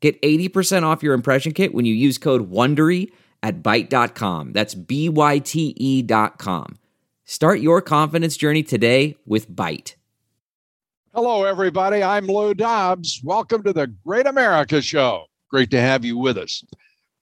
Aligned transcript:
Get 0.00 0.20
80% 0.22 0.84
off 0.84 1.02
your 1.02 1.14
impression 1.14 1.52
kit 1.52 1.74
when 1.74 1.84
you 1.84 1.94
use 1.94 2.18
code 2.18 2.50
WONDERY 2.50 3.10
at 3.42 3.62
Byte.com. 3.62 4.52
That's 4.52 4.74
B-Y-T-E 4.74 6.02
dot 6.02 6.38
com. 6.38 6.78
Start 7.24 7.60
your 7.60 7.82
confidence 7.82 8.36
journey 8.36 8.62
today 8.62 9.16
with 9.26 9.50
Byte. 9.50 9.94
Hello, 11.14 11.44
everybody. 11.44 12.02
I'm 12.02 12.26
Lou 12.26 12.54
Dobbs. 12.54 13.20
Welcome 13.24 13.64
to 13.64 13.72
the 13.72 13.88
Great 14.06 14.26
America 14.26 14.80
Show. 14.80 15.24
Great 15.50 15.70
to 15.72 15.80
have 15.80 16.04
you 16.04 16.16
with 16.16 16.38
us. 16.38 16.62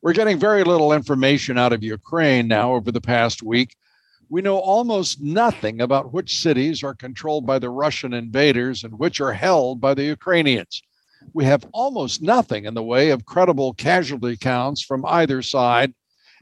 We're 0.03 0.13
getting 0.13 0.39
very 0.39 0.65
little 0.65 0.93
information 0.93 1.57
out 1.57 1.73
of 1.73 1.83
Ukraine 1.83 2.47
now 2.47 2.75
over 2.75 2.93
the 2.93 3.01
past 3.01 3.43
week. 3.43 3.75
We 4.29 4.43
know 4.43 4.59
almost 4.59 5.23
nothing 5.23 5.81
about 5.81 6.13
which 6.13 6.41
cities 6.41 6.83
are 6.83 6.95
controlled 6.95 7.47
by 7.47 7.59
the 7.59 7.71
Russian 7.71 8.13
invaders 8.13 8.85
and 8.85 8.99
which 8.99 9.21
are 9.21 9.33
held 9.33 9.81
by 9.81 9.95
the 9.95 10.05
Ukrainians. 10.05 10.83
We 11.37 11.45
have 11.45 11.69
almost 11.75 12.23
nothing 12.23 12.65
in 12.65 12.73
the 12.73 12.83
way 12.83 13.11
of 13.11 13.27
credible 13.27 13.75
casualty 13.75 14.39
counts 14.39 14.83
from 14.83 15.05
either 15.05 15.43
side, 15.43 15.93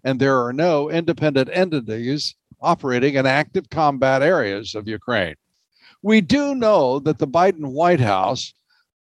and 0.05 0.21
there 0.21 0.41
are 0.45 0.52
no 0.52 0.89
independent 0.89 1.51
entities 1.52 2.37
operating 2.60 3.16
in 3.16 3.27
active 3.27 3.68
combat 3.71 4.23
areas 4.23 4.77
of 4.77 4.87
Ukraine. 4.87 5.35
We 6.02 6.21
do 6.21 6.55
know 6.55 7.01
that 7.01 7.18
the 7.18 7.27
Biden 7.27 7.73
White 7.73 7.99
House 7.99 8.55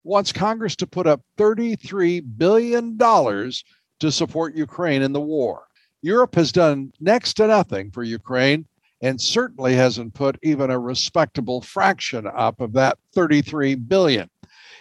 wants 0.04 0.32
Congress 0.32 0.76
to 0.78 0.88
put 0.88 1.06
up 1.06 1.22
$33 1.38 2.24
billion 2.40 2.98
to 2.98 4.12
support 4.12 4.56
Ukraine 4.56 5.04
in 5.04 5.14
the 5.14 5.22
war. 5.22 5.68
Europe 6.02 6.34
has 6.34 6.52
done 6.52 6.92
next 7.02 7.36
to 7.36 7.46
nothing 7.46 7.92
for 7.92 8.02
Ukraine 8.02 8.66
and 9.04 9.22
certainly 9.22 9.76
hasn't 9.76 10.16
put 10.16 10.40
even 10.42 10.72
a 10.72 10.80
respectable 10.80 11.62
fraction 11.62 12.26
up 12.36 12.62
of 12.62 12.74
that 12.74 12.98
33 13.14 13.76
billion. 13.76 14.28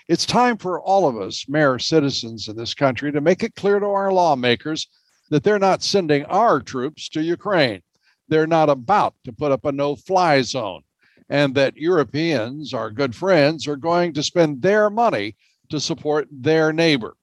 It's 0.08 0.26
time 0.26 0.56
for 0.56 0.80
all 0.80 1.06
of 1.06 1.16
us, 1.16 1.48
mayor 1.48 1.78
citizens 1.78 2.48
in 2.48 2.56
this 2.56 2.74
country, 2.74 3.12
to 3.12 3.20
make 3.20 3.42
it 3.42 3.54
clear 3.54 3.78
to 3.78 3.86
our 3.86 4.12
lawmakers 4.12 4.88
that 5.30 5.44
they're 5.44 5.58
not 5.58 5.82
sending 5.82 6.24
our 6.24 6.60
troops 6.60 7.08
to 7.10 7.22
Ukraine. 7.22 7.82
They're 8.28 8.46
not 8.46 8.68
about 8.68 9.14
to 9.24 9.32
put 9.32 9.52
up 9.52 9.64
a 9.64 9.72
no 9.72 9.94
fly 9.94 10.42
zone, 10.42 10.82
and 11.28 11.54
that 11.54 11.76
Europeans, 11.76 12.74
our 12.74 12.90
good 12.90 13.14
friends, 13.14 13.68
are 13.68 13.76
going 13.76 14.12
to 14.14 14.22
spend 14.22 14.60
their 14.60 14.90
money 14.90 15.36
to 15.70 15.78
support 15.78 16.26
their 16.30 16.72
neighbor. 16.72 17.16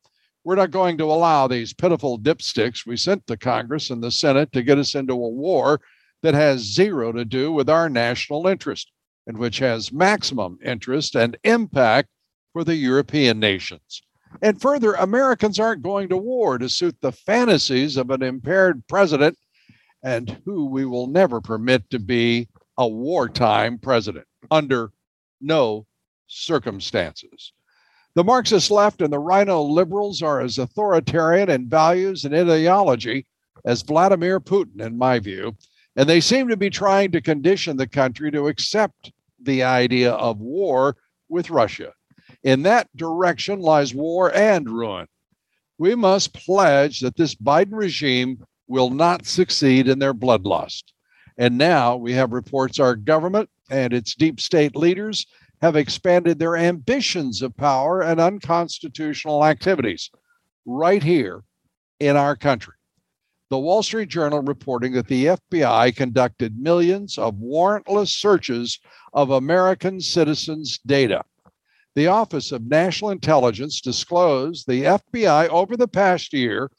We're 0.46 0.56
not 0.56 0.72
going 0.72 0.98
to 1.00 1.12
allow 1.12 1.48
these 1.48 1.74
pitiful 1.74 2.18
dipsticks 2.18 2.86
we 2.86 2.96
sent 2.96 3.28
to 3.28 3.36
Congress 3.36 3.90
and 3.90 4.02
the 4.02 4.12
Senate 4.12 4.52
to 4.54 4.64
get 4.64 4.80
us 4.80 4.96
into 4.96 5.14
a 5.14 5.30
war 5.30 5.82
that 6.24 6.34
has 6.34 6.62
zero 6.62 7.12
to 7.12 7.26
do 7.26 7.52
with 7.52 7.70
our 7.70 7.90
national 7.90 8.48
interest 8.48 8.92
and 9.28 9.38
which 9.38 9.60
has 9.60 9.92
maximum 9.92 10.58
interest 10.64 11.16
and 11.16 11.38
impact 11.44 12.10
for 12.54 12.64
the 12.64 12.76
European 12.76 13.40
nations. 13.40 14.02
And 14.42 14.62
further, 14.62 14.94
Americans 14.94 15.60
aren't 15.60 15.82
going 15.82 16.10
to 16.10 16.18
war 16.18 16.58
to 16.58 16.70
suit 16.70 16.96
the 17.02 17.12
fantasies 17.12 17.98
of 17.98 18.12
an 18.12 18.22
impaired 18.22 18.84
president 18.88 19.38
and 20.04 20.40
who 20.46 20.66
we 20.66 20.86
will 20.86 21.08
never 21.08 21.42
permit 21.42 21.90
to 21.90 22.00
be 22.00 22.48
a 22.78 22.88
wartime 22.88 23.78
president 23.78 24.26
under 24.52 24.92
no 25.42 25.86
circumstances. 26.28 27.54
The 28.16 28.24
Marxist 28.24 28.72
left 28.72 29.02
and 29.02 29.12
the 29.12 29.20
RINO 29.20 29.62
liberals 29.64 30.22
are 30.22 30.42
as 30.42 30.58
authoritarian 30.58 31.50
in 31.50 31.70
values 31.70 32.26
and 32.26 32.34
ideology 32.34 33.28
as 33.66 33.82
Vladimir 33.82 34.40
Putin, 34.40 34.82
in 34.82 34.98
my 34.98 35.20
view, 35.20 35.56
and 35.96 36.08
they 36.08 36.22
seem 36.22 36.48
to 36.48 36.58
be 36.58 36.70
trying 36.70 37.12
to 37.12 37.22
condition 37.22 37.78
the 37.78 37.88
country 37.88 38.32
to 38.32 38.48
accept 38.48 39.12
the 39.42 39.64
idea 39.64 40.12
of 40.14 40.40
war 40.40 40.96
with 41.28 41.50
Russia. 41.50 41.94
In 42.44 42.64
that 42.64 42.88
direction 42.96 43.60
lies 43.60 43.94
war 43.94 44.34
and 44.34 44.70
ruin. 44.70 45.08
We 45.78 45.96
must 45.96 46.34
pledge 46.34 47.00
that 47.02 47.16
this 47.16 47.36
Biden 47.36 47.74
regime 47.74 48.44
will 48.68 48.90
not 48.90 49.26
succeed 49.26 49.88
in 49.88 50.00
their 50.00 50.14
bloodlust. 50.14 50.84
And 51.38 51.58
now 51.58 51.96
we 51.96 52.14
have 52.14 52.34
reports 52.34 52.80
our 52.80 52.96
government 52.96 53.50
and 53.70 53.94
its 53.94 54.16
deep 54.16 54.40
state 54.40 54.76
leaders 54.76 55.26
have 55.62 55.76
expanded 55.76 56.40
their 56.40 56.56
ambitions 56.56 57.42
of 57.42 57.56
power 57.56 58.02
and 58.02 58.20
unconstitutional 58.20 59.46
activities 59.46 60.10
right 60.66 61.04
here 61.04 61.44
in 62.00 62.16
our 62.16 62.36
country 62.36 62.74
the 63.50 63.58
Wall 63.58 63.82
Street 63.82 64.10
Journal 64.10 64.42
reporting 64.42 64.94
that 64.94 65.08
the 65.08 65.26
FBI 65.26 65.96
conducted 65.96 66.60
millions 66.60 67.18
of 67.18 67.36
warrantless 67.36 68.10
searches 68.10 68.80
of 69.14 69.32
American 69.32 70.00
citizens' 70.00 70.80
data. 70.86 71.24
The 71.96 72.08
Office 72.08 72.52
of 72.52 72.68
National 72.68 73.12
Intelligence 73.12 73.82
disclosed 73.82 74.68
the 74.68 74.84
FBI 74.84 75.50
over 75.50 75.76
the 75.76 75.88
past 75.88 76.34
year 76.34 76.70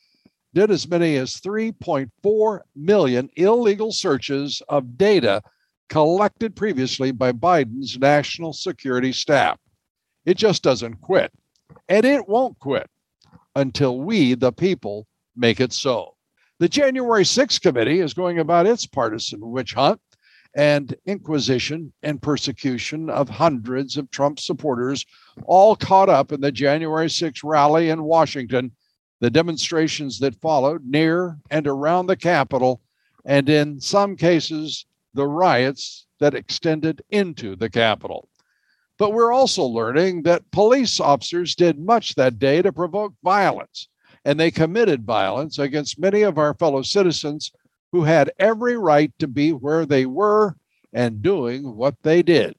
did 0.55 0.71
as 0.71 0.89
many 0.89 1.17
as 1.17 1.37
3.4 1.37 2.61
million 2.75 3.29
illegal 3.37 3.93
searches 3.93 4.63
of 4.69 4.97
data 4.97 5.43
collected 5.89 6.57
previously 6.57 7.11
by 7.13 7.33
Biden's 7.33 7.99
national 7.99 8.53
security 8.53 9.13
staff. 9.13 9.59
It 10.25 10.37
just 10.37 10.63
doesn't 10.63 11.01
quit, 11.01 11.33
and 11.89 12.05
it 12.05 12.29
won't 12.29 12.59
quit 12.59 12.89
until 13.57 13.99
we, 13.99 14.35
the 14.35 14.53
people, 14.53 15.07
make 15.37 15.61
it 15.61 15.73
so. 15.73 16.15
The 16.59 16.69
January 16.69 17.25
6th 17.25 17.61
committee 17.61 18.01
is 18.01 18.15
going 18.15 18.39
about 18.39 18.67
its 18.67 18.87
partisan 18.87 19.41
witch 19.41 19.75
hunt 19.75 20.01
and 20.55 20.95
inquisition 21.07 21.93
and 22.03 22.21
persecution 22.21 23.09
of 23.09 23.29
hundreds 23.29 23.97
of 23.97 24.11
Trump 24.11 24.41
supporters, 24.41 25.07
all 25.45 25.77
caught 25.77 26.09
up 26.09 26.33
in 26.33 26.41
the 26.41 26.53
January 26.53 27.07
6th 27.07 27.41
rally 27.45 27.91
in 27.91 28.03
Washington, 28.03 28.73
the 29.21 29.31
demonstrations 29.31 30.19
that 30.19 30.41
followed 30.41 30.85
near 30.85 31.39
and 31.51 31.67
around 31.67 32.07
the 32.07 32.17
Capitol, 32.17 32.81
and 33.25 33.49
in 33.49 33.81
some 33.81 34.17
cases, 34.17 34.87
the 35.15 35.27
riots 35.27 36.07
that 36.19 36.35
extended 36.35 37.03
into 37.11 37.55
the 37.57 37.71
Capitol. 37.71 38.29
But 38.99 39.13
we're 39.13 39.33
also 39.33 39.65
learning 39.65 40.25
that 40.25 40.51
police 40.51 41.01
officers 41.01 41.55
did 41.55 41.79
much 41.79 42.15
that 42.17 42.39
day 42.39 42.61
to 42.61 42.73
provoke 42.73 43.15
violence 43.23 43.89
and 44.25 44.39
they 44.39 44.51
committed 44.51 45.05
violence 45.05 45.59
against 45.59 45.99
many 45.99 46.23
of 46.23 46.39
our 46.39 46.55
fellow 46.55 46.83
citizens 46.83 47.53
who 47.93 48.05
had 48.05 48.33
every 48.39 48.77
right 48.77 49.13
to 49.19 49.27
be 49.27 49.53
where 49.53 49.87
they 49.87 50.07
were 50.07 50.57
and 50.93 51.23
doing 51.23 51.77
what 51.77 51.97
they 52.03 52.23
did, 52.23 52.55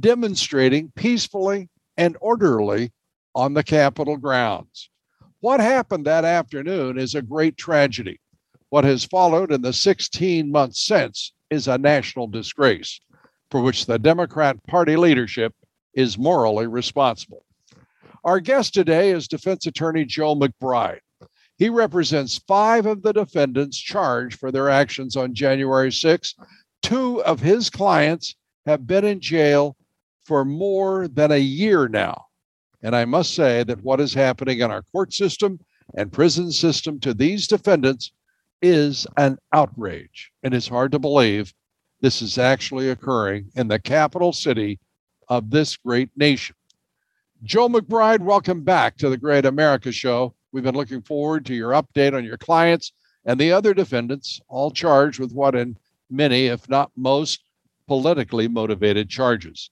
demonstrating 0.00 0.92
peacefully 0.94 1.68
and 1.96 2.16
orderly 2.20 2.92
on 3.34 3.54
the 3.54 3.64
Capitol 3.64 4.16
grounds. 4.16 4.90
What 5.40 5.60
happened 5.60 6.04
that 6.06 6.24
afternoon 6.24 6.98
is 6.98 7.14
a 7.14 7.22
great 7.22 7.56
tragedy. 7.56 8.20
What 8.70 8.84
has 8.84 9.04
followed 9.04 9.52
in 9.52 9.62
the 9.62 9.72
16 9.72 10.50
months 10.50 10.86
since 10.86 11.32
is 11.50 11.68
a 11.68 11.78
national 11.78 12.28
disgrace 12.28 13.00
for 13.50 13.60
which 13.60 13.86
the 13.86 13.98
Democrat 13.98 14.56
Party 14.66 14.96
leadership 14.96 15.52
is 15.94 16.16
morally 16.16 16.66
responsible. 16.66 17.44
Our 18.24 18.40
guest 18.40 18.72
today 18.72 19.10
is 19.10 19.28
defense 19.28 19.66
attorney 19.66 20.04
Joe 20.04 20.34
McBride. 20.34 21.00
He 21.58 21.68
represents 21.68 22.38
five 22.38 22.86
of 22.86 23.02
the 23.02 23.12
defendants 23.12 23.78
charged 23.78 24.38
for 24.38 24.50
their 24.50 24.68
actions 24.68 25.16
on 25.16 25.34
January 25.34 25.92
6. 25.92 26.34
Two 26.82 27.22
of 27.22 27.40
his 27.40 27.70
clients 27.70 28.34
have 28.66 28.86
been 28.86 29.04
in 29.04 29.20
jail 29.20 29.76
for 30.24 30.44
more 30.44 31.08
than 31.08 31.30
a 31.30 31.38
year 31.38 31.88
now. 31.88 32.26
And 32.82 32.96
I 32.96 33.04
must 33.04 33.34
say 33.34 33.62
that 33.64 33.82
what 33.82 34.00
is 34.00 34.14
happening 34.14 34.60
in 34.60 34.70
our 34.70 34.82
court 34.82 35.12
system 35.12 35.60
and 35.96 36.12
prison 36.12 36.50
system 36.50 36.98
to 37.00 37.14
these 37.14 37.46
defendants 37.46 38.12
is 38.60 39.06
an 39.16 39.38
outrage. 39.52 40.32
And 40.42 40.54
it's 40.54 40.68
hard 40.68 40.92
to 40.92 40.98
believe 40.98 41.52
this 42.00 42.22
is 42.22 42.38
actually 42.38 42.90
occurring 42.90 43.50
in 43.54 43.68
the 43.68 43.78
capital 43.78 44.32
city 44.32 44.80
of 45.28 45.50
this 45.50 45.76
great 45.76 46.10
nation. 46.16 46.56
Joe 47.42 47.68
McBride, 47.68 48.20
welcome 48.20 48.62
back 48.62 48.96
to 48.98 49.08
the 49.08 49.16
Great 49.16 49.46
America 49.46 49.90
Show. 49.90 50.34
We've 50.52 50.62
been 50.62 50.74
looking 50.74 51.00
forward 51.00 51.46
to 51.46 51.54
your 51.54 51.70
update 51.70 52.14
on 52.14 52.24
your 52.24 52.36
clients 52.36 52.92
and 53.24 53.40
the 53.40 53.52
other 53.52 53.72
defendants, 53.72 54.40
all 54.48 54.70
charged 54.70 55.18
with 55.18 55.32
what 55.32 55.54
in 55.54 55.78
many, 56.10 56.46
if 56.46 56.68
not 56.68 56.90
most, 56.94 57.40
politically 57.86 58.48
motivated 58.48 59.08
charges. 59.08 59.70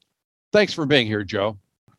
Thanks 0.53 0.73
for 0.73 0.87
being 0.87 1.07
here, 1.07 1.23
Joe. 1.23 1.59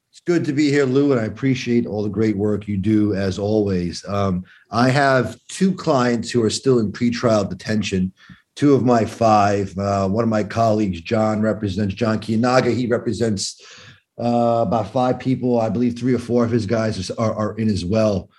It's 0.09 0.19
good 0.19 0.43
to 0.45 0.51
be 0.51 0.69
here, 0.69 0.85
Lou, 0.85 1.11
and 1.11 1.21
I 1.21 1.25
appreciate 1.25 1.85
all 1.85 2.03
the 2.03 2.09
great 2.09 2.35
work 2.35 2.67
you 2.67 2.75
do 2.75 3.13
as 3.13 3.39
always. 3.39 4.03
Um, 4.07 4.43
I 4.71 4.89
have 4.89 5.39
two 5.47 5.73
clients 5.73 6.29
who 6.29 6.43
are 6.43 6.49
still 6.49 6.79
in 6.79 6.91
pretrial 6.91 7.47
detention. 7.47 8.11
Two 8.55 8.73
of 8.73 8.83
my 8.83 9.05
five. 9.05 9.77
Uh, 9.77 10.09
one 10.09 10.23
of 10.23 10.29
my 10.29 10.43
colleagues, 10.43 10.99
John, 10.99 11.41
represents 11.41 11.93
John 11.93 12.19
Kiyonaga. 12.19 12.75
He 12.75 12.87
represents 12.87 13.61
uh, 14.21 14.65
about 14.67 14.91
five 14.91 15.17
people. 15.17 15.61
I 15.61 15.69
believe 15.69 15.97
three 15.97 16.13
or 16.13 16.19
four 16.19 16.43
of 16.43 16.51
his 16.51 16.65
guys 16.65 17.09
are, 17.11 17.33
are 17.33 17.57
in 17.57 17.69
as 17.69 17.85
well. 17.85 18.29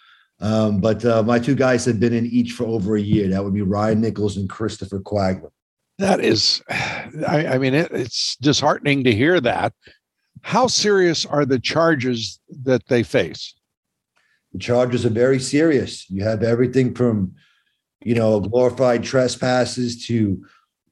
Um, 0.43 0.81
but 0.81 1.05
uh, 1.05 1.23
my 1.23 1.39
two 1.39 1.55
guys 1.55 1.85
have 1.85 2.00
been 2.00 2.12
in 2.12 2.27
each 2.27 2.53
for 2.53 2.67
over 2.67 2.97
a 2.97 3.00
year. 3.00 3.29
That 3.29 3.44
would 3.44 3.55
be 3.55 3.62
Ryan 3.62 4.00
Nichols 4.00 4.37
and 4.37 4.50
Christopher 4.50 4.99
Quaglin. 4.99 5.53
That 5.99 6.21
is, 6.21 6.62
I, 6.69 7.47
I 7.47 7.59
mean, 7.59 7.75
it, 7.75 7.93
it's 7.93 8.37
disheartening 8.37 9.05
to 9.05 9.15
hear 9.15 9.41
that. 9.41 9.73
How 10.41 10.67
serious 10.67 11.25
are 11.25 11.44
the 11.44 11.61
charges 11.61 12.41
that 12.65 12.87
they 12.89 13.05
face? 13.05 13.55
The 14.53 14.59
charges 14.59 15.06
are 15.06 15.11
very 15.11 15.39
serious. 15.39 16.11
You 16.11 16.25
have 16.25 16.43
everything 16.43 16.93
from, 16.93 17.35
you 18.03 18.17
know, 18.17 18.41
glorified 18.41 19.05
trespasses 19.05 20.05
to 20.06 20.45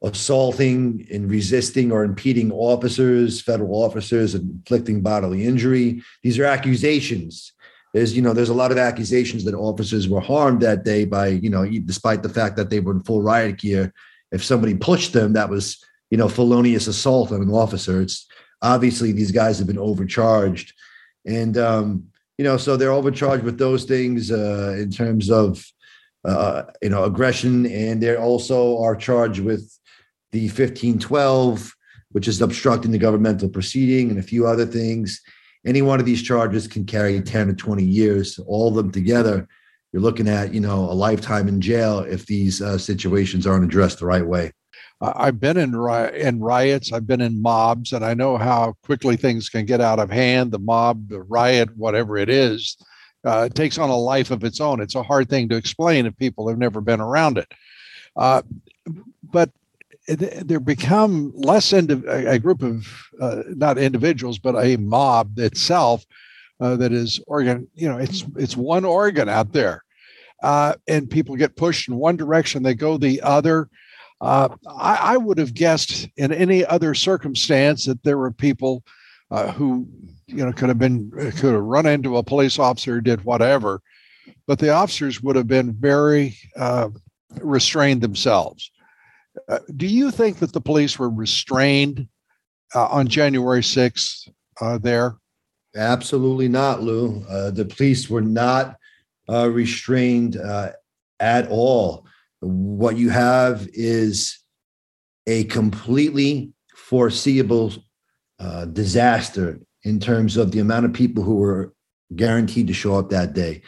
assaulting 0.02 1.08
and 1.12 1.28
resisting 1.28 1.90
or 1.90 2.04
impeding 2.04 2.52
officers, 2.52 3.42
federal 3.42 3.82
officers, 3.82 4.34
and 4.34 4.48
inflicting 4.50 5.02
bodily 5.02 5.44
injury. 5.44 6.02
These 6.22 6.38
are 6.38 6.44
accusations. 6.44 7.52
There's, 7.92 8.14
you 8.14 8.22
know, 8.22 8.32
there's 8.32 8.50
a 8.50 8.54
lot 8.54 8.70
of 8.70 8.78
accusations 8.78 9.44
that 9.44 9.54
officers 9.54 10.08
were 10.08 10.20
harmed 10.20 10.60
that 10.62 10.84
day 10.84 11.04
by, 11.04 11.28
you 11.28 11.50
know, 11.50 11.66
despite 11.66 12.22
the 12.22 12.28
fact 12.28 12.56
that 12.56 12.70
they 12.70 12.80
were 12.80 12.92
in 12.92 13.02
full 13.02 13.22
riot 13.22 13.58
gear. 13.58 13.92
If 14.30 14.44
somebody 14.44 14.74
pushed 14.74 15.12
them, 15.12 15.32
that 15.32 15.50
was, 15.50 15.84
you 16.10 16.16
know, 16.16 16.28
felonious 16.28 16.86
assault 16.86 17.32
on 17.32 17.42
an 17.42 17.50
officer. 17.50 18.00
It's 18.00 18.28
obviously 18.62 19.10
these 19.10 19.32
guys 19.32 19.58
have 19.58 19.66
been 19.66 19.78
overcharged, 19.78 20.72
and 21.26 21.58
um, 21.58 22.04
you 22.38 22.44
know, 22.44 22.56
so 22.56 22.76
they're 22.76 22.92
overcharged 22.92 23.44
with 23.44 23.58
those 23.58 23.84
things 23.84 24.30
uh, 24.30 24.76
in 24.78 24.90
terms 24.90 25.30
of, 25.30 25.64
uh, 26.24 26.62
you 26.80 26.88
know, 26.88 27.04
aggression, 27.04 27.66
and 27.66 28.02
they 28.02 28.16
also 28.16 28.80
are 28.82 28.96
charged 28.96 29.40
with 29.40 29.70
the 30.32 30.46
1512, 30.46 31.74
which 32.12 32.28
is 32.28 32.40
obstructing 32.40 32.92
the 32.92 32.98
governmental 32.98 33.48
proceeding 33.48 34.10
and 34.10 34.18
a 34.18 34.22
few 34.22 34.46
other 34.46 34.64
things. 34.64 35.20
Any 35.66 35.82
one 35.82 36.00
of 36.00 36.06
these 36.06 36.22
charges 36.22 36.66
can 36.66 36.84
carry 36.84 37.20
10 37.20 37.48
to 37.48 37.54
20 37.54 37.84
years. 37.84 38.38
All 38.46 38.68
of 38.68 38.74
them 38.74 38.90
together, 38.90 39.46
you're 39.92 40.02
looking 40.02 40.28
at, 40.28 40.54
you 40.54 40.60
know, 40.60 40.84
a 40.84 40.94
lifetime 40.94 41.48
in 41.48 41.60
jail 41.60 42.00
if 42.00 42.26
these 42.26 42.62
uh, 42.62 42.78
situations 42.78 43.46
aren't 43.46 43.64
addressed 43.64 43.98
the 43.98 44.06
right 44.06 44.26
way. 44.26 44.52
I've 45.02 45.40
been 45.40 45.56
in 45.56 45.74
in 46.14 46.40
riots, 46.40 46.92
I've 46.92 47.06
been 47.06 47.22
in 47.22 47.40
mobs, 47.40 47.92
and 47.92 48.04
I 48.04 48.12
know 48.12 48.36
how 48.36 48.74
quickly 48.84 49.16
things 49.16 49.48
can 49.48 49.64
get 49.64 49.80
out 49.80 49.98
of 49.98 50.10
hand. 50.10 50.52
The 50.52 50.58
mob, 50.58 51.08
the 51.08 51.22
riot, 51.22 51.74
whatever 51.74 52.18
it 52.18 52.28
is, 52.28 52.76
uh, 53.24 53.48
it 53.50 53.54
takes 53.54 53.78
on 53.78 53.88
a 53.88 53.96
life 53.96 54.30
of 54.30 54.44
its 54.44 54.60
own. 54.60 54.80
It's 54.80 54.94
a 54.94 55.02
hard 55.02 55.30
thing 55.30 55.48
to 55.48 55.56
explain 55.56 56.04
if 56.04 56.16
people 56.18 56.48
have 56.48 56.58
never 56.58 56.82
been 56.82 57.00
around 57.00 57.38
it. 57.38 57.50
Uh, 58.14 58.42
but 59.22 59.50
they 60.08 60.56
become 60.56 61.32
less 61.36 61.72
into 61.72 62.02
a 62.08 62.38
group 62.38 62.62
of 62.62 62.86
uh, 63.20 63.42
not 63.48 63.78
individuals, 63.78 64.38
but 64.38 64.56
a 64.56 64.76
mob 64.76 65.38
itself 65.38 66.04
uh, 66.60 66.76
that 66.76 66.92
is 66.92 67.20
organ. 67.26 67.68
You 67.74 67.88
know, 67.88 67.98
it's 67.98 68.24
it's 68.36 68.56
one 68.56 68.84
organ 68.84 69.28
out 69.28 69.52
there, 69.52 69.84
uh, 70.42 70.74
and 70.88 71.10
people 71.10 71.36
get 71.36 71.56
pushed 71.56 71.88
in 71.88 71.96
one 71.96 72.16
direction, 72.16 72.62
they 72.62 72.74
go 72.74 72.96
the 72.96 73.20
other. 73.22 73.68
Uh, 74.20 74.48
I, 74.68 75.14
I, 75.14 75.16
would 75.16 75.38
have 75.38 75.54
guessed 75.54 76.06
in 76.18 76.30
any 76.30 76.62
other 76.66 76.92
circumstance 76.94 77.86
that 77.86 78.02
there 78.02 78.18
were 78.18 78.30
people 78.30 78.84
uh, 79.30 79.50
who, 79.52 79.88
you 80.26 80.44
know, 80.44 80.52
could 80.52 80.68
have 80.68 80.78
been 80.78 81.10
could 81.10 81.54
have 81.54 81.62
run 81.62 81.86
into 81.86 82.18
a 82.18 82.22
police 82.22 82.58
officer, 82.58 83.00
did 83.00 83.24
whatever, 83.24 83.80
but 84.46 84.58
the 84.58 84.68
officers 84.70 85.22
would 85.22 85.36
have 85.36 85.48
been 85.48 85.72
very 85.72 86.36
uh, 86.56 86.90
restrained 87.40 88.02
themselves. 88.02 88.70
Uh, 89.48 89.58
do 89.76 89.86
you 89.86 90.10
think 90.10 90.38
that 90.38 90.52
the 90.52 90.60
police 90.60 90.98
were 90.98 91.10
restrained 91.10 92.08
uh, 92.74 92.86
on 92.86 93.08
January 93.08 93.62
6th 93.62 94.28
uh, 94.60 94.78
there? 94.78 95.16
Absolutely 95.76 96.48
not, 96.48 96.82
Lou. 96.82 97.24
Uh, 97.28 97.50
the 97.50 97.64
police 97.64 98.10
were 98.10 98.20
not 98.20 98.76
uh, 99.28 99.48
restrained 99.48 100.36
at 101.20 101.48
all. 101.48 102.06
What 102.40 102.96
you 102.96 103.10
have 103.10 103.68
is 103.72 104.38
a 105.26 105.44
completely 105.44 106.52
foreseeable 106.74 107.72
disaster 108.72 109.60
in 109.84 110.00
terms 110.00 110.36
of 110.36 110.50
the 110.50 110.58
amount 110.58 110.86
of 110.86 110.92
people 110.92 111.22
who 111.22 111.36
were 111.36 111.72
guaranteed 112.16 112.66
to 112.66 112.72
show 112.72 112.98
up 112.98 113.10
that 113.10 113.34
day. 113.34 113.62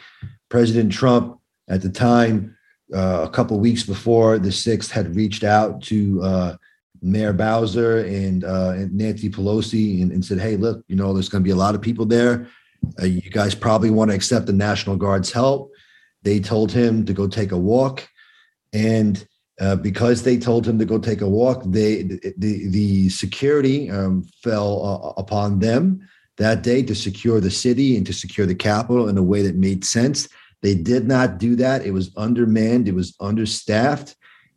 President 0.49 0.91
Trump 0.91 1.39
at 1.69 1.81
the 1.81 1.89
time 1.89 2.55
uh, 2.93 3.23
a 3.23 3.29
couple 3.29 3.59
weeks 3.59 3.83
before 3.83 4.37
the 4.37 4.51
sixth 4.51 4.91
had 4.91 5.15
reached 5.15 5.43
out 5.43 5.81
to 5.83 6.21
uh, 6.21 6.55
Mayor 7.01 7.33
Bowser 7.33 7.99
and, 7.99 8.43
uh, 8.43 8.73
and 8.75 8.93
Nancy 8.93 9.29
Pelosi 9.29 10.01
and, 10.01 10.11
and, 10.11 10.23
said, 10.23 10.39
"Hey, 10.39 10.55
look, 10.55 10.83
you 10.87 10.95
know, 10.95 11.13
there's 11.13 11.29
going 11.29 11.43
to 11.43 11.47
be 11.47 11.51
a 11.51 11.55
lot 11.55 11.75
of 11.75 11.81
people 11.81 12.05
there. 12.05 12.47
Uh, 13.01 13.05
you 13.05 13.29
guys 13.29 13.55
probably 13.55 13.89
want 13.89 14.11
to 14.11 14.15
accept 14.15 14.45
the 14.45 14.53
National 14.53 14.95
Guard's 14.95 15.31
help." 15.31 15.71
They 16.21 16.39
told 16.39 16.71
him 16.71 17.05
to 17.05 17.13
go 17.13 17.27
take 17.27 17.51
a 17.51 17.57
walk, 17.57 18.07
and 18.71 19.25
uh, 19.59 19.75
because 19.75 20.23
they 20.23 20.37
told 20.37 20.65
him 20.65 20.79
to 20.79 20.85
go 20.85 20.97
take 20.97 21.21
a 21.21 21.27
walk, 21.27 21.63
they 21.65 22.03
the 22.03 22.67
the 22.69 23.09
security 23.09 23.89
um, 23.89 24.23
fell 24.41 24.85
uh, 24.85 25.21
upon 25.21 25.59
them 25.59 26.07
that 26.37 26.63
day 26.63 26.81
to 26.83 26.95
secure 26.95 27.39
the 27.39 27.51
city 27.51 27.95
and 27.95 28.05
to 28.05 28.13
secure 28.13 28.47
the 28.47 28.55
Capitol 28.55 29.07
in 29.07 29.17
a 29.17 29.23
way 29.23 29.41
that 29.41 29.55
made 29.55 29.85
sense 29.85 30.27
they 30.63 30.73
did 30.75 31.05
not 31.05 31.37
do 31.37 31.57
that. 31.57 31.85
It 31.85 31.91
was 31.91 32.09
undermanned, 32.15 32.87
it 32.87 32.95
was 32.95 33.15
understaffed. 33.19 34.15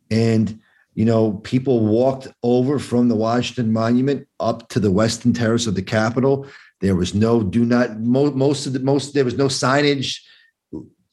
And, 0.09 0.59
you 0.95 1.03
know, 1.03 1.33
people 1.33 1.85
walked 1.85 2.29
over 2.41 2.79
from 2.79 3.09
the 3.09 3.15
Washington 3.15 3.73
Monument 3.73 4.25
up 4.39 4.69
to 4.69 4.79
the 4.79 4.89
western 4.89 5.33
terrace 5.33 5.67
of 5.67 5.75
the 5.75 5.83
Capitol. 5.83 6.47
There 6.79 6.95
was 6.95 7.13
no 7.13 7.43
do 7.43 7.65
not 7.65 7.99
most 7.99 8.65
of 8.65 8.73
the 8.73 8.79
most 8.79 9.13
there 9.13 9.25
was 9.25 9.37
no 9.37 9.47
signage. 9.47 10.19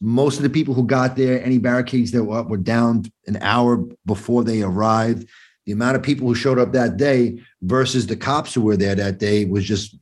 Most 0.00 0.36
of 0.36 0.42
the 0.42 0.50
people 0.50 0.74
who 0.74 0.86
got 0.86 1.16
there, 1.16 1.42
any 1.42 1.58
barricades 1.58 2.12
that 2.12 2.24
were 2.24 2.38
up 2.38 2.48
were 2.48 2.56
down 2.56 3.04
an 3.26 3.38
hour 3.40 3.84
before 4.06 4.44
they 4.44 4.62
arrived. 4.62 5.26
The 5.66 5.72
amount 5.72 5.96
of 5.96 6.02
people 6.02 6.28
who 6.28 6.34
showed 6.34 6.58
up 6.58 6.72
that 6.72 6.98
day 6.98 7.40
versus 7.62 8.06
the 8.06 8.16
cops 8.16 8.52
who 8.52 8.60
were 8.60 8.76
there 8.76 8.94
that 8.94 9.18
day 9.18 9.46
was 9.46 9.64
just 9.64 9.96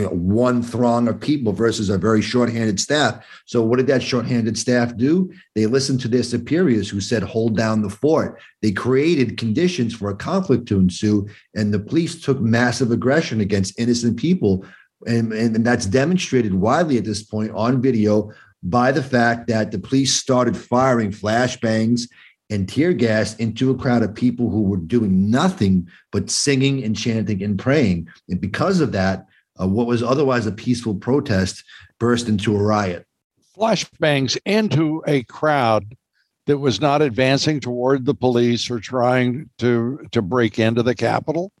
you 0.00 0.06
know, 0.06 0.12
one 0.12 0.62
throng 0.62 1.08
of 1.08 1.20
people 1.20 1.52
versus 1.52 1.90
a 1.90 1.98
very 1.98 2.22
shorthanded 2.22 2.80
staff. 2.80 3.22
So, 3.44 3.62
what 3.62 3.76
did 3.76 3.86
that 3.88 4.02
shorthanded 4.02 4.56
staff 4.56 4.96
do? 4.96 5.30
They 5.54 5.66
listened 5.66 6.00
to 6.00 6.08
their 6.08 6.22
superiors 6.22 6.88
who 6.88 7.00
said, 7.00 7.22
hold 7.22 7.56
down 7.56 7.82
the 7.82 7.90
fort. 7.90 8.40
They 8.62 8.72
created 8.72 9.36
conditions 9.36 9.94
for 9.94 10.08
a 10.08 10.16
conflict 10.16 10.66
to 10.68 10.78
ensue, 10.78 11.28
and 11.54 11.72
the 11.72 11.78
police 11.78 12.20
took 12.20 12.40
massive 12.40 12.90
aggression 12.90 13.40
against 13.40 13.78
innocent 13.78 14.16
people. 14.16 14.64
And, 15.06 15.32
and 15.32 15.64
that's 15.64 15.86
demonstrated 15.86 16.54
widely 16.54 16.98
at 16.98 17.04
this 17.04 17.22
point 17.22 17.52
on 17.52 17.80
video 17.80 18.32
by 18.62 18.92
the 18.92 19.02
fact 19.02 19.48
that 19.48 19.70
the 19.70 19.78
police 19.78 20.14
started 20.14 20.56
firing 20.56 21.10
flashbangs 21.10 22.02
and 22.50 22.68
tear 22.68 22.92
gas 22.92 23.36
into 23.36 23.70
a 23.70 23.76
crowd 23.76 24.02
of 24.02 24.14
people 24.14 24.50
who 24.50 24.62
were 24.62 24.76
doing 24.76 25.30
nothing 25.30 25.88
but 26.10 26.28
singing 26.28 26.84
and 26.84 26.96
chanting 26.96 27.42
and 27.42 27.58
praying. 27.58 28.08
And 28.28 28.40
because 28.40 28.80
of 28.80 28.92
that, 28.92 29.26
uh, 29.60 29.66
what 29.66 29.86
was 29.86 30.02
otherwise 30.02 30.46
a 30.46 30.52
peaceful 30.52 30.94
protest 30.94 31.64
burst 31.98 32.28
into 32.28 32.56
a 32.56 32.62
riot. 32.62 33.06
Flashbangs 33.56 34.38
into 34.46 35.02
a 35.06 35.22
crowd 35.24 35.96
that 36.46 36.58
was 36.58 36.80
not 36.80 37.02
advancing 37.02 37.60
toward 37.60 38.06
the 38.06 38.14
police 38.14 38.70
or 38.70 38.80
trying 38.80 39.50
to 39.58 40.06
to 40.12 40.22
break 40.22 40.58
into 40.58 40.82
the 40.82 40.94
Capitol. 40.94 41.52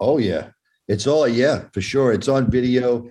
Oh 0.00 0.18
yeah, 0.18 0.50
it's 0.88 1.06
all 1.06 1.26
yeah 1.26 1.64
for 1.72 1.80
sure. 1.80 2.12
It's 2.12 2.28
on 2.28 2.50
video. 2.50 3.10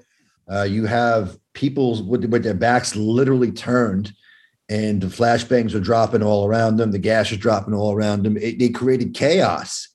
Uh, 0.50 0.64
you 0.64 0.86
have 0.86 1.38
people 1.54 2.04
with, 2.04 2.26
with 2.26 2.44
their 2.44 2.54
backs 2.54 2.96
literally 2.96 3.52
turned, 3.52 4.14
and 4.70 5.02
the 5.02 5.08
flashbangs 5.08 5.74
are 5.74 5.80
dropping 5.80 6.24
all 6.24 6.46
around 6.46 6.78
them. 6.78 6.92
The 6.92 7.00
gas 7.00 7.32
is 7.32 7.38
dropping 7.38 7.74
all 7.74 7.94
around 7.94 8.24
them. 8.24 8.38
It, 8.38 8.60
they 8.60 8.70
created 8.70 9.14
chaos, 9.14 9.90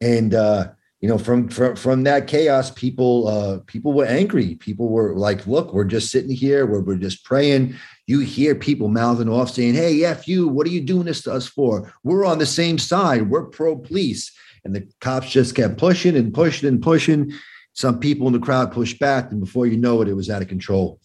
and 0.00 0.34
uh, 0.34 0.68
you 1.02 1.08
know 1.08 1.18
from 1.18 1.48
from 1.48 1.74
from 1.74 2.04
that 2.04 2.28
chaos 2.28 2.70
people 2.70 3.26
uh 3.26 3.58
people 3.66 3.92
were 3.92 4.06
angry. 4.06 4.54
People 4.54 4.88
were 4.88 5.14
like 5.16 5.46
look 5.48 5.74
we're 5.74 5.84
just 5.84 6.10
sitting 6.10 6.30
here. 6.30 6.64
We're, 6.64 6.80
we're 6.80 6.96
just 6.96 7.24
praying. 7.24 7.74
You 8.06 8.20
hear 8.20 8.54
people 8.54 8.88
mouthing 8.88 9.28
off 9.28 9.50
saying 9.50 9.74
hey 9.74 10.04
f 10.04 10.28
you. 10.28 10.46
What 10.48 10.66
are 10.66 10.70
you 10.70 10.80
doing 10.80 11.04
this 11.04 11.22
to 11.22 11.32
us 11.32 11.48
for? 11.48 11.92
We're 12.04 12.24
on 12.24 12.38
the 12.38 12.46
same 12.46 12.78
side. 12.78 13.28
We're 13.28 13.46
pro 13.46 13.76
police 13.76 14.32
and 14.64 14.74
the 14.74 14.88
cops 15.00 15.30
just 15.30 15.56
kept 15.56 15.76
pushing 15.76 16.16
and 16.16 16.32
pushing 16.32 16.68
and 16.68 16.80
pushing. 16.80 17.32
Some 17.74 17.98
people 17.98 18.28
in 18.28 18.32
the 18.32 18.38
crowd 18.38 18.70
pushed 18.70 19.00
back 19.00 19.32
and 19.32 19.40
before 19.40 19.66
you 19.66 19.78
know 19.78 20.02
it 20.02 20.08
it 20.08 20.14
was 20.14 20.30
out 20.30 20.42
of 20.42 20.48
control. 20.48 21.00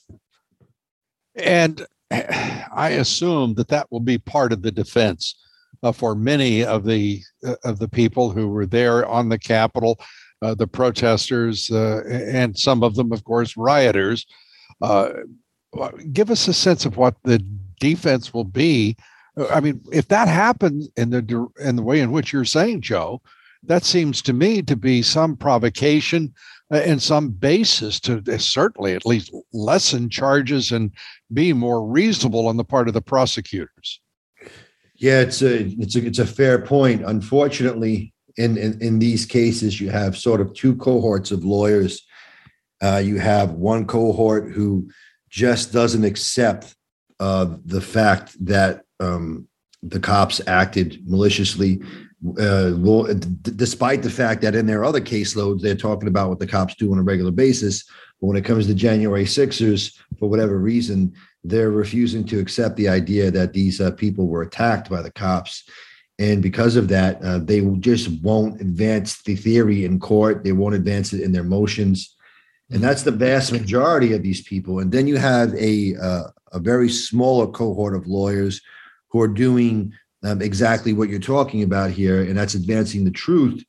And 1.36 1.86
i 2.12 2.90
assume 2.90 3.56
that 3.56 3.70
that 3.70 3.92
will 3.92 4.00
be 4.00 4.20
part 4.20 4.54
of 4.54 4.62
the 4.62 4.72
defense 4.72 5.36
uh, 5.84 5.92
for 5.92 6.16
many 6.16 6.64
of 6.64 6.84
the 6.84 7.22
uh, 7.46 7.56
of 7.64 7.80
the 7.80 7.88
people 7.88 8.32
who 8.32 8.48
were 8.48 8.66
there 8.66 9.06
on 9.06 9.30
the 9.30 9.40
Capitol. 9.40 10.00
uh, 10.42 10.54
the 10.56 10.68
protesters, 10.68 11.72
uh, 11.72 12.02
and 12.08 12.58
some 12.58 12.84
of 12.84 12.96
them, 12.96 13.12
of 13.12 13.24
course, 13.24 13.58
rioters. 13.58 14.26
Uh, 14.82 15.10
give 16.14 16.30
us 16.30 16.48
a 16.48 16.54
sense 16.54 16.86
of 16.86 16.98
what 16.98 17.16
the 17.24 17.44
defense 17.80 18.34
will 18.34 18.44
be. 18.44 18.96
Uh, 19.38 19.48
I 19.48 19.60
mean, 19.60 19.82
if 19.92 20.08
that 20.10 20.28
happens 20.28 20.90
in 20.96 21.10
the 21.10 21.48
in 21.60 21.76
the 21.76 21.84
way 21.84 22.00
in 22.00 22.12
which 22.12 22.32
you're 22.32 22.46
saying, 22.46 22.82
Joe, 22.82 23.22
that 23.64 23.84
seems 23.84 24.22
to 24.24 24.34
me 24.34 24.62
to 24.62 24.76
be 24.76 25.02
some 25.02 25.36
provocation 25.36 26.34
and 26.70 27.02
some 27.02 27.30
basis 27.30 28.00
to 28.02 28.22
certainly 28.40 28.94
at 28.94 29.06
least 29.06 29.34
lessen 29.54 30.10
charges 30.10 30.72
and 30.72 30.92
be 31.34 31.54
more 31.54 31.88
reasonable 31.88 32.48
on 32.48 32.58
the 32.58 32.64
part 32.64 32.88
of 32.88 32.94
the 32.94 33.02
prosecutors. 33.02 34.02
Yeah, 34.98 35.22
it's 35.22 35.42
a 35.42 35.66
it's 35.80 35.96
a 35.96 36.06
it's 36.06 36.20
a 36.20 36.26
fair 36.26 36.60
point. 36.60 37.04
Unfortunately, 37.06 38.14
in 38.36 38.58
in, 38.58 38.82
in 38.82 39.00
these 39.00 39.26
cases, 39.26 39.80
you 39.80 39.90
have 39.90 40.18
sort 40.18 40.42
of 40.42 40.54
two 40.54 40.76
cohorts 40.76 41.32
of 41.32 41.46
lawyers. 41.46 42.06
Uh, 42.82 43.02
you 43.04 43.20
have 43.20 43.52
one 43.54 43.86
cohort 43.86 44.52
who 44.52 44.90
just 45.30 45.72
doesn't 45.72 46.04
accept 46.04 46.76
uh, 47.20 47.56
the 47.66 47.82
fact 47.82 48.36
that 48.46 48.84
um, 49.00 49.48
the 49.84 50.00
cops 50.00 50.42
acted 50.48 51.00
maliciously, 51.08 51.82
uh, 52.40 52.72
d- 52.72 53.52
despite 53.56 54.02
the 54.04 54.10
fact 54.10 54.42
that 54.42 54.56
in 54.56 54.66
their 54.66 54.84
other 54.84 55.02
caseloads, 55.02 55.62
they're 55.62 55.76
talking 55.76 56.08
about 56.08 56.30
what 56.30 56.40
the 56.40 56.48
cops 56.48 56.76
do 56.76 56.92
on 56.92 57.00
a 57.00 57.04
regular 57.04 57.32
basis. 57.32 57.84
But 58.20 58.28
when 58.28 58.38
it 58.38 58.46
comes 58.46 58.68
to 58.68 58.74
January 58.74 59.26
Sixers, 59.26 60.00
for 60.20 60.30
whatever 60.30 60.58
reason, 60.58 61.14
they're 61.50 61.72
refusing 61.72 62.26
to 62.26 62.40
accept 62.40 62.76
the 62.76 62.90
idea 62.90 63.32
that 63.32 63.54
these 63.54 63.80
uh, 63.80 63.92
people 63.92 64.28
were 64.28 64.42
attacked 64.42 64.90
by 64.90 65.02
the 65.02 65.12
cops. 65.12 65.64
And 66.20 66.42
because 66.42 66.76
of 66.76 66.88
that, 66.88 67.22
uh, 67.24 67.40
they 67.40 67.62
just 67.80 68.10
won't 68.22 68.60
advance 68.60 69.22
the 69.22 69.36
theory 69.36 69.86
in 69.86 70.00
court. 70.00 70.44
They 70.44 70.52
won't 70.52 70.76
advance 70.76 71.14
it 71.14 71.22
in 71.22 71.32
their 71.32 71.44
motions. 71.44 72.16
And 72.70 72.82
that's 72.82 73.04
the 73.04 73.12
vast 73.12 73.52
majority 73.52 74.14
of 74.14 74.24
these 74.24 74.42
people. 74.42 74.80
And 74.80 74.92
then 74.92 75.08
you 75.08 75.18
have 75.18 75.54
a, 75.56 75.96
uh, 75.96 76.24
a 76.52 76.60
very 76.60 76.90
smaller 76.90 77.48
cohort 77.48 77.96
of 77.96 78.08
lawyers 78.08 78.62
who 79.10 79.22
are 79.22 79.28
doing 79.28 79.94
um, 80.24 80.42
exactly 80.42 80.94
what 80.94 81.10
you're 81.10 81.20
talking 81.20 81.64
about 81.64 81.92
here, 81.92 82.22
and 82.22 82.38
that's 82.38 82.56
advancing 82.56 83.06
the 83.06 83.12
truth. 83.12 83.64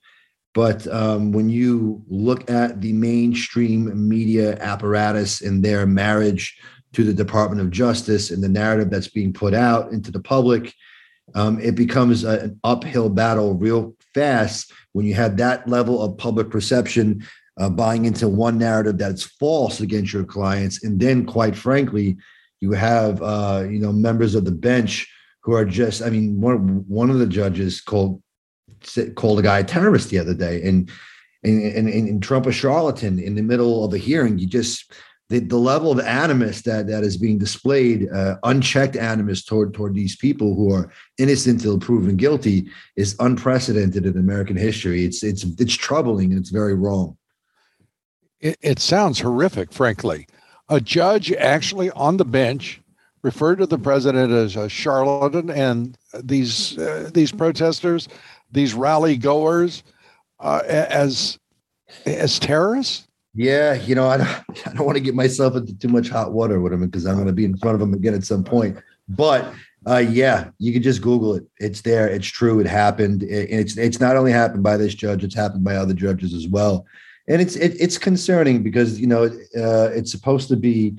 But 0.54 0.86
um, 0.88 1.32
when 1.32 1.50
you 1.50 2.02
look 2.08 2.50
at 2.50 2.80
the 2.80 2.92
mainstream 2.92 4.08
media 4.08 4.56
apparatus 4.58 5.42
and 5.42 5.62
their 5.62 5.86
marriage 5.86 6.58
to 6.92 7.04
the 7.04 7.14
Department 7.14 7.60
of 7.60 7.70
Justice 7.70 8.30
and 8.30 8.42
the 8.42 8.48
narrative 8.48 8.90
that's 8.90 9.08
being 9.08 9.32
put 9.32 9.54
out 9.54 9.92
into 9.92 10.10
the 10.10 10.20
public, 10.20 10.74
um, 11.34 11.60
it 11.60 11.74
becomes 11.74 12.24
a, 12.24 12.40
an 12.40 12.60
uphill 12.64 13.10
battle 13.10 13.54
real 13.54 13.94
fast 14.14 14.72
when 14.92 15.04
you 15.06 15.14
have 15.14 15.36
that 15.36 15.68
level 15.68 16.02
of 16.02 16.16
public 16.16 16.50
perception 16.50 17.26
uh, 17.58 17.68
buying 17.68 18.04
into 18.04 18.28
one 18.28 18.56
narrative 18.56 18.98
that's 18.98 19.24
false 19.24 19.80
against 19.80 20.12
your 20.12 20.24
clients, 20.24 20.84
and 20.84 21.00
then, 21.00 21.26
quite 21.26 21.56
frankly, 21.56 22.16
you 22.60 22.72
have 22.72 23.20
uh, 23.22 23.66
you 23.68 23.78
know 23.78 23.92
members 23.92 24.34
of 24.34 24.44
the 24.44 24.52
bench 24.52 25.12
who 25.42 25.52
are 25.54 25.64
just, 25.64 26.02
I 26.02 26.10
mean, 26.10 26.40
one 26.40 26.84
one 26.88 27.10
of 27.10 27.18
the 27.18 27.26
judges 27.26 27.80
called 27.80 28.22
called 29.16 29.40
a 29.40 29.42
guy 29.42 29.58
a 29.58 29.64
terrorist 29.64 30.10
the 30.10 30.18
other 30.18 30.34
day, 30.34 30.62
and 30.62 30.90
and 31.42 31.62
and, 31.62 31.88
and 31.88 32.22
Trump 32.22 32.46
a 32.46 32.52
charlatan 32.52 33.18
in 33.18 33.34
the 33.34 33.42
middle 33.42 33.84
of 33.84 33.92
a 33.92 33.98
hearing. 33.98 34.38
You 34.38 34.46
just 34.46 34.92
the, 35.28 35.40
the 35.40 35.58
level 35.58 35.92
of 35.92 36.00
animus 36.00 36.62
that 36.62 36.86
that 36.86 37.04
is 37.04 37.16
being 37.16 37.38
displayed, 37.38 38.10
uh, 38.10 38.36
unchecked 38.44 38.96
animus 38.96 39.44
toward 39.44 39.74
toward 39.74 39.94
these 39.94 40.16
people 40.16 40.54
who 40.54 40.72
are 40.72 40.90
innocent 41.18 41.56
until 41.56 41.78
proven 41.78 42.16
guilty, 42.16 42.68
is 42.96 43.14
unprecedented 43.20 44.06
in 44.06 44.16
American 44.16 44.56
history. 44.56 45.04
It's 45.04 45.22
it's 45.22 45.44
it's 45.44 45.74
troubling 45.74 46.30
and 46.30 46.40
it's 46.40 46.50
very 46.50 46.74
wrong. 46.74 47.16
It, 48.40 48.56
it 48.60 48.78
sounds 48.78 49.20
horrific, 49.20 49.72
frankly. 49.72 50.26
A 50.68 50.80
judge 50.80 51.32
actually 51.32 51.90
on 51.90 52.16
the 52.16 52.24
bench 52.24 52.80
referred 53.22 53.56
to 53.56 53.66
the 53.66 53.78
president 53.78 54.32
as 54.32 54.56
a 54.56 54.68
charlatan 54.68 55.50
and 55.50 55.98
these 56.22 56.78
uh, 56.78 57.10
these 57.12 57.32
protesters, 57.32 58.08
these 58.50 58.74
rally 58.74 59.16
goers, 59.16 59.82
uh, 60.40 60.62
as 60.66 61.38
as 62.06 62.38
terrorists? 62.38 63.07
Yeah, 63.38 63.74
you 63.74 63.94
know, 63.94 64.08
I 64.08 64.16
don't, 64.16 64.28
I 64.66 64.72
don't 64.74 64.84
want 64.84 64.96
to 64.96 65.02
get 65.02 65.14
myself 65.14 65.54
into 65.54 65.72
too 65.78 65.86
much 65.86 66.08
hot 66.08 66.32
water 66.32 66.60
them 66.60 66.84
because 66.84 67.06
I'm 67.06 67.14
going 67.14 67.28
to 67.28 67.32
be 67.32 67.44
in 67.44 67.56
front 67.56 67.74
of 67.74 67.80
them 67.80 67.94
again 67.94 68.14
at 68.14 68.24
some 68.24 68.42
point. 68.42 68.76
But 69.08 69.54
uh, 69.86 69.98
yeah, 69.98 70.50
you 70.58 70.72
can 70.72 70.82
just 70.82 71.00
Google 71.00 71.36
it. 71.36 71.44
It's 71.58 71.82
there. 71.82 72.08
It's 72.08 72.26
true. 72.26 72.58
It 72.58 72.66
happened. 72.66 73.22
It, 73.22 73.48
it's 73.48 73.78
it's 73.78 74.00
not 74.00 74.16
only 74.16 74.32
happened 74.32 74.64
by 74.64 74.76
this 74.76 74.92
judge. 74.92 75.22
It's 75.22 75.36
happened 75.36 75.62
by 75.62 75.76
other 75.76 75.94
judges 75.94 76.34
as 76.34 76.48
well. 76.48 76.84
And 77.28 77.40
it's 77.40 77.54
it, 77.54 77.76
it's 77.80 77.96
concerning 77.96 78.64
because 78.64 79.00
you 79.00 79.06
know 79.06 79.26
uh, 79.26 79.90
it's 79.94 80.10
supposed 80.10 80.48
to 80.48 80.56
be 80.56 80.96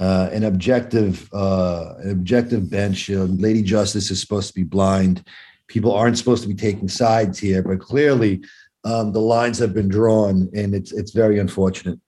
uh, 0.00 0.30
an 0.32 0.44
objective 0.44 1.28
uh, 1.34 1.96
an 1.98 2.10
objective 2.12 2.70
bench. 2.70 3.10
You 3.10 3.18
know, 3.18 3.24
Lady 3.24 3.62
Justice 3.62 4.10
is 4.10 4.22
supposed 4.22 4.48
to 4.48 4.54
be 4.54 4.64
blind. 4.64 5.22
People 5.66 5.92
aren't 5.92 6.16
supposed 6.16 6.42
to 6.44 6.48
be 6.48 6.54
taking 6.54 6.88
sides 6.88 7.38
here, 7.38 7.62
but 7.62 7.78
clearly 7.78 8.42
um, 8.84 9.12
the 9.12 9.20
lines 9.20 9.58
have 9.58 9.74
been 9.74 9.88
drawn, 9.88 10.48
and 10.54 10.74
it's 10.74 10.92
it's 10.92 11.12
very 11.12 11.38
unfortunate. 11.38 11.98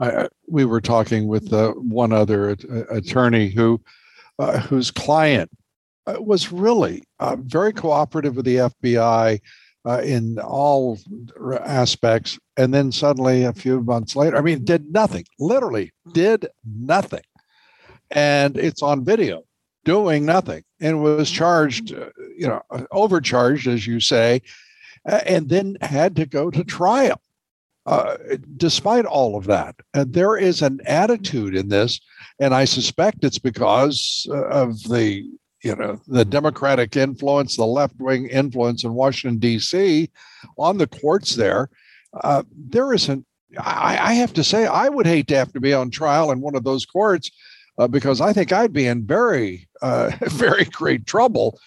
I, 0.00 0.28
we 0.46 0.64
were 0.64 0.80
talking 0.80 1.26
with 1.26 1.52
uh, 1.52 1.72
one 1.72 2.12
other 2.12 2.50
attorney 2.90 3.48
who 3.48 3.80
uh, 4.38 4.58
whose 4.60 4.90
client 4.90 5.50
uh, 6.06 6.16
was 6.20 6.52
really 6.52 7.02
uh, 7.18 7.36
very 7.40 7.72
cooperative 7.72 8.36
with 8.36 8.44
the 8.44 8.56
FBI 8.56 9.40
uh, 9.86 10.00
in 10.02 10.38
all 10.38 10.98
aspects. 11.64 12.38
And 12.56 12.72
then 12.72 12.92
suddenly, 12.92 13.44
a 13.44 13.52
few 13.52 13.82
months 13.82 14.16
later, 14.16 14.36
I 14.36 14.40
mean, 14.40 14.64
did 14.64 14.92
nothing, 14.92 15.24
literally 15.38 15.92
did 16.12 16.46
nothing. 16.64 17.22
And 18.10 18.56
it's 18.56 18.82
on 18.82 19.04
video 19.04 19.42
doing 19.84 20.24
nothing 20.24 20.64
and 20.80 21.02
was 21.02 21.30
charged, 21.30 21.94
uh, 21.94 22.10
you 22.36 22.46
know, 22.46 22.62
overcharged, 22.90 23.66
as 23.68 23.86
you 23.86 24.00
say, 24.00 24.42
and 25.06 25.48
then 25.48 25.76
had 25.80 26.16
to 26.16 26.26
go 26.26 26.50
to 26.50 26.64
trial. 26.64 27.20
Uh, 27.86 28.16
despite 28.56 29.04
all 29.04 29.36
of 29.36 29.44
that, 29.44 29.76
and 29.94 30.12
there 30.12 30.36
is 30.36 30.60
an 30.60 30.80
attitude 30.86 31.54
in 31.54 31.68
this, 31.68 32.00
and 32.40 32.52
I 32.52 32.64
suspect 32.64 33.22
it's 33.22 33.38
because 33.38 34.26
uh, 34.28 34.44
of 34.48 34.82
the 34.88 35.24
you 35.62 35.74
know 35.74 36.00
the 36.06 36.24
democratic 36.24 36.96
influence 36.96 37.56
the 37.56 37.66
left-wing 37.66 38.28
influence 38.28 38.84
in 38.84 38.94
washington 38.94 39.38
d.c 39.38 40.08
on 40.58 40.78
the 40.78 40.86
courts 40.86 41.34
there 41.34 41.68
uh, 42.22 42.42
there 42.56 42.92
isn't 42.92 43.26
I, 43.58 43.98
I, 44.10 44.12
have 44.14 44.32
to 44.34 44.44
say 44.44 44.66
i 44.66 44.88
would 44.88 45.06
hate 45.06 45.28
to 45.28 45.36
have 45.36 45.52
to 45.54 45.60
be 45.60 45.72
on 45.72 45.90
trial 45.90 46.30
in 46.30 46.40
one 46.40 46.54
of 46.54 46.64
those 46.64 46.86
courts 46.86 47.30
uh, 47.78 47.88
because 47.88 48.20
i 48.20 48.32
think 48.32 48.52
i'd 48.52 48.72
be 48.72 48.86
in 48.86 49.06
very 49.06 49.68
uh, 49.82 50.12
very 50.26 50.66
great 50.66 51.06
trouble 51.06 51.58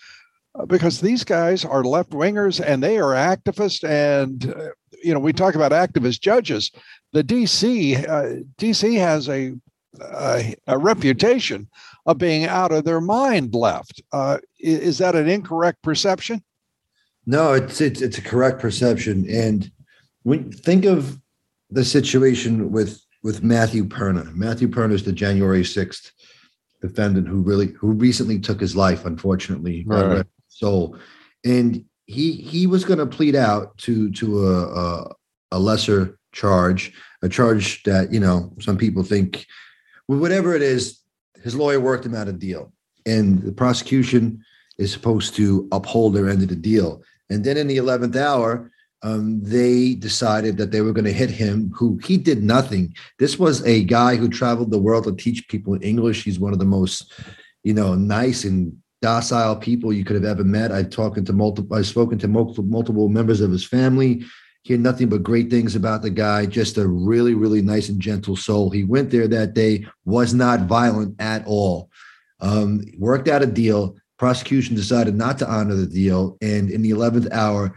because 0.68 1.00
these 1.00 1.24
guys 1.24 1.64
are 1.64 1.84
left-wingers 1.84 2.64
and 2.66 2.82
they 2.82 2.98
are 2.98 3.14
activists 3.14 3.88
and 3.88 4.54
uh, 4.54 4.70
you 5.04 5.14
know 5.14 5.20
we 5.20 5.32
talk 5.32 5.56
about 5.56 5.72
activist 5.72 6.20
judges 6.22 6.72
the 7.14 7.24
dc 7.24 8.10
uh, 8.10 8.44
dc 8.58 8.98
has 8.98 9.30
a 9.30 9.54
a, 10.02 10.56
a 10.68 10.78
reputation 10.78 11.68
of 12.06 12.18
being 12.18 12.46
out 12.46 12.72
of 12.72 12.84
their 12.86 13.02
mind 13.02 13.54
left. 13.54 14.02
Uh, 14.12 14.38
is 14.60 14.98
that 15.00 15.16
an 15.16 15.28
incorrect 15.28 15.82
perception? 15.82 16.44
No, 17.26 17.54
it's, 17.54 17.82
it's 17.82 18.02
it's 18.02 18.18
a 18.18 18.22
correct 18.22 18.60
perception. 18.60 19.30
And 19.30 19.72
when 20.24 20.52
think 20.52 20.86
of 20.86 21.20
the 21.70 21.86
situation 21.86 22.72
with 22.72 23.02
with 23.22 23.44
Matthew 23.44 23.86
Perna. 23.86 24.34
Matthew 24.34 24.68
Perna 24.68 24.94
is 24.94 25.04
the 25.04 25.12
January 25.12 25.64
sixth 25.64 26.12
defendant 26.82 27.28
who 27.28 27.42
really 27.42 27.68
who 27.74 27.92
recently 27.92 28.40
took 28.40 28.60
his 28.60 28.76
life, 28.76 29.06
unfortunately. 29.06 29.84
Right. 29.86 30.26
So, 30.60 30.98
and 31.46 31.86
he 32.06 32.34
he 32.34 32.68
was 32.68 32.84
going 32.84 33.00
to 33.00 33.06
plead 33.06 33.36
out 33.36 33.78
to 33.80 34.12
to 34.12 34.46
a, 34.46 34.58
a 34.84 35.16
a 35.52 35.60
lesser 35.60 36.20
charge, 36.34 36.92
a 37.22 37.30
charge 37.30 37.82
that 37.84 38.12
you 38.12 38.20
know 38.20 38.52
some 38.60 38.78
people 38.78 39.04
think, 39.04 39.46
whatever 40.08 40.56
it 40.56 40.62
is, 40.62 41.00
his 41.44 41.56
lawyer 41.56 41.80
worked 41.80 42.06
him 42.06 42.14
out 42.14 42.28
a 42.28 42.34
deal, 42.34 42.74
and 43.06 43.42
the 43.42 43.54
prosecution 43.54 44.44
is 44.78 44.92
supposed 44.92 45.34
to 45.36 45.68
uphold 45.72 46.14
their 46.14 46.30
end 46.30 46.42
of 46.42 46.50
the 46.50 46.56
deal. 46.56 47.02
And 47.30 47.44
then 47.46 47.56
in 47.56 47.68
the 47.68 47.78
eleventh 47.78 48.18
hour, 48.18 48.70
um, 49.02 49.42
they 49.42 49.94
decided 49.94 50.58
that 50.58 50.72
they 50.72 50.82
were 50.82 50.92
going 50.92 51.06
to 51.06 51.22
hit 51.24 51.30
him, 51.30 51.72
who 51.74 52.00
he 52.04 52.18
did 52.18 52.44
nothing. 52.44 52.94
This 53.18 53.40
was 53.40 53.66
a 53.66 53.86
guy 53.86 54.18
who 54.18 54.28
traveled 54.28 54.72
the 54.72 54.86
world 54.88 55.06
to 55.06 55.16
teach 55.16 55.48
people 55.48 55.78
English. 55.82 56.26
He's 56.26 56.40
one 56.40 56.52
of 56.52 56.60
the 56.60 56.66
most, 56.66 57.14
you 57.64 57.74
know, 57.74 57.96
nice 57.96 58.44
and 58.44 58.76
docile 59.02 59.56
people 59.56 59.94
you 59.94 60.04
could 60.04 60.16
have 60.16 60.26
ever 60.26 60.44
met. 60.44 60.72
I've 60.72 60.90
talked 60.90 61.24
to 61.24 61.34
multiple, 61.34 61.78
I've 61.78 61.88
spoken 61.88 62.18
to 62.20 62.28
multiple, 62.28 62.64
multiple 62.64 63.10
members 63.10 63.42
of 63.42 63.52
his 63.52 63.66
family 63.66 64.24
hear 64.64 64.78
nothing 64.78 65.10
but 65.10 65.24
great 65.24 65.50
things 65.50 65.76
about 65.76 66.02
the 66.02 66.10
guy. 66.10 66.46
Just 66.46 66.78
a 66.78 66.88
really, 66.88 67.34
really 67.34 67.62
nice 67.62 67.90
and 67.90 68.00
gentle 68.00 68.36
soul. 68.36 68.70
He 68.70 68.84
went 68.84 69.10
there 69.10 69.28
that 69.28 69.54
day, 69.54 69.86
was 70.06 70.34
not 70.34 70.68
violent 70.68 71.20
at 71.20 71.46
all. 71.48 71.90
Um, 72.40 72.82
worked 72.98 73.28
out 73.28 73.42
a 73.42 73.48
deal. 73.48 73.96
Prosecution 74.18 74.76
decided 74.76 75.16
not 75.16 75.38
to 75.40 75.50
honor 75.50 75.76
the 75.76 75.88
deal, 75.88 76.38
and 76.42 76.70
in 76.70 76.82
the 76.82 76.90
eleventh 76.90 77.28
hour, 77.32 77.76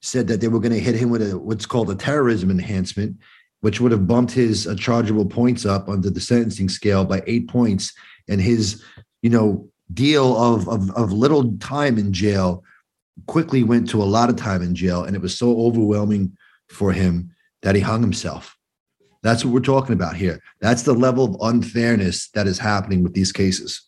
said 0.00 0.28
that 0.28 0.40
they 0.40 0.48
were 0.48 0.60
going 0.60 0.72
to 0.72 0.78
hit 0.78 0.94
him 0.94 1.10
with 1.10 1.22
a 1.22 1.38
what's 1.38 1.66
called 1.66 1.90
a 1.90 1.94
terrorism 1.94 2.50
enhancement, 2.50 3.16
which 3.60 3.80
would 3.80 3.90
have 3.90 4.06
bumped 4.06 4.32
his 4.32 4.66
uh, 4.66 4.74
chargeable 4.76 5.26
points 5.26 5.64
up 5.64 5.88
under 5.88 6.10
the 6.10 6.20
sentencing 6.20 6.68
scale 6.68 7.04
by 7.04 7.22
eight 7.26 7.48
points, 7.48 7.94
and 8.28 8.40
his 8.40 8.84
you 9.22 9.30
know 9.30 9.68
deal 9.92 10.36
of, 10.36 10.68
of 10.68 10.90
of 10.90 11.12
little 11.12 11.56
time 11.58 11.98
in 11.98 12.12
jail 12.12 12.62
quickly 13.26 13.62
went 13.62 13.88
to 13.90 14.02
a 14.02 14.04
lot 14.04 14.28
of 14.28 14.36
time 14.36 14.62
in 14.62 14.74
jail, 14.74 15.04
and 15.04 15.16
it 15.16 15.22
was 15.22 15.36
so 15.36 15.58
overwhelming 15.60 16.36
for 16.68 16.92
him 16.92 17.30
that 17.62 17.74
he 17.74 17.80
hung 17.80 18.00
himself. 18.00 18.56
That's 19.22 19.44
what 19.44 19.52
we're 19.52 19.60
talking 19.60 19.94
about 19.94 20.14
here. 20.14 20.40
That's 20.60 20.82
the 20.82 20.92
level 20.92 21.24
of 21.24 21.54
unfairness 21.54 22.30
that 22.30 22.46
is 22.46 22.58
happening 22.58 23.02
with 23.02 23.14
these 23.14 23.32
cases. 23.32 23.82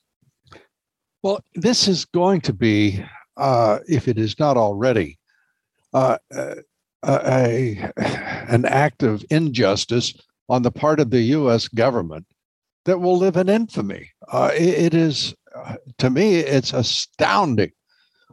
Well, 1.22 1.44
this 1.54 1.86
is 1.86 2.04
going 2.04 2.40
to 2.42 2.52
be, 2.52 3.04
uh, 3.36 3.78
if 3.86 4.08
it 4.08 4.18
is 4.18 4.38
not 4.38 4.56
already, 4.56 5.18
uh, 5.92 6.18
uh 6.34 6.54
a, 7.02 7.90
an 7.96 8.64
act 8.66 9.02
of 9.02 9.24
injustice 9.30 10.12
on 10.48 10.62
the 10.62 10.70
part 10.70 11.00
of 11.00 11.10
the 11.10 11.22
U.S. 11.22 11.68
government 11.68 12.26
that 12.84 12.98
will 12.98 13.16
live 13.16 13.36
in 13.36 13.48
infamy. 13.48 14.10
Uh, 14.30 14.50
it, 14.54 14.92
it 14.92 14.94
is, 14.94 15.34
to 15.98 16.10
me, 16.10 16.36
it's 16.36 16.72
astounding. 16.72 17.72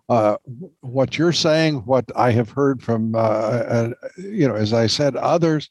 Uh, 0.09 0.37
what 0.79 1.17
you're 1.17 1.33
saying, 1.33 1.75
what 1.85 2.05
I 2.15 2.31
have 2.31 2.49
heard 2.49 2.81
from, 2.81 3.13
uh, 3.13 3.17
uh, 3.17 3.93
you 4.17 4.47
know, 4.47 4.55
as 4.55 4.71
I 4.71 4.87
said, 4.87 5.17
others, 5.17 5.69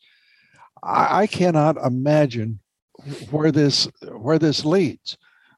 I, 0.83 1.23
I 1.23 1.27
cannot 1.27 1.79
imagine 1.79 2.61
where 3.31 3.53
this 3.53 3.89
where 4.13 4.39
this 4.39 4.65
leads 4.65 5.17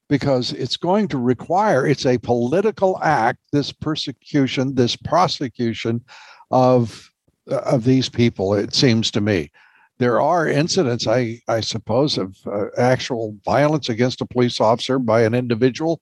because 0.08 0.52
it's 0.52 0.76
going 0.76 1.08
to 1.08 1.18
require 1.18 1.86
it's 1.86 2.06
a 2.06 2.18
political 2.18 2.98
act 3.02 3.38
this 3.52 3.72
persecution 3.72 4.74
this 4.74 4.96
prosecution 4.96 6.04
of 6.50 7.10
of 7.46 7.84
these 7.84 8.08
people 8.08 8.54
it 8.54 8.74
seems 8.74 9.10
to 9.10 9.20
me 9.20 9.50
there 9.98 10.20
are 10.20 10.46
incidents 10.48 11.06
i 11.06 11.40
i 11.48 11.60
suppose 11.60 12.18
of 12.18 12.36
uh, 12.46 12.66
actual 12.76 13.36
violence 13.44 13.88
against 13.88 14.20
a 14.20 14.26
police 14.26 14.60
officer 14.60 14.98
by 14.98 15.22
an 15.22 15.34
individual 15.34 16.00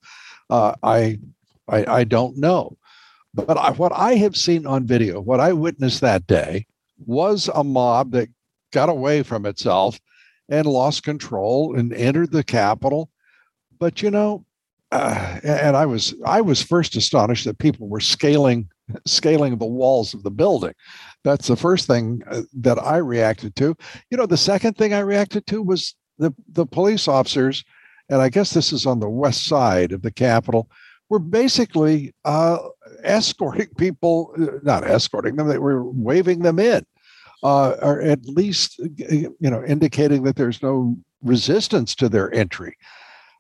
uh, 0.49 0.75
I, 0.83 1.19
I, 1.69 1.87
I 1.87 2.05
don't 2.05 2.37
know 2.37 2.77
but 3.35 3.57
I, 3.57 3.73
what 3.73 3.93
i 3.93 4.15
have 4.15 4.37
seen 4.37 4.67
on 4.67 4.87
video 4.87 5.21
what 5.21 5.41
i 5.41 5.53
witnessed 5.53 6.01
that 6.01 6.27
day 6.27 6.67
was 7.05 7.51
a 7.55 7.65
mob 7.65 8.13
that 8.13 8.29
got 8.73 8.89
away 8.89 9.23
from 9.23 9.47
itself 9.47 9.99
and 10.49 10.67
lost 10.67 11.03
control 11.03 11.77
and 11.77 11.93
entered 11.93 12.33
the 12.33 12.45
Capitol. 12.45 13.11
But 13.79 14.03
you 14.03 14.11
know, 14.11 14.45
uh, 14.93 15.41
and 15.43 15.77
I 15.77 15.87
was 15.87 16.15
I 16.25 16.41
was 16.41 16.63
first 16.63 16.97
astonished 16.97 17.45
that 17.45 17.59
people 17.59 17.89
were 17.89 18.01
scaling 18.01 18.69
scaling 19.05 19.59
the 19.59 19.67
walls 19.67 20.15
of 20.15 20.23
the 20.23 20.31
building. 20.31 20.75
That's 21.25 21.49
the 21.49 21.57
first 21.57 21.87
thing 21.87 22.23
uh, 22.31 22.43
that 22.55 22.79
I 22.79 22.99
reacted 22.99 23.57
to. 23.57 23.77
You 24.11 24.17
know, 24.17 24.27
the 24.27 24.37
second 24.37 24.77
thing 24.77 24.95
I 24.95 25.01
reacted 25.01 25.47
to 25.49 25.63
was 25.63 25.95
the 26.19 26.33
the 26.53 26.67
police 26.67 27.09
officers, 27.09 27.65
and 28.09 28.23
I 28.23 28.29
guess 28.29 28.53
this 28.53 28.73
is 28.73 28.87
on 28.87 29.01
the 29.01 29.09
west 29.09 29.47
side 29.47 29.93
of 29.93 30.03
the 30.03 30.13
Capitol, 30.13 30.71
were 31.09 31.19
basically 31.19 32.15
uh, 32.25 32.59
escorting 33.03 33.69
people, 33.77 34.35
uh, 34.41 34.59
not 34.63 34.85
escorting 34.85 35.37
them, 35.37 35.49
they 35.49 35.59
were 35.59 35.85
waving 35.85 36.41
them 36.41 36.59
in 36.59 36.85
uh, 37.43 37.77
or 37.83 38.01
at 38.01 38.25
least 38.27 38.79
you 38.99 39.35
know 39.41 39.65
indicating 39.65 40.23
that 40.25 40.37
there's 40.37 40.63
no 40.63 40.97
resistance 41.23 41.95
to 41.95 42.09
their 42.09 42.33
entry. 42.35 42.77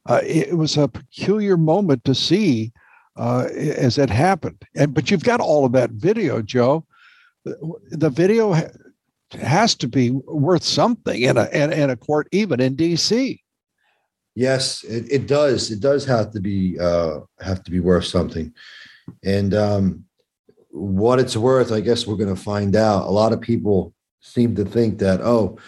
Uh, 0.08 0.20
it 0.22 0.56
was 0.56 0.76
a 0.76 0.88
peculiar 0.88 1.56
moment 1.56 2.04
to 2.04 2.14
see 2.14 2.72
uh, 3.16 3.48
as 3.54 3.98
it 3.98 4.10
happened. 4.10 4.62
And 4.74 4.94
but 4.94 5.10
you've 5.10 5.24
got 5.24 5.40
all 5.40 5.64
of 5.64 5.72
that 5.72 5.90
video, 5.90 6.42
Joe. 6.42 6.84
The 7.44 8.10
video 8.10 8.54
has 9.32 9.74
to 9.76 9.88
be 9.88 10.10
worth 10.10 10.64
something 10.64 11.20
in 11.20 11.36
a 11.36 11.48
in, 11.52 11.72
in 11.72 11.90
a 11.90 11.96
court, 11.96 12.28
even 12.32 12.60
in 12.60 12.76
D.C. 12.76 13.42
Yes, 14.34 14.84
it, 14.84 15.10
it 15.10 15.26
does. 15.26 15.70
It 15.70 15.80
does 15.80 16.04
have 16.04 16.30
to 16.32 16.40
be 16.40 16.78
uh, 16.78 17.20
have 17.40 17.62
to 17.64 17.70
be 17.70 17.80
worth 17.80 18.04
something, 18.04 18.52
and 19.24 19.54
um, 19.54 20.04
what 20.76 21.18
it's 21.18 21.36
worth, 21.36 21.72
I 21.72 21.80
guess 21.80 22.06
we're 22.06 22.16
going 22.16 22.34
to 22.34 22.40
find 22.40 22.76
out. 22.76 23.06
A 23.06 23.10
lot 23.10 23.32
of 23.32 23.40
people 23.40 23.94
seem 24.20 24.54
to 24.56 24.64
think 24.64 24.98
that, 24.98 25.20
oh, 25.22 25.58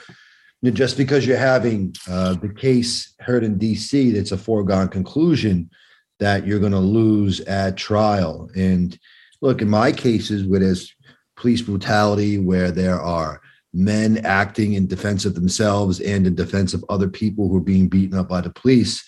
just 0.62 0.96
because 0.96 1.26
you're 1.26 1.38
having 1.38 1.94
uh, 2.08 2.34
the 2.34 2.52
case 2.52 3.14
heard 3.20 3.44
in 3.44 3.58
DC, 3.58 4.12
that's 4.12 4.32
a 4.32 4.38
foregone 4.38 4.88
conclusion 4.88 5.70
that 6.18 6.46
you're 6.46 6.60
going 6.60 6.72
to 6.72 6.78
lose 6.78 7.40
at 7.42 7.76
trial. 7.76 8.50
And 8.56 8.98
look, 9.40 9.62
in 9.62 9.68
my 9.68 9.92
cases, 9.92 10.44
where 10.44 10.60
there's 10.60 10.94
police 11.36 11.62
brutality, 11.62 12.38
where 12.38 12.70
there 12.70 13.00
are 13.00 13.40
men 13.72 14.18
acting 14.24 14.72
in 14.72 14.86
defense 14.86 15.24
of 15.24 15.34
themselves 15.34 16.00
and 16.00 16.26
in 16.26 16.34
defense 16.34 16.74
of 16.74 16.84
other 16.88 17.08
people 17.08 17.48
who 17.48 17.56
are 17.58 17.60
being 17.60 17.88
beaten 17.88 18.18
up 18.18 18.28
by 18.28 18.40
the 18.40 18.50
police, 18.50 19.04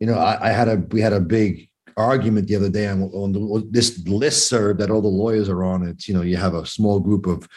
you 0.00 0.06
know, 0.06 0.18
I, 0.18 0.48
I 0.48 0.50
had 0.50 0.68
a 0.68 0.76
we 0.90 1.00
had 1.00 1.12
a 1.12 1.20
big 1.20 1.68
argument 1.96 2.48
the 2.48 2.56
other 2.56 2.68
day 2.68 2.88
on, 2.88 3.02
on 3.02 3.32
the, 3.32 3.68
this 3.70 4.06
list 4.06 4.48
serve 4.48 4.78
that 4.78 4.90
all 4.90 5.00
the 5.00 5.08
lawyers 5.08 5.48
are 5.48 5.64
on. 5.64 5.86
It's 5.86 6.08
you 6.08 6.14
know 6.14 6.22
you 6.22 6.36
have 6.36 6.54
a 6.54 6.66
small 6.66 7.00
group 7.00 7.26
of 7.26 7.48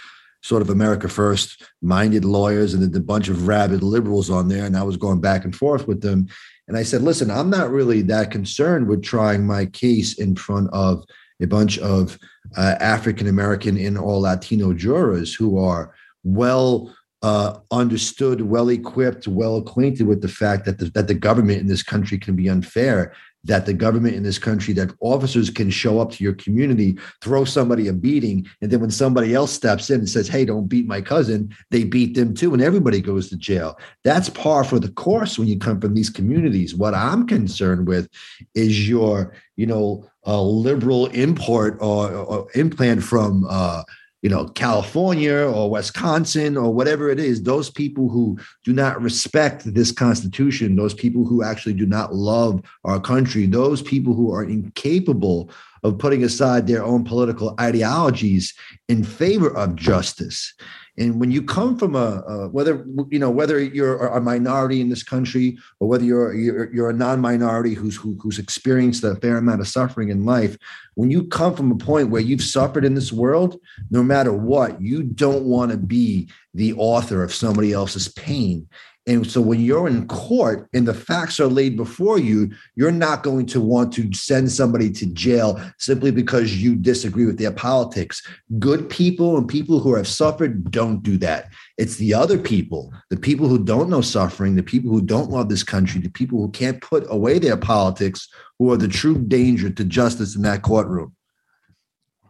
sort 0.42 0.62
of 0.62 0.70
America 0.70 1.10
First 1.10 1.64
minded 1.82 2.24
lawyers 2.24 2.74
and 2.74 2.84
then 2.84 2.96
a 2.96 3.04
bunch 3.04 3.28
of 3.28 3.48
rabid 3.48 3.84
liberals 3.84 4.30
on 4.30 4.48
there, 4.48 4.66
and 4.66 4.78
I 4.78 4.84
was 4.84 4.98
going 4.98 5.20
back 5.20 5.44
and 5.44 5.56
forth 5.56 5.88
with 5.88 6.02
them. 6.02 6.28
And 6.68 6.78
I 6.78 6.84
said, 6.84 7.02
listen, 7.02 7.32
I'm 7.32 7.50
not 7.50 7.72
really 7.72 8.02
that 8.04 8.32
concerned 8.32 8.88
with 8.88 9.04
trying 9.04 9.46
my 9.46 9.66
case 9.68 10.18
in 10.18 10.36
front 10.36 10.70
of 10.74 11.04
a 11.42 11.48
bunch 11.48 11.78
of 11.80 12.18
uh, 12.58 12.76
African 12.80 13.28
American 13.28 13.78
and 13.78 13.98
all 13.98 14.22
Latino 14.22 14.74
jurors 14.74 15.34
who 15.34 15.58
are 15.60 15.94
well 16.24 16.94
uh, 17.24 17.60
understood, 17.72 18.42
well 18.42 18.70
equipped, 18.70 19.28
well 19.28 19.58
acquainted 19.58 20.08
with 20.08 20.22
the 20.22 20.28
fact 20.28 20.66
that 20.66 20.78
the, 20.80 20.86
that 20.92 21.08
the 21.08 21.14
government 21.14 21.60
in 21.60 21.68
this 21.68 21.84
country 21.84 22.18
can 22.18 22.36
be 22.36 22.50
unfair 22.50 23.14
that 23.44 23.66
the 23.66 23.74
government 23.74 24.16
in 24.16 24.24
this 24.24 24.40
country, 24.40 24.74
that 24.74 24.92
officers 25.00 25.50
can 25.50 25.70
show 25.70 26.00
up 26.00 26.12
to 26.12 26.24
your 26.24 26.34
community, 26.34 26.98
throw 27.22 27.46
somebody 27.46 27.88
a 27.88 27.94
beating, 27.94 28.48
and 28.62 28.72
then 28.72 28.80
when 28.80 28.92
somebody 28.92 29.34
else 29.34 29.52
steps 29.52 29.90
in 29.90 30.00
and 30.00 30.10
says, 30.10 30.28
"Hey, 30.28 30.46
don't 30.46 30.68
beat 30.68 30.88
my 30.88 31.02
cousin," 31.02 31.50
they 31.72 31.84
beat 31.84 32.16
them 32.16 32.34
too, 32.34 32.54
and 32.54 32.62
everybody 32.62 33.02
goes 33.02 33.30
to 33.30 33.38
jail. 33.38 33.78
That's 34.04 34.30
par 34.30 34.64
for 34.64 34.80
the 34.80 34.92
course 34.92 35.38
when 35.38 35.48
you 35.48 35.58
come 35.58 35.80
from 35.80 35.94
these 35.94 36.10
communities. 36.10 36.76
What 36.76 36.94
I'm 36.94 37.28
concerned 37.28 37.88
with 37.88 38.10
is 38.54 38.88
your, 38.90 39.34
you 39.56 39.66
know, 39.66 40.10
uh, 40.26 40.42
liberal 40.42 41.08
import 41.08 41.78
or, 41.80 42.12
or 42.12 42.48
implant 42.56 43.04
from. 43.04 43.46
Uh, 43.50 43.84
you 44.28 44.36
know, 44.36 44.50
California 44.50 45.38
or 45.38 45.70
Wisconsin 45.70 46.58
or 46.58 46.74
whatever 46.74 47.10
it 47.10 47.18
is, 47.18 47.44
those 47.44 47.70
people 47.70 48.10
who 48.10 48.38
do 48.66 48.74
not 48.74 49.02
respect 49.02 49.64
this 49.74 49.90
Constitution, 49.90 50.76
those 50.76 50.94
people 50.94 51.24
who 51.24 51.44
actually 51.44 51.76
do 51.76 51.86
not 51.86 52.14
love 52.14 52.62
our 52.84 53.00
country, 53.00 53.46
those 53.46 53.82
people 53.82 54.14
who 54.14 54.34
are 54.34 54.44
incapable 54.44 55.50
of 55.84 55.98
putting 55.98 56.26
aside 56.26 56.68
their 56.68 56.84
own 56.84 57.06
political 57.06 57.56
ideologies 57.58 58.54
in 58.90 59.02
favor 59.02 59.56
of 59.56 59.78
justice 59.78 60.54
and 61.00 61.20
when 61.20 61.32
you 61.32 61.44
come 61.44 61.78
from 61.78 61.96
a, 61.96 62.24
a, 62.28 62.48
whether 62.50 62.86
you 63.10 63.20
know 63.20 63.30
whether 63.30 63.60
you're 63.60 64.08
a 64.08 64.20
minority 64.20 64.82
in 64.82 64.90
this 64.90 65.04
country 65.04 65.58
or 65.80 65.88
whether 65.88 66.04
you're 66.04 66.34
you're, 66.34 66.74
you're 66.74 66.90
a 66.90 66.94
non-minority 66.94 67.76
who's 67.76 67.96
who, 67.96 68.18
who's 68.20 68.40
experienced 68.40 69.04
a 69.04 69.16
fair 69.16 69.38
amount 69.38 69.62
of 69.62 69.68
suffering 69.68 70.10
in 70.10 70.26
life, 70.26 70.58
when 70.96 71.12
you 71.12 71.26
come 71.26 71.56
from 71.56 71.72
a 71.72 71.78
point 71.78 72.10
where 72.10 72.22
you've 72.22 72.42
suffered 72.42 72.84
in 72.84 72.96
this 72.96 73.14
world, 73.14 73.60
no 73.92 74.02
matter 74.02 74.34
what, 74.34 74.82
you 74.82 75.04
don't 75.04 75.44
want 75.44 75.72
to 75.72 75.78
be 75.78 76.30
the 76.54 76.74
author 76.74 77.24
of 77.24 77.34
somebody 77.34 77.74
else's 77.74 78.08
pain. 78.10 78.68
And 79.08 79.26
so 79.26 79.40
when 79.40 79.62
you're 79.62 79.88
in 79.88 80.06
court 80.08 80.68
and 80.74 80.86
the 80.86 80.94
facts 80.94 81.40
are 81.40 81.48
laid 81.48 81.78
before 81.78 82.20
you, 82.20 82.52
you're 82.76 82.92
not 82.92 83.24
going 83.24 83.46
to 83.48 83.62
want 83.62 83.94
to 83.94 84.14
send 84.14 84.52
somebody 84.52 84.92
to 84.92 85.06
jail 85.06 85.62
simply 85.80 86.12
because 86.12 86.62
you 86.62 86.76
disagree 86.76 87.26
with 87.26 87.40
their 87.40 87.54
politics. 87.54 88.22
Good 88.60 88.90
people 88.90 89.38
and 89.38 89.48
people 89.48 89.80
who 89.80 89.96
have 89.96 90.10
suffered 90.10 90.70
don't 90.72 91.02
do 91.04 91.18
that. 91.20 91.50
It's 91.78 91.96
the 91.96 92.14
other 92.14 92.38
people, 92.38 92.92
the 93.10 93.18
people 93.18 93.48
who 93.48 93.64
don't 93.64 93.90
know 93.90 94.02
suffering, 94.02 94.56
the 94.56 94.64
people 94.64 94.92
who 94.92 95.02
don't 95.02 95.32
love 95.32 95.48
this 95.48 95.64
country, 95.64 96.02
the 96.02 96.10
people 96.10 96.40
who 96.40 96.50
can't 96.52 96.82
put 96.82 97.06
away 97.10 97.40
their 97.40 97.58
politics, 97.58 98.28
who 98.60 98.72
are 98.74 98.78
the 98.78 98.90
true 98.90 99.18
danger 99.18 99.70
to 99.70 99.86
justice 99.86 100.36
in 100.36 100.42
that 100.42 100.64
courtroom. 100.64 101.16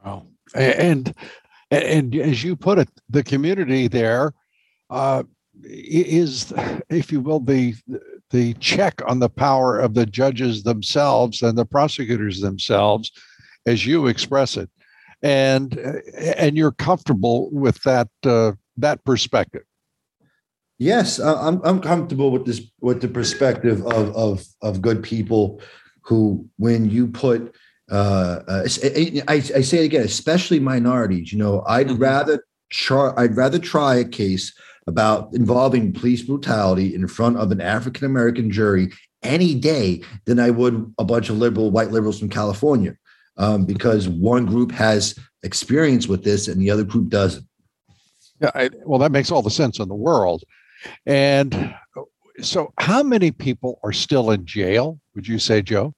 Wow. 0.06 0.28
And 0.54 1.14
and 1.72 2.16
as 2.16 2.44
you 2.44 2.56
put 2.56 2.78
it, 2.78 2.90
the 3.10 3.24
community 3.24 3.88
there 3.88 4.34
uh, 4.90 5.24
is, 5.64 6.54
if 6.90 7.12
you 7.12 7.22
will, 7.22 7.40
the 7.40 7.76
the 8.32 8.54
check 8.56 9.02
on 9.08 9.20
the 9.20 9.30
power 9.30 9.80
of 9.80 9.94
the 9.94 10.06
judges 10.06 10.64
themselves 10.64 11.42
and 11.42 11.58
the 11.58 11.66
prosecutors 11.66 12.42
themselves, 12.42 13.12
as 13.66 13.86
you 13.86 14.08
express 14.08 14.58
it, 14.58 14.70
and 15.22 15.78
and 16.38 16.58
you're 16.58 16.72
comfortable 16.72 17.50
with 17.52 17.82
that 17.84 18.10
uh, 18.26 18.52
that 18.78 19.04
perspective. 19.04 19.64
Yes, 20.80 21.20
I'm 21.20 21.62
I'm 21.64 21.82
comfortable 21.82 22.32
with 22.32 22.46
this 22.46 22.62
with 22.82 23.02
the 23.02 23.08
perspective 23.08 23.86
of 23.88 24.16
of 24.16 24.46
of 24.62 24.82
good 24.82 25.02
people 25.02 25.62
who, 26.02 26.48
when 26.58 26.90
you 26.90 27.08
put 27.08 27.56
uh, 27.92 28.40
uh 28.48 28.68
I, 29.28 29.34
I, 29.34 29.40
say 29.40 29.80
it 29.80 29.86
again, 29.86 30.04
especially 30.04 30.60
minorities. 30.60 31.32
You 31.32 31.40
know, 31.40 31.64
I'd 31.68 31.88
mm-hmm. 31.88 32.02
rather 32.02 32.44
try. 32.70 33.14
I'd 33.18 33.36
rather 33.36 33.60
try 33.60 33.96
a 33.96 34.06
case 34.06 34.54
about 34.88 35.34
involving 35.34 35.94
police 35.94 36.24
brutality 36.24 36.96
in 36.96 37.08
front 37.08 37.38
of 37.38 37.52
an 37.52 37.62
African 37.62 38.06
American 38.06 38.50
jury 38.50 38.92
any 39.24 39.54
day 39.54 40.02
than 40.26 40.40
I 40.40 40.50
would 40.50 40.94
a 40.98 41.04
bunch 41.04 41.30
of 41.30 41.38
liberal 41.38 41.72
white 41.72 41.92
liberals 41.92 42.20
from 42.20 42.30
California, 42.30 42.96
um, 43.38 43.66
because 43.66 44.08
one 44.08 44.46
group 44.46 44.72
has 44.72 45.18
experience 45.44 46.08
with 46.08 46.24
this 46.24 46.48
and 46.48 46.62
the 46.62 46.72
other 46.72 46.84
group 46.84 47.10
doesn't. 47.10 47.46
Yeah, 48.42 48.52
I, 48.56 48.70
well, 48.86 49.00
that 49.00 49.12
makes 49.12 49.32
all 49.32 49.42
the 49.42 49.50
sense 49.50 49.80
in 49.80 49.88
the 49.88 49.96
world. 49.96 50.44
And 51.06 51.74
so, 52.42 52.72
how 52.78 53.02
many 53.04 53.32
people 53.32 53.80
are 53.84 53.94
still 53.94 54.32
in 54.32 54.46
jail? 54.46 55.00
Would 55.16 55.28
you 55.28 55.40
say, 55.40 55.62
Joe? 55.62 55.94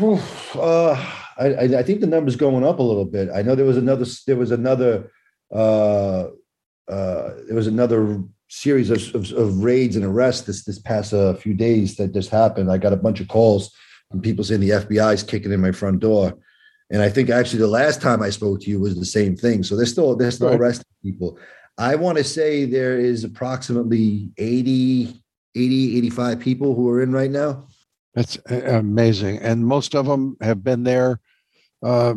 Uh, 0.00 0.94
I, 1.36 1.76
I 1.76 1.82
think 1.82 2.00
the 2.00 2.06
number's 2.06 2.36
going 2.36 2.64
up 2.64 2.78
a 2.78 2.82
little 2.82 3.04
bit. 3.04 3.28
I 3.34 3.42
know 3.42 3.54
there 3.54 3.66
was 3.66 3.76
another 3.76 4.06
there 4.26 4.36
was 4.36 4.50
another 4.50 5.10
uh, 5.52 6.28
uh, 6.88 7.30
there 7.46 7.56
was 7.56 7.66
another 7.66 8.22
series 8.48 8.90
of, 8.90 9.14
of, 9.14 9.32
of, 9.32 9.64
raids 9.64 9.96
and 9.96 10.04
arrests 10.04 10.46
this 10.46 10.64
this 10.64 10.78
past 10.78 11.14
uh, 11.14 11.34
few 11.34 11.54
days 11.54 11.96
that 11.96 12.12
just 12.12 12.30
happened. 12.30 12.70
I 12.70 12.78
got 12.78 12.92
a 12.92 12.96
bunch 12.96 13.20
of 13.20 13.28
calls 13.28 13.74
from 14.10 14.20
people 14.20 14.44
saying 14.44 14.60
the 14.60 14.70
FBI 14.70 15.14
is 15.14 15.22
kicking 15.22 15.52
in 15.52 15.60
my 15.60 15.72
front 15.72 16.00
door, 16.00 16.38
and 16.90 17.00
I 17.00 17.08
think 17.08 17.30
actually 17.30 17.60
the 17.60 17.66
last 17.68 18.02
time 18.02 18.22
I 18.22 18.30
spoke 18.30 18.60
to 18.60 18.70
you 18.70 18.80
was 18.80 18.96
the 18.96 19.04
same 19.04 19.36
thing. 19.36 19.62
So 19.62 19.76
they're 19.76 19.86
still 19.86 20.16
they're 20.16 20.30
still 20.30 20.50
right. 20.50 20.60
arresting 20.60 20.86
people. 21.02 21.38
I 21.78 21.94
want 21.94 22.18
to 22.18 22.24
say 22.24 22.66
there 22.66 22.98
is 22.98 23.24
approximately 23.24 24.30
80, 24.36 25.22
80, 25.54 25.96
85 25.98 26.40
people 26.40 26.74
who 26.74 26.88
are 26.90 27.02
in 27.02 27.12
right 27.12 27.30
now. 27.30 27.66
That's 28.14 28.36
amazing. 28.46 29.38
And 29.38 29.66
most 29.66 29.94
of 29.94 30.06
them 30.06 30.36
have 30.42 30.62
been 30.62 30.84
there. 30.84 31.18
Uh, 31.82 32.14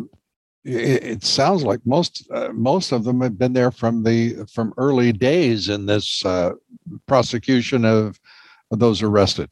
it, 0.65 1.03
it, 1.03 1.23
sounds 1.23 1.63
like 1.63 1.79
most 1.85 2.27
uh, 2.31 2.49
most 2.51 2.91
of 2.91 3.03
them 3.03 3.21
have 3.21 3.37
been 3.37 3.53
there 3.53 3.71
from 3.71 4.03
the 4.03 4.45
from 4.51 4.73
early 4.77 5.11
days 5.11 5.69
in 5.69 5.85
this 5.85 6.25
uh, 6.25 6.53
prosecution 7.07 7.85
of, 7.85 8.19
of 8.71 8.79
those 8.79 9.03
arrested. 9.03 9.49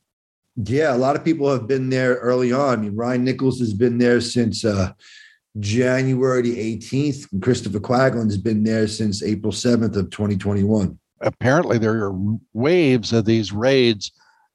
Yeah, 0.56 0.96
a 0.96 0.98
lot 0.98 1.16
of 1.16 1.24
people 1.24 1.52
have 1.52 1.68
been 1.68 1.90
there 1.90 2.16
early 2.16 2.52
on. 2.52 2.80
I 2.80 2.82
mean, 2.82 2.96
Ryan 2.96 3.24
Nichols 3.24 3.60
has 3.60 3.74
been 3.74 3.98
there 3.98 4.22
since 4.22 4.66
uh, 4.66 4.94
January 5.60 6.42
the 6.42 6.78
18th. 6.78 7.32
And 7.32 7.42
Christopher 7.42 7.80
Quaglin 7.80 8.26
has 8.26 8.38
been 8.38 8.64
there 8.64 8.88
since 8.88 9.24
April 9.24 9.52
7th 9.52 9.96
of 9.96 10.10
2021. 10.10 10.98
Apparently, 11.22 11.78
there 11.78 12.06
are 12.06 12.38
waves 12.54 13.14
of 13.14 13.26
these 13.26 13.52
raids 13.52 14.12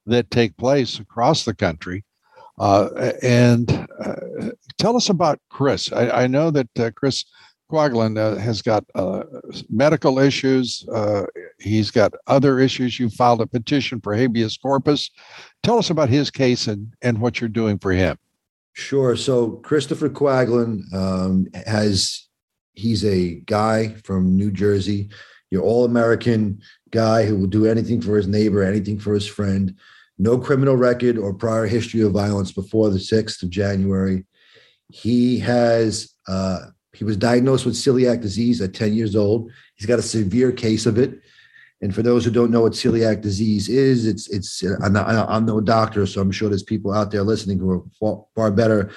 that 0.06 0.30
take 0.30 0.56
place 0.56 0.98
across 0.98 1.44
the 1.44 1.54
country. 1.54 2.04
Uh, 2.58 3.12
and 3.22 3.88
uh, 4.04 4.50
tell 4.78 4.96
us 4.96 5.08
about 5.08 5.40
Chris. 5.48 5.92
I, 5.92 6.10
I 6.10 6.26
know 6.26 6.50
that 6.50 6.68
uh, 6.78 6.90
Chris 6.94 7.24
Quaglin 7.70 8.18
uh, 8.18 8.40
has 8.40 8.62
got 8.62 8.84
uh, 8.94 9.24
medical 9.68 10.18
issues. 10.18 10.86
Uh, 10.92 11.26
he's 11.58 11.90
got 11.90 12.14
other 12.26 12.58
issues. 12.58 12.98
You 12.98 13.10
filed 13.10 13.40
a 13.40 13.46
petition 13.46 14.00
for 14.00 14.14
habeas 14.14 14.56
corpus. 14.56 15.10
Tell 15.62 15.78
us 15.78 15.90
about 15.90 16.08
his 16.08 16.30
case 16.30 16.66
and, 16.66 16.94
and 17.02 17.20
what 17.20 17.40
you're 17.40 17.48
doing 17.48 17.78
for 17.78 17.92
him. 17.92 18.16
Sure. 18.72 19.16
So 19.16 19.50
Christopher 19.50 20.08
Quaglin 20.08 20.82
um, 20.94 21.46
has, 21.66 22.28
he's 22.72 23.04
a 23.04 23.34
guy 23.46 23.94
from 24.04 24.36
New 24.36 24.50
Jersey, 24.50 25.10
your 25.50 25.62
all 25.62 25.84
American 25.84 26.62
guy 26.90 27.26
who 27.26 27.36
will 27.36 27.48
do 27.48 27.66
anything 27.66 28.00
for 28.00 28.16
his 28.16 28.28
neighbor, 28.28 28.62
anything 28.62 28.98
for 28.98 29.12
his 29.12 29.26
friend 29.26 29.74
no 30.18 30.38
criminal 30.38 30.76
record 30.76 31.16
or 31.16 31.32
prior 31.32 31.66
history 31.66 32.00
of 32.00 32.12
violence 32.12 32.52
before 32.52 32.90
the 32.90 32.98
6th 32.98 33.42
of 33.42 33.50
January. 33.50 34.24
He 34.88 35.38
has 35.40 36.14
uh, 36.26 36.58
he 36.92 37.04
was 37.04 37.16
diagnosed 37.16 37.64
with 37.64 37.74
celiac 37.74 38.20
disease 38.20 38.60
at 38.60 38.74
10 38.74 38.92
years 38.94 39.14
old. 39.14 39.50
He's 39.76 39.86
got 39.86 39.98
a 39.98 40.02
severe 40.02 40.50
case 40.50 40.86
of 40.86 40.98
it. 40.98 41.20
And 41.80 41.94
for 41.94 42.02
those 42.02 42.24
who 42.24 42.32
don't 42.32 42.50
know 42.50 42.62
what 42.62 42.72
celiac 42.72 43.20
disease 43.20 43.68
is, 43.68 44.04
it's 44.04 44.28
it's 44.30 44.64
I'm, 44.82 44.92
not, 44.92 45.08
I'm 45.08 45.46
no 45.46 45.60
doctor, 45.60 46.06
so 46.06 46.20
I'm 46.20 46.32
sure 46.32 46.48
there's 46.48 46.64
people 46.64 46.92
out 46.92 47.12
there 47.12 47.22
listening 47.22 47.58
who 47.58 47.70
are 47.70 47.82
far, 48.00 48.24
far 48.34 48.50
better 48.50 48.90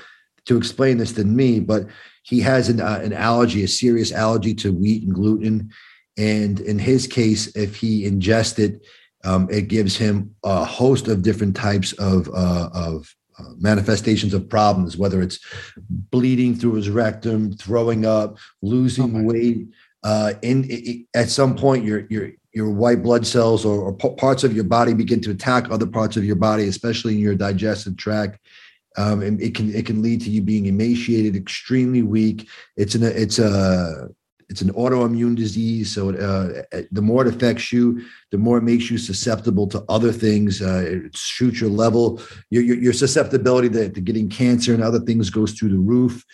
to 0.46 0.58
explain 0.58 0.98
this 0.98 1.12
than 1.12 1.36
me. 1.36 1.60
But 1.60 1.86
he 2.24 2.40
has 2.40 2.70
an, 2.70 2.82
uh, 2.82 3.02
an 3.04 3.14
allergy, 3.14 3.64
a 3.64 3.68
serious 3.68 4.12
allergy 4.12 4.56
to 4.56 4.74
wheat 4.74 5.04
and 5.04 5.14
gluten. 5.14 5.70
And 6.18 6.60
in 6.60 6.80
his 6.80 7.06
case, 7.06 7.56
if 7.56 7.76
he 7.76 8.06
ingested 8.06 8.82
um, 9.24 9.48
it 9.50 9.68
gives 9.68 9.96
him 9.96 10.36
a 10.44 10.64
host 10.64 11.08
of 11.08 11.22
different 11.22 11.56
types 11.56 11.94
of, 11.94 12.28
uh, 12.30 12.70
of 12.74 13.14
uh, 13.40 13.54
manifestations 13.58 14.34
of 14.34 14.50
problems, 14.50 14.98
whether 14.98 15.22
it's 15.22 15.40
bleeding 15.90 16.56
through 16.56 16.74
his 16.74 16.90
rectum, 16.90 17.54
throwing 17.54 18.06
up, 18.06 18.38
losing 18.62 19.16
oh 19.16 19.24
weight. 19.24 19.68
Uh, 20.04 20.34
in 20.42 20.66
it, 20.68 21.06
at 21.16 21.30
some 21.30 21.56
point, 21.56 21.86
your 21.86 22.06
your 22.10 22.32
your 22.54 22.70
white 22.70 23.02
blood 23.02 23.26
cells 23.26 23.64
or, 23.64 23.82
or, 23.82 23.94
parts 23.94 24.44
of 24.44 24.54
your 24.54 24.66
body 24.66 24.94
begin 24.94 25.22
to 25.22 25.32
attack 25.32 25.70
other 25.70 25.88
parts 25.88 26.18
of 26.18 26.26
your 26.26 26.36
body, 26.36 26.68
especially 26.68 27.14
in 27.14 27.20
your 27.20 27.36
digestive 27.36 27.96
tract. 27.96 28.40
Um, 28.98 29.22
and 29.22 29.42
it 29.42 29.56
can 29.56 29.74
it 29.74 29.86
can 29.86 30.02
lead 30.02 30.22
to 30.22 30.30
you 30.30 30.42
being 30.42 30.66
emaciated, 30.66 31.36
extremely 31.36 32.02
weak. 32.02 32.50
It's 32.76 32.96
an 32.96 33.04
it's 33.04 33.40
a 33.40 34.10
it's 34.52 34.62
an 34.62 34.74
autoimmune 34.74 35.36
disease. 35.36 35.96
So 35.96 36.10
uh, 36.10 36.64
uh, 36.78 36.82
the 36.92 37.02
more 37.02 37.26
it 37.26 37.34
affects 37.34 37.72
you, 37.72 38.06
the 38.32 38.38
more 38.38 38.58
it 38.58 38.64
makes 38.64 38.92
you 38.92 38.98
susceptible 38.98 39.66
to 39.68 39.84
other 39.88 40.12
things. 40.12 40.62
Uh, 40.62 40.84
it 40.86 41.16
shoots 41.16 41.62
your 41.62 41.70
level, 41.70 42.22
your, 42.50 42.62
your, 42.62 42.78
your 42.78 42.94
susceptibility 42.94 43.70
to, 43.70 43.90
to, 43.90 44.02
getting 44.02 44.30
cancer 44.30 44.74
and 44.74 44.84
other 44.84 45.00
things 45.00 45.30
goes 45.30 45.54
through 45.54 45.70
the 45.70 45.78
roof. 45.78 46.26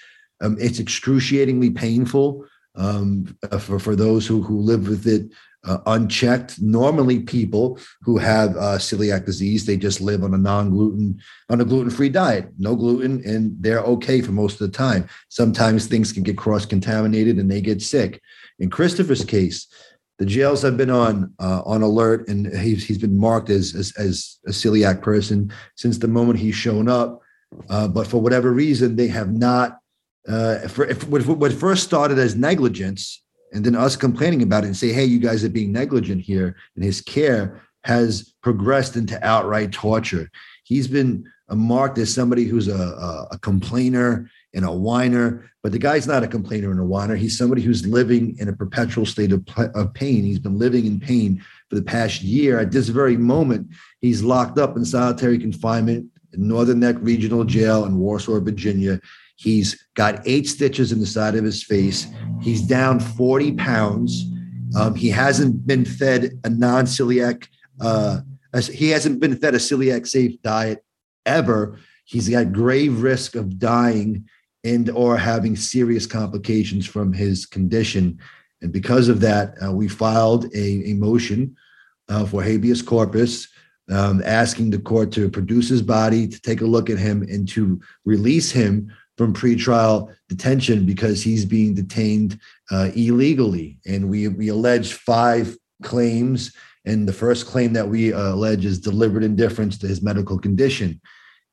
Um, 0.42 0.58
it's 0.60 0.80
excruciatingly 0.80 1.70
painful 1.70 2.44
um, 2.76 3.38
uh, 3.52 3.60
for, 3.60 3.78
for 3.78 3.96
those 3.96 4.26
who, 4.26 4.42
who 4.42 4.60
live 4.60 4.88
with 4.88 5.06
it 5.06 5.32
uh, 5.68 5.80
unchecked. 5.86 6.62
Normally, 6.62 7.20
people 7.20 7.80
who 8.02 8.18
have 8.18 8.52
uh, 8.52 8.78
celiac 8.78 9.26
disease, 9.26 9.66
they 9.66 9.78
just 9.78 10.02
live 10.02 10.24
on 10.24 10.34
a 10.34 10.38
non-gluten, 10.38 11.20
on 11.50 11.62
a 11.62 11.66
gluten-free 11.66 12.10
diet, 12.10 12.50
no 12.58 12.76
gluten, 12.76 13.22
and 13.26 13.56
they're 13.60 13.82
okay 13.82 14.22
for 14.22 14.32
most 14.32 14.62
of 14.62 14.72
the 14.72 14.78
time. 14.78 15.08
Sometimes 15.30 15.86
things 15.86 16.12
can 16.12 16.24
get 16.24 16.38
cross-contaminated 16.38 17.38
and 17.38 17.52
they 17.52 17.62
get 17.62 17.82
sick. 17.82 18.22
In 18.60 18.70
Christopher's 18.70 19.26
case, 19.26 19.68
the 20.18 20.26
jails 20.26 20.64
have 20.64 20.78
been 20.78 20.90
on 20.90 21.32
uh, 21.40 21.62
on 21.66 21.84
alert, 21.84 22.28
and 22.28 22.48
he's 22.58 22.84
he's 22.88 22.98
been 22.98 23.18
marked 23.18 23.50
as, 23.50 23.76
as, 23.76 23.94
as 23.98 24.40
a 24.48 24.52
celiac 24.52 25.02
person 25.02 25.54
since 25.76 26.00
the 26.00 26.08
moment 26.08 26.40
he's 26.40 26.56
shown 26.56 26.88
up. 26.90 27.22
Uh, 27.70 27.88
but 27.88 28.08
for 28.08 28.20
whatever 28.20 28.52
reason, 28.52 28.96
they 28.96 29.08
have 29.08 29.32
not. 29.32 29.80
Uh, 30.28 30.68
for, 30.68 30.86
if, 30.86 31.08
what 31.08 31.54
first 31.54 31.84
started 31.84 32.20
as 32.20 32.36
negligence 32.36 33.24
and 33.54 33.64
then 33.64 33.76
us 33.76 33.96
complaining 33.96 34.42
about 34.42 34.64
it 34.64 34.68
and 34.68 34.78
say, 34.78 34.92
hey, 34.92 35.06
you 35.06 35.20
guys 35.20 35.44
are 35.44 35.50
being 35.50 35.72
negligent 35.72 36.22
here, 36.22 36.56
and 36.76 36.84
his 36.84 37.02
care 37.02 37.62
has 37.84 38.34
progressed 38.42 38.96
into 38.96 39.26
outright 39.26 39.72
torture. 39.72 40.30
He's 40.64 40.88
been 40.88 41.26
marked 41.50 41.98
as 41.98 42.14
somebody 42.14 42.44
who's 42.44 42.68
a, 42.68 42.76
a, 42.76 43.28
a, 43.32 43.40
complainer 43.40 44.30
and 44.54 44.66
a 44.66 44.72
whiner, 44.72 45.50
but 45.64 45.72
the 45.72 45.80
guy's 45.80 46.06
not 46.06 46.24
a 46.24 46.28
complainer 46.28 46.72
and 46.72 46.80
a 46.80 46.84
whiner. 46.84 47.16
He's 47.16 47.38
somebody 47.38 47.62
who's 47.62 47.88
living 47.88 48.36
in 48.40 48.50
a 48.50 48.54
perpetual 48.54 49.06
state 49.06 49.32
of, 49.32 49.48
of 49.74 49.94
pain. 49.94 50.24
He's 50.24 50.40
been 50.40 50.60
living 50.60 50.86
in 50.86 51.00
pain 51.00 51.42
for 51.70 51.76
the 51.76 51.84
past 51.84 52.22
year. 52.22 52.60
At 52.60 52.72
this 52.72 52.90
very 52.90 53.16
moment, 53.16 53.70
he's 54.02 54.24
locked 54.24 54.58
up 54.58 54.76
in 54.76 54.84
solitary 54.84 55.40
confinement 55.40 56.08
in 56.34 56.48
Northern 56.48 56.82
Neck 56.82 56.98
Regional 57.00 57.46
Jail 57.46 57.86
in 57.86 57.98
Warsaw, 57.98 58.42
Virginia. 58.42 59.00
He's 59.38 59.88
got 59.94 60.22
eight 60.26 60.48
stitches 60.48 60.92
in 60.92 61.00
the 61.00 61.06
side 61.06 61.36
of 61.36 61.44
his 61.44 61.64
face. 61.64 62.08
He's 62.42 62.62
down 62.62 63.00
40 63.00 63.54
pounds. 63.54 64.26
Um, 64.76 64.96
he 64.96 65.10
hasn't 65.10 65.66
been 65.66 65.86
fed 65.86 66.40
a 66.44 66.50
non 66.50 66.86
celiac, 66.86 67.48
uh, 67.80 68.22
he 68.72 68.90
hasn't 68.90 69.20
been 69.20 69.38
fed 69.38 69.54
a 69.54 69.60
celiac 69.60 70.08
safe 70.08 70.42
diet 70.42 70.84
ever. 71.26 71.78
He's 72.06 72.28
got 72.28 72.52
grave 72.52 73.02
risk 73.02 73.36
of 73.36 73.60
dying 73.60 74.28
and 74.64 74.90
or 74.90 75.18
having 75.18 75.56
serious 75.56 76.08
complications 76.08 76.86
from 76.86 77.14
his 77.14 77.46
condition. 77.46 78.20
And 78.62 78.74
because 78.74 79.08
of 79.08 79.20
that, 79.22 79.54
uh, 79.64 79.72
we 79.72 79.88
filed 79.88 80.46
a, 80.56 80.90
a 80.90 80.94
motion 80.96 81.56
uh, 82.10 82.26
for 82.26 82.42
habeas 82.42 82.82
corpus, 82.82 83.48
um, 83.92 84.22
asking 84.26 84.72
the 84.72 84.80
court 84.80 85.12
to 85.14 85.30
produce 85.30 85.70
his 85.70 85.82
body, 85.82 86.28
to 86.28 86.42
take 86.42 86.62
a 86.62 86.66
look 86.66 86.90
at 86.90 86.98
him, 86.98 87.22
and 87.24 87.48
to 87.50 87.80
release 88.06 88.52
him 88.52 88.92
from 89.18 89.34
pretrial 89.34 90.14
detention 90.30 90.86
because 90.86 91.24
he's 91.24 91.44
being 91.44 91.74
detained 91.74 92.40
uh, 92.72 92.92
illegally. 92.96 93.80
And 93.86 94.10
we, 94.10 94.28
we 94.28 94.50
allege 94.50 94.94
five 94.94 95.58
claims. 95.84 96.54
And 96.86 97.08
the 97.08 97.14
first 97.14 97.48
claim 97.48 97.74
that 97.74 97.88
we 97.88 98.14
uh, 98.14 98.34
allege 98.34 98.64
is 98.64 98.80
deliberate 98.80 99.24
indifference 99.24 99.78
to 99.80 99.88
his 99.88 100.02
medical 100.02 100.40
condition. 100.40 101.02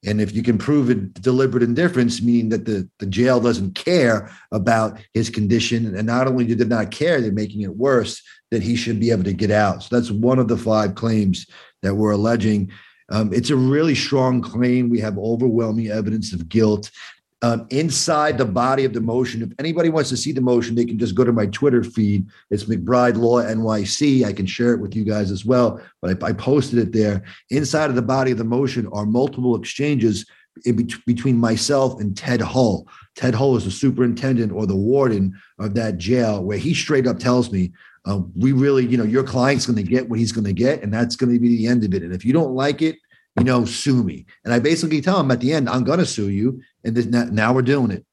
And 0.07 0.21
if 0.21 0.35
you 0.35 0.43
can 0.43 0.59
prove 0.59 0.91
it 0.91 1.15
deliberate 1.15 1.63
indifference, 1.63 2.21
meaning 2.21 2.51
that 2.51 2.67
the, 2.67 2.89
the 2.99 3.07
jail 3.07 3.41
doesn't 3.41 3.75
care 3.75 4.31
about 4.53 4.99
his 5.15 5.31
condition, 5.31 5.97
and 5.97 6.07
not 6.07 6.27
only 6.27 6.45
did 6.45 6.59
they 6.59 6.67
not 6.67 6.91
care, 6.91 7.21
they're 7.21 7.33
making 7.33 7.63
it 7.63 7.75
worse, 7.75 8.23
that 8.51 8.63
he 8.63 8.77
should 8.77 9.01
be 9.01 9.11
able 9.11 9.25
to 9.25 9.33
get 9.33 9.51
out. 9.51 9.83
So 9.83 9.97
that's 9.97 10.11
one 10.11 10.39
of 10.39 10.49
the 10.49 10.59
five 10.59 10.95
claims 10.95 11.47
that 11.83 11.95
we're 11.95 12.13
alleging. 12.13 12.71
Um, 13.11 13.33
it's 13.33 13.51
a 13.51 13.57
really 13.57 13.95
strong 13.95 14.43
claim. 14.43 14.89
We 14.89 15.01
have 15.01 15.19
overwhelming 15.19 15.89
evidence 15.89 16.33
of 16.33 16.49
guilt. 16.49 16.91
Um, 17.45 17.67
inside 17.69 18.39
the 18.39 18.47
body 18.47 18.87
of 18.87 18.95
the 18.95 19.03
motion. 19.03 19.43
If 19.43 19.51
anybody 19.59 19.91
wants 19.91 20.09
to 20.09 20.17
see 20.17 20.33
the 20.33 20.41
motion, 20.41 20.75
they 20.75 20.87
can 20.87 20.99
just 20.99 21.15
go 21.15 21.25
to 21.25 21.33
my 21.33 21.45
Twitter 21.45 21.85
feed. 21.85 22.27
It's 22.49 22.65
McBride 22.65 23.19
Law 23.19 23.43
NYC. 23.43 24.25
I 24.25 24.33
can 24.33 24.47
share 24.47 24.73
it 24.73 24.81
with 24.81 24.97
you 24.97 25.05
guys 25.05 25.31
as 25.31 25.45
well, 25.45 25.79
but 26.01 26.23
I, 26.23 26.29
I 26.29 26.33
posted 26.33 26.79
it 26.79 26.93
there. 26.93 27.23
Inside 27.51 27.91
of 27.91 27.97
the 27.97 28.03
body 28.03 28.31
of 28.31 28.39
the 28.39 28.45
motion 28.45 28.89
are 28.95 29.05
multiple 29.05 29.57
exchanges 29.57 30.25
be- 30.65 30.95
between 31.07 31.37
myself 31.37 32.01
and 32.01 32.17
Ted 32.17 32.41
Hull. 32.41 32.89
Ted 33.15 33.35
Hull 33.35 33.57
is 33.57 33.67
the 33.67 33.71
superintendent 33.71 34.51
or 34.51 34.67
the 34.67 34.75
warden 34.75 35.39
of 35.59 35.75
that 35.75 35.99
jail, 35.99 36.43
where 36.43 36.57
he 36.57 36.73
straight 36.73 37.07
up 37.07 37.19
tells 37.19 37.53
me, 37.53 37.73
uh, 38.07 38.21
"We 38.35 38.53
really, 38.53 38.87
you 38.87 38.97
know, 38.97 39.05
your 39.05 39.23
client's 39.23 39.67
going 39.67 39.77
to 39.77 39.83
get 39.83 40.09
what 40.09 40.19
he's 40.19 40.33
going 40.33 40.47
to 40.47 40.55
get, 40.55 40.83
and 40.83 40.91
that's 40.91 41.15
going 41.15 41.35
to 41.35 41.39
be 41.39 41.59
the 41.59 41.67
end 41.67 41.85
of 41.85 41.93
it. 41.93 42.03
And 42.03 42.15
if 42.15 42.25
you 42.25 42.33
don't 42.33 42.55
like 42.55 42.81
it, 42.81 42.97
you 43.39 43.45
know, 43.45 43.65
sue 43.65 44.03
me." 44.03 44.27
And 44.45 44.53
I 44.53 44.59
basically 44.59 45.01
tell 45.01 45.21
him 45.21 45.31
at 45.31 45.41
the 45.41 45.53
end, 45.53 45.69
"I'm 45.69 45.85
going 45.85 45.99
to 45.99 46.07
sue 46.07 46.31
you," 46.31 46.61
and 46.85 46.95
this, 46.95 47.07
now 47.07 47.53
we're 47.53 47.63
doing 47.63 47.91
it. 47.91 48.05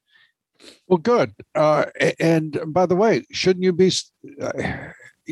Well, 0.88 0.98
good. 0.98 1.34
Uh, 1.56 1.86
and 2.20 2.60
by 2.68 2.86
the 2.86 2.96
way, 2.96 3.26
shouldn't 3.32 3.64
you 3.64 3.74
be? 3.74 3.92
Uh, 4.42 4.52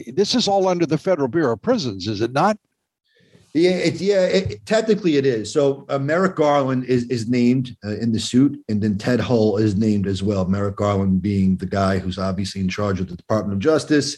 this 0.07 0.35
is 0.35 0.47
all 0.47 0.67
under 0.67 0.85
the 0.85 0.97
Federal 0.97 1.27
Bureau 1.27 1.53
of 1.53 1.61
Prisons, 1.61 2.07
is 2.07 2.21
it 2.21 2.31
not? 2.31 2.57
Yeah, 3.53 3.71
it, 3.71 3.99
yeah. 3.99 4.25
It, 4.25 4.65
technically, 4.65 5.17
it 5.17 5.25
is. 5.25 5.51
So 5.51 5.85
uh, 5.89 5.97
Merrick 5.97 6.35
Garland 6.35 6.85
is 6.85 7.05
is 7.05 7.27
named 7.27 7.75
uh, 7.83 7.97
in 7.97 8.11
the 8.11 8.19
suit, 8.19 8.59
and 8.69 8.81
then 8.81 8.97
Ted 8.97 9.19
Hull 9.19 9.57
is 9.57 9.75
named 9.75 10.05
as 10.05 10.21
well. 10.21 10.45
Merrick 10.45 10.75
Garland 10.75 11.21
being 11.21 11.57
the 11.57 11.65
guy 11.65 11.97
who's 11.97 12.19
obviously 12.19 12.61
in 12.61 12.69
charge 12.69 12.99
of 12.99 13.07
the 13.07 13.15
Department 13.15 13.53
of 13.53 13.59
Justice, 13.59 14.17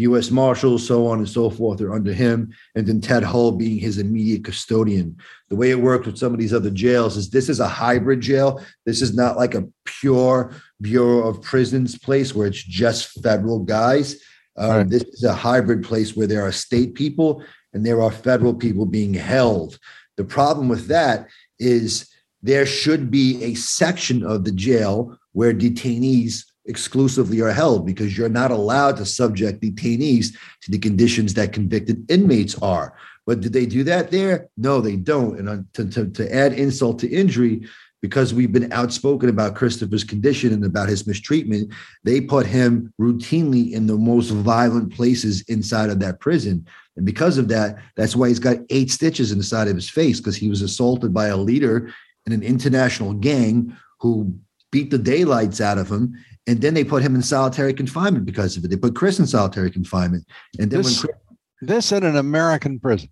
U.S. 0.00 0.30
Marshals, 0.30 0.86
so 0.86 1.06
on 1.06 1.18
and 1.18 1.28
so 1.28 1.50
forth, 1.50 1.80
are 1.80 1.92
under 1.92 2.12
him, 2.12 2.52
and 2.74 2.86
then 2.86 3.00
Ted 3.00 3.22
Hull 3.22 3.52
being 3.52 3.78
his 3.78 3.98
immediate 3.98 4.44
custodian. 4.44 5.16
The 5.48 5.56
way 5.56 5.70
it 5.70 5.80
works 5.80 6.06
with 6.06 6.18
some 6.18 6.32
of 6.32 6.38
these 6.38 6.54
other 6.54 6.70
jails 6.70 7.16
is 7.16 7.30
this 7.30 7.48
is 7.48 7.60
a 7.60 7.68
hybrid 7.68 8.20
jail. 8.20 8.64
This 8.86 9.02
is 9.02 9.14
not 9.14 9.36
like 9.36 9.54
a 9.54 9.68
pure 9.84 10.54
Bureau 10.80 11.28
of 11.28 11.42
Prisons 11.42 11.98
place 11.98 12.34
where 12.34 12.46
it's 12.46 12.62
just 12.62 13.22
federal 13.22 13.60
guys. 13.60 14.20
Um, 14.56 14.70
right. 14.70 14.88
This 14.88 15.02
is 15.02 15.24
a 15.24 15.34
hybrid 15.34 15.84
place 15.84 16.16
where 16.16 16.26
there 16.26 16.42
are 16.42 16.52
state 16.52 16.94
people 16.94 17.42
and 17.72 17.84
there 17.84 18.02
are 18.02 18.10
federal 18.10 18.54
people 18.54 18.86
being 18.86 19.14
held. 19.14 19.78
The 20.16 20.24
problem 20.24 20.68
with 20.68 20.86
that 20.88 21.28
is 21.58 22.10
there 22.42 22.66
should 22.66 23.10
be 23.10 23.42
a 23.42 23.54
section 23.54 24.24
of 24.24 24.44
the 24.44 24.52
jail 24.52 25.16
where 25.32 25.52
detainees 25.52 26.44
exclusively 26.66 27.40
are 27.40 27.52
held 27.52 27.86
because 27.86 28.16
you're 28.16 28.28
not 28.28 28.50
allowed 28.50 28.96
to 28.96 29.06
subject 29.06 29.62
detainees 29.62 30.36
to 30.62 30.70
the 30.70 30.78
conditions 30.78 31.34
that 31.34 31.52
convicted 31.52 32.10
inmates 32.10 32.60
are. 32.62 32.94
But 33.26 33.40
do 33.40 33.48
they 33.48 33.66
do 33.66 33.84
that 33.84 34.10
there? 34.10 34.48
No, 34.56 34.80
they 34.80 34.96
don't. 34.96 35.38
And 35.38 35.48
uh, 35.48 35.58
to, 35.74 35.88
to, 35.90 36.10
to 36.10 36.34
add 36.34 36.52
insult 36.52 36.98
to 37.00 37.08
injury, 37.08 37.66
because 38.02 38.32
we've 38.32 38.52
been 38.52 38.72
outspoken 38.72 39.28
about 39.28 39.54
Christopher's 39.54 40.04
condition 40.04 40.52
and 40.52 40.64
about 40.64 40.88
his 40.88 41.06
mistreatment, 41.06 41.72
they 42.02 42.20
put 42.20 42.46
him 42.46 42.92
routinely 43.00 43.72
in 43.72 43.86
the 43.86 43.96
most 43.96 44.30
violent 44.30 44.92
places 44.94 45.42
inside 45.42 45.90
of 45.90 46.00
that 46.00 46.18
prison. 46.18 46.66
And 46.96 47.04
because 47.04 47.36
of 47.38 47.48
that, 47.48 47.76
that's 47.96 48.16
why 48.16 48.28
he's 48.28 48.38
got 48.38 48.58
eight 48.70 48.90
stitches 48.90 49.32
in 49.32 49.38
the 49.38 49.44
side 49.44 49.68
of 49.68 49.76
his 49.76 49.90
face 49.90 50.18
because 50.18 50.36
he 50.36 50.48
was 50.48 50.62
assaulted 50.62 51.12
by 51.12 51.26
a 51.26 51.36
leader 51.36 51.92
in 52.26 52.32
an 52.32 52.42
international 52.42 53.12
gang 53.12 53.76
who 54.00 54.34
beat 54.72 54.90
the 54.90 54.98
daylights 54.98 55.60
out 55.60 55.78
of 55.78 55.90
him. 55.90 56.16
And 56.46 56.60
then 56.60 56.74
they 56.74 56.84
put 56.84 57.02
him 57.02 57.14
in 57.14 57.22
solitary 57.22 57.74
confinement 57.74 58.24
because 58.24 58.56
of 58.56 58.64
it. 58.64 58.68
They 58.68 58.76
put 58.76 58.96
Chris 58.96 59.18
in 59.18 59.26
solitary 59.26 59.70
confinement. 59.70 60.26
And 60.58 60.70
then 60.70 60.82
this, 60.82 61.02
when 61.02 61.12
Chris, 61.12 61.36
this 61.60 61.92
in 61.92 62.04
an 62.04 62.16
American 62.16 62.80
prison. 62.80 63.10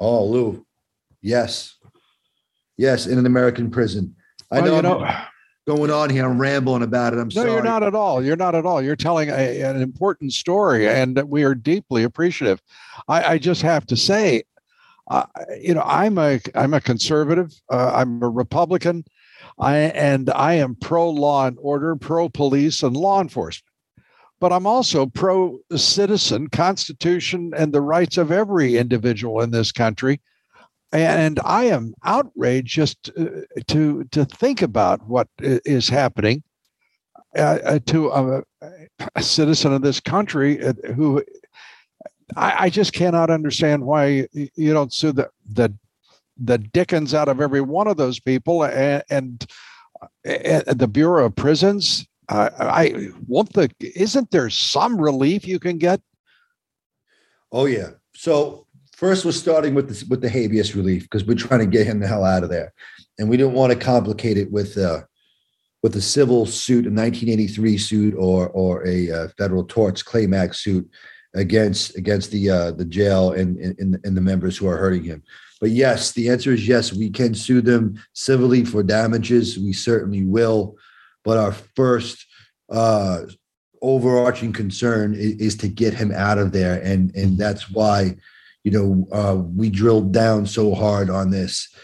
Oh, 0.00 0.24
Lou. 0.24 0.66
Yes. 1.22 1.76
Yes, 2.76 3.06
in 3.06 3.18
an 3.18 3.26
American 3.26 3.70
prison. 3.70 4.14
I 4.50 4.60
well, 4.60 4.82
know, 4.82 4.98
you 4.98 5.04
know 5.04 5.24
going 5.66 5.90
on 5.90 6.10
here. 6.10 6.28
I'm 6.28 6.38
rambling 6.38 6.82
about 6.82 7.12
it. 7.12 7.18
I'm 7.18 7.28
no, 7.28 7.30
sorry. 7.30 7.50
you're 7.50 7.62
not 7.62 7.82
at 7.82 7.94
all. 7.94 8.24
You're 8.24 8.36
not 8.36 8.54
at 8.54 8.66
all. 8.66 8.82
You're 8.82 8.96
telling 8.96 9.30
a, 9.30 9.62
an 9.62 9.80
important 9.80 10.32
story, 10.32 10.88
and 10.88 11.22
we 11.28 11.44
are 11.44 11.54
deeply 11.54 12.02
appreciative. 12.02 12.60
I, 13.08 13.34
I 13.34 13.38
just 13.38 13.62
have 13.62 13.86
to 13.86 13.96
say, 13.96 14.44
uh, 15.10 15.24
you 15.60 15.74
know, 15.74 15.82
I'm 15.84 16.18
a 16.18 16.40
I'm 16.54 16.74
a 16.74 16.80
conservative. 16.80 17.52
Uh, 17.70 17.92
I'm 17.94 18.22
a 18.22 18.28
Republican. 18.28 19.04
I 19.58 19.76
and 19.76 20.30
I 20.30 20.54
am 20.54 20.74
pro 20.74 21.10
law 21.10 21.46
and 21.46 21.56
order, 21.60 21.96
pro 21.96 22.28
police 22.28 22.82
and 22.82 22.96
law 22.96 23.20
enforcement. 23.20 23.70
But 24.40 24.52
I'm 24.52 24.66
also 24.66 25.06
pro 25.06 25.58
citizen, 25.76 26.48
Constitution, 26.48 27.52
and 27.56 27.72
the 27.72 27.80
rights 27.80 28.18
of 28.18 28.32
every 28.32 28.76
individual 28.76 29.40
in 29.40 29.50
this 29.50 29.72
country 29.72 30.20
and 30.94 31.40
I 31.44 31.64
am 31.64 31.94
outraged 32.04 32.68
just 32.68 33.10
uh, 33.18 33.24
to 33.66 34.04
to 34.04 34.24
think 34.24 34.62
about 34.62 35.06
what 35.06 35.28
is 35.38 35.88
happening 35.88 36.42
uh, 37.36 37.58
uh, 37.64 37.78
to 37.86 38.08
a, 38.10 38.42
a, 39.16 39.22
citizen 39.22 39.72
of 39.72 39.82
this 39.82 39.98
country 39.98 40.64
uh, 40.64 40.72
who 40.94 41.22
I, 42.36 42.66
I, 42.66 42.70
just 42.70 42.92
cannot 42.92 43.28
understand 43.28 43.84
why 43.84 44.28
you 44.32 44.72
don't 44.72 44.92
sue 44.92 45.10
the 45.10 45.30
the 45.52 45.74
the 46.36 46.58
dickens 46.58 47.14
out 47.14 47.28
of 47.28 47.40
every 47.40 47.60
one 47.60 47.86
of 47.86 47.96
those 47.96 48.20
people 48.20 48.64
and, 48.64 49.02
and, 49.10 49.46
and 50.24 50.78
the 50.78 50.88
Bureau 50.88 51.26
of 51.26 51.36
Prisons. 51.36 52.06
Uh, 52.28 52.50
I 52.58 53.10
won't 53.26 53.52
the 53.52 53.70
isn't 53.80 54.30
there 54.30 54.48
some 54.48 54.98
relief 54.98 55.46
you 55.46 55.58
can 55.58 55.76
get? 55.76 56.00
Oh 57.52 57.66
yeah. 57.66 57.90
So 58.14 58.64
First, 58.96 59.24
we're 59.24 59.32
starting 59.32 59.74
with 59.74 59.88
the, 59.88 60.06
with 60.08 60.20
the 60.20 60.28
habeas 60.28 60.76
relief 60.76 61.02
because 61.02 61.24
we're 61.24 61.34
trying 61.34 61.60
to 61.60 61.66
get 61.66 61.86
him 61.86 61.98
the 61.98 62.06
hell 62.06 62.24
out 62.24 62.44
of 62.44 62.50
there, 62.50 62.72
and 63.18 63.28
we 63.28 63.36
didn't 63.36 63.54
want 63.54 63.72
to 63.72 63.78
complicate 63.78 64.38
it 64.38 64.52
with 64.52 64.78
uh, 64.78 65.02
with 65.82 65.96
a 65.96 66.00
civil 66.00 66.46
suit, 66.46 66.86
a 66.86 66.90
1983 66.90 67.76
suit, 67.76 68.14
or 68.16 68.48
or 68.50 68.86
a 68.86 69.10
uh, 69.10 69.28
federal 69.36 69.64
torts 69.64 70.00
claim 70.00 70.32
act 70.32 70.54
suit 70.54 70.88
against 71.34 71.96
against 71.96 72.30
the 72.30 72.48
uh, 72.48 72.70
the 72.70 72.84
jail 72.84 73.32
and, 73.32 73.56
and 73.58 73.98
and 74.04 74.16
the 74.16 74.20
members 74.20 74.56
who 74.56 74.68
are 74.68 74.76
hurting 74.76 75.02
him. 75.02 75.24
But 75.64 75.70
yes, 75.70 76.12
the 76.12 76.28
answer 76.28 76.52
is 76.52 76.68
yes. 76.68 76.92
We 76.92 77.08
can 77.08 77.34
sue 77.34 77.62
them 77.62 77.98
civilly 78.12 78.66
for 78.66 78.82
damages. 78.82 79.58
We 79.58 79.72
certainly 79.72 80.22
will. 80.22 80.76
But 81.24 81.38
our 81.38 81.52
first 81.52 82.26
uh, 82.70 83.22
overarching 83.80 84.52
concern 84.52 85.14
is, 85.14 85.36
is, 85.36 85.56
to 85.56 85.68
get 85.68 85.94
him 85.94 86.12
out 86.12 86.36
of 86.36 86.52
there, 86.52 86.82
and 86.82 87.16
and 87.16 87.38
that's 87.38 87.70
why 87.70 88.14
you 88.62 88.72
know, 88.72 89.08
uh, 89.10 89.36
we 89.36 89.70
drilled 89.70 90.12
down 90.12 90.44
so 90.44 90.74
hard 90.74 91.08
on 91.08 91.30
this. 91.30 91.74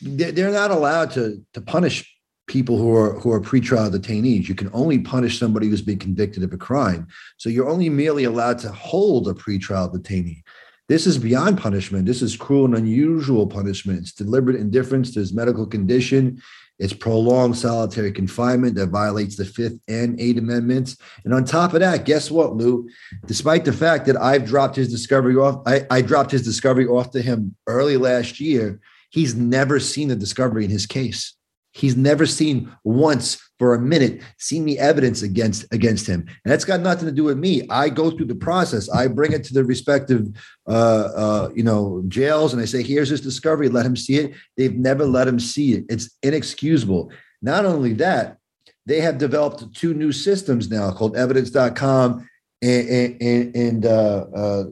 They're 0.00 0.50
not 0.50 0.70
allowed 0.70 1.10
to 1.10 1.44
to 1.52 1.60
punish 1.60 2.10
people 2.46 2.78
who 2.78 2.96
are 2.96 3.12
who 3.20 3.30
are 3.30 3.42
pretrial 3.42 3.90
detainees. 3.90 4.48
You 4.48 4.54
can 4.54 4.70
only 4.72 5.00
punish 5.00 5.38
somebody 5.38 5.68
who's 5.68 5.82
been 5.82 5.98
convicted 5.98 6.44
of 6.44 6.54
a 6.54 6.56
crime. 6.56 7.06
So 7.36 7.50
you're 7.50 7.68
only 7.68 7.90
merely 7.90 8.24
allowed 8.24 8.58
to 8.60 8.72
hold 8.72 9.28
a 9.28 9.34
pretrial 9.34 9.94
detainee. 9.94 10.42
This 10.88 11.06
is 11.06 11.18
beyond 11.18 11.58
punishment. 11.58 12.06
This 12.06 12.22
is 12.22 12.36
cruel 12.36 12.64
and 12.64 12.74
unusual 12.74 13.46
punishment. 13.46 13.98
It's 13.98 14.12
deliberate 14.12 14.56
indifference 14.56 15.12
to 15.12 15.20
his 15.20 15.34
medical 15.34 15.66
condition. 15.66 16.42
It's 16.78 16.94
prolonged 16.94 17.58
solitary 17.58 18.12
confinement 18.12 18.76
that 18.76 18.88
violates 18.88 19.36
the 19.36 19.44
Fifth 19.44 19.78
and 19.88 20.18
Eighth 20.18 20.38
Amendments. 20.38 20.96
And 21.24 21.34
on 21.34 21.44
top 21.44 21.74
of 21.74 21.80
that, 21.80 22.06
guess 22.06 22.30
what, 22.30 22.56
Lou? 22.56 22.88
Despite 23.26 23.64
the 23.64 23.72
fact 23.72 24.06
that 24.06 24.16
I've 24.16 24.46
dropped 24.46 24.76
his 24.76 24.90
discovery 24.90 25.36
off, 25.36 25.60
I, 25.66 25.86
I 25.90 26.02
dropped 26.02 26.30
his 26.30 26.42
discovery 26.42 26.86
off 26.86 27.10
to 27.10 27.20
him 27.20 27.54
early 27.66 27.96
last 27.96 28.40
year. 28.40 28.80
He's 29.10 29.34
never 29.34 29.80
seen 29.80 30.08
the 30.08 30.16
discovery 30.16 30.64
in 30.64 30.70
his 30.70 30.86
case. 30.86 31.34
He's 31.78 31.96
never 31.96 32.26
seen 32.26 32.70
once 32.84 33.40
for 33.58 33.74
a 33.74 33.80
minute 33.80 34.22
seen 34.38 34.64
the 34.64 34.78
evidence 34.78 35.22
against 35.22 35.66
against 35.72 36.06
him, 36.06 36.20
and 36.20 36.52
that's 36.52 36.64
got 36.64 36.80
nothing 36.80 37.06
to 37.06 37.12
do 37.12 37.24
with 37.24 37.38
me. 37.38 37.66
I 37.70 37.88
go 37.88 38.10
through 38.10 38.26
the 38.26 38.34
process. 38.34 38.88
I 38.90 39.06
bring 39.06 39.32
it 39.32 39.44
to 39.44 39.54
the 39.54 39.64
respective, 39.64 40.28
uh, 40.66 40.70
uh, 40.70 41.50
you 41.54 41.62
know, 41.62 42.02
jails, 42.08 42.52
and 42.52 42.62
I 42.62 42.64
say, 42.64 42.82
"Here's 42.82 43.08
his 43.08 43.20
discovery. 43.20 43.68
Let 43.68 43.86
him 43.86 43.96
see 43.96 44.16
it." 44.16 44.34
They've 44.56 44.76
never 44.76 45.06
let 45.06 45.28
him 45.28 45.38
see 45.38 45.74
it. 45.74 45.84
It's 45.88 46.10
inexcusable. 46.22 47.12
Not 47.42 47.64
only 47.64 47.92
that, 47.94 48.38
they 48.86 49.00
have 49.00 49.18
developed 49.18 49.74
two 49.74 49.94
new 49.94 50.12
systems 50.12 50.70
now 50.70 50.90
called 50.90 51.16
Evidence.com 51.16 52.28
and 52.62 53.22
and, 53.22 53.56
and 53.56 53.86
uh, 53.86 54.26
uh, 54.34 54.64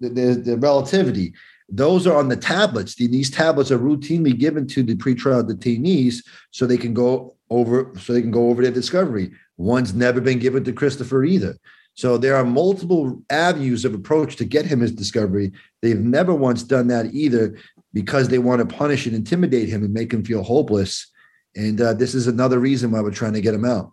the, 0.00 0.42
the 0.44 0.56
relativity 0.58 1.32
those 1.74 2.06
are 2.06 2.18
on 2.18 2.28
the 2.28 2.36
tablets. 2.36 2.96
These 2.96 3.30
tablets 3.30 3.70
are 3.70 3.78
routinely 3.78 4.38
given 4.38 4.66
to 4.68 4.82
the 4.82 4.94
pretrial 4.94 5.42
detainees 5.42 6.16
so 6.50 6.66
they 6.66 6.76
can 6.76 6.92
go 6.92 7.34
over 7.48 7.90
so 7.98 8.12
they 8.12 8.20
can 8.20 8.30
go 8.30 8.50
over 8.50 8.62
their 8.62 8.70
discovery. 8.70 9.32
One's 9.56 9.94
never 9.94 10.20
been 10.20 10.38
given 10.38 10.64
to 10.64 10.72
Christopher 10.72 11.24
either. 11.24 11.56
So 11.94 12.18
there 12.18 12.36
are 12.36 12.44
multiple 12.44 13.22
avenues 13.30 13.86
of 13.86 13.94
approach 13.94 14.36
to 14.36 14.44
get 14.44 14.66
him 14.66 14.80
his 14.80 14.92
discovery. 14.92 15.52
They've 15.80 15.98
never 15.98 16.34
once 16.34 16.62
done 16.62 16.88
that 16.88 17.14
either 17.14 17.56
because 17.94 18.28
they 18.28 18.38
want 18.38 18.60
to 18.60 18.76
punish 18.76 19.06
and 19.06 19.14
intimidate 19.14 19.68
him 19.68 19.82
and 19.82 19.94
make 19.94 20.12
him 20.12 20.24
feel 20.24 20.42
hopeless. 20.42 21.10
And 21.56 21.80
uh, 21.80 21.94
this 21.94 22.14
is 22.14 22.26
another 22.26 22.58
reason 22.58 22.90
why 22.90 23.00
we're 23.00 23.10
trying 23.10 23.34
to 23.34 23.42
get 23.42 23.54
him 23.54 23.64
out. 23.64 23.92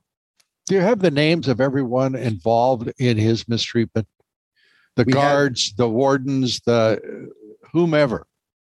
Do 0.68 0.76
you 0.76 0.82
have 0.82 1.00
the 1.00 1.12
names 1.12 1.48
of 1.48 1.60
everyone 1.60 2.16
involved 2.16 2.92
in 3.00 3.18
his 3.18 3.48
mistreatment? 3.48 4.08
The 4.96 5.04
we 5.06 5.14
guards, 5.14 5.70
have, 5.70 5.78
the 5.78 5.90
wardens, 5.90 6.60
the 6.66 7.30
whomever? 7.72 8.26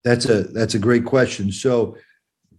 That's 0.04 0.26
a 0.26 0.44
that's 0.44 0.74
a 0.74 0.80
great 0.80 1.06
question. 1.06 1.52
So 1.52 1.98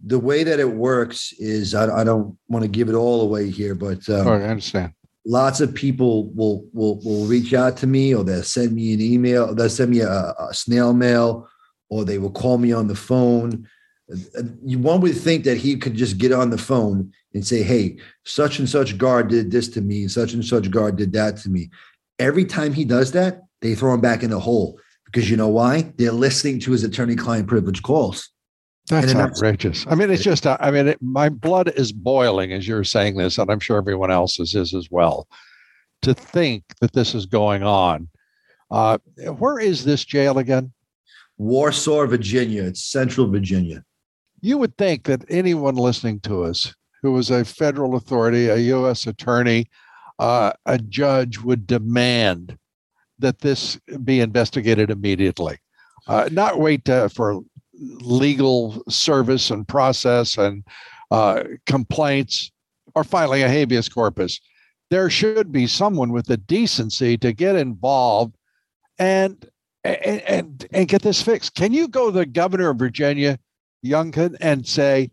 the 0.05 0.19
way 0.19 0.43
that 0.43 0.59
it 0.59 0.69
works 0.69 1.33
is 1.33 1.73
I, 1.73 2.01
I 2.01 2.03
don't 2.03 2.37
want 2.47 2.63
to 2.63 2.69
give 2.69 2.89
it 2.89 2.95
all 2.95 3.21
away 3.21 3.49
here, 3.49 3.75
but 3.75 4.07
um, 4.09 4.27
I 4.27 4.43
understand. 4.43 4.93
Lots 5.25 5.61
of 5.61 5.73
people 5.73 6.29
will 6.33 6.65
will 6.73 6.99
will 7.03 7.25
reach 7.25 7.53
out 7.53 7.77
to 7.77 7.87
me, 7.87 8.13
or 8.13 8.23
they'll 8.23 8.43
send 8.43 8.73
me 8.73 8.93
an 8.93 9.01
email, 9.01 9.53
they'll 9.55 9.69
send 9.69 9.91
me 9.91 10.01
a, 10.01 10.33
a 10.37 10.53
snail 10.53 10.93
mail, 10.93 11.47
or 11.89 12.03
they 12.03 12.17
will 12.17 12.31
call 12.31 12.57
me 12.57 12.73
on 12.73 12.87
the 12.87 12.95
phone. 12.95 13.67
You 14.65 14.79
one 14.79 14.99
would 15.01 15.15
think 15.15 15.45
that 15.45 15.57
he 15.57 15.77
could 15.77 15.95
just 15.95 16.17
get 16.17 16.33
on 16.33 16.49
the 16.49 16.57
phone 16.57 17.13
and 17.33 17.47
say, 17.47 17.63
"Hey, 17.63 17.97
such 18.25 18.59
and 18.59 18.67
such 18.67 18.97
guard 18.97 19.29
did 19.29 19.51
this 19.51 19.69
to 19.69 19.81
me, 19.81 20.09
such 20.09 20.33
and 20.33 20.43
such 20.43 20.69
guard 20.69 20.97
did 20.97 21.13
that 21.13 21.37
to 21.37 21.49
me." 21.49 21.69
Every 22.19 22.45
time 22.45 22.73
he 22.73 22.83
does 22.83 23.13
that, 23.13 23.43
they 23.61 23.75
throw 23.75 23.93
him 23.93 24.01
back 24.01 24.23
in 24.23 24.29
the 24.29 24.39
hole 24.39 24.77
because 25.13 25.29
you 25.29 25.37
know 25.37 25.47
why? 25.47 25.93
They're 25.97 26.11
listening 26.11 26.59
to 26.61 26.71
his 26.71 26.83
attorney-client 26.83 27.47
privilege 27.47 27.83
calls. 27.83 28.31
That's 28.89 29.13
outrageous. 29.13 29.85
I 29.87 29.95
mean, 29.95 30.09
it's 30.09 30.23
just, 30.23 30.47
I 30.47 30.71
mean, 30.71 30.87
it, 30.87 31.01
my 31.01 31.29
blood 31.29 31.71
is 31.75 31.91
boiling 31.91 32.51
as 32.51 32.67
you're 32.67 32.83
saying 32.83 33.15
this, 33.15 33.37
and 33.37 33.49
I'm 33.49 33.59
sure 33.59 33.77
everyone 33.77 34.11
else's 34.11 34.55
is 34.55 34.73
as 34.73 34.89
well. 34.89 35.27
To 36.01 36.13
think 36.13 36.63
that 36.81 36.93
this 36.93 37.13
is 37.13 37.27
going 37.27 37.63
on. 37.63 38.09
Uh, 38.71 38.97
where 39.37 39.59
is 39.59 39.85
this 39.85 40.03
jail 40.03 40.39
again? 40.39 40.73
Warsaw, 41.37 42.07
Virginia. 42.07 42.63
It's 42.63 42.83
Central 42.83 43.27
Virginia. 43.29 43.83
You 44.41 44.57
would 44.57 44.75
think 44.77 45.03
that 45.03 45.23
anyone 45.29 45.75
listening 45.75 46.19
to 46.21 46.43
us 46.43 46.73
who 47.03 47.15
is 47.17 47.29
a 47.29 47.45
federal 47.45 47.95
authority, 47.95 48.47
a 48.47 48.57
U.S. 48.57 49.05
attorney, 49.05 49.67
uh, 50.19 50.53
a 50.65 50.79
judge 50.79 51.37
would 51.37 51.67
demand 51.67 52.57
that 53.19 53.39
this 53.39 53.79
be 54.03 54.19
investigated 54.19 54.89
immediately, 54.89 55.57
uh, 56.07 56.29
not 56.31 56.59
wait 56.59 56.87
uh, 56.89 57.07
for 57.07 57.41
legal 57.73 58.83
service 58.89 59.49
and 59.49 59.67
process 59.67 60.37
and 60.37 60.63
uh, 61.11 61.43
complaints 61.65 62.51
or 62.95 63.03
filing 63.03 63.43
a 63.43 63.49
habeas 63.49 63.89
corpus. 63.89 64.39
There 64.89 65.09
should 65.09 65.51
be 65.51 65.67
someone 65.67 66.11
with 66.11 66.27
the 66.27 66.37
decency 66.37 67.17
to 67.17 67.33
get 67.33 67.55
involved 67.55 68.35
and 68.99 69.45
and 69.83 70.21
and, 70.21 70.65
and 70.71 70.87
get 70.87 71.01
this 71.01 71.21
fixed. 71.21 71.55
Can 71.55 71.73
you 71.73 71.87
go 71.87 72.07
to 72.07 72.19
the 72.19 72.25
governor 72.25 72.69
of 72.69 72.77
Virginia, 72.77 73.39
Youngkin, 73.83 74.37
and 74.39 74.67
say, 74.67 75.09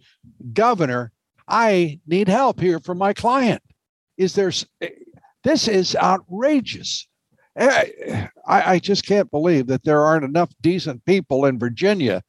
Governor, 0.52 1.12
I 1.48 1.98
need 2.06 2.28
help 2.28 2.60
here 2.60 2.78
for 2.78 2.94
my 2.94 3.12
client? 3.12 3.62
Is 4.16 4.34
there 4.34 4.52
this 5.44 5.68
is 5.68 5.96
outrageous. 5.96 7.06
I, 7.58 8.22
I 8.46 8.78
just 8.78 9.06
can't 9.06 9.30
believe 9.30 9.66
that 9.66 9.84
there 9.84 10.02
aren't 10.02 10.24
enough 10.24 10.50
decent 10.60 11.04
people 11.04 11.46
in 11.46 11.58
Virginia 11.58 12.22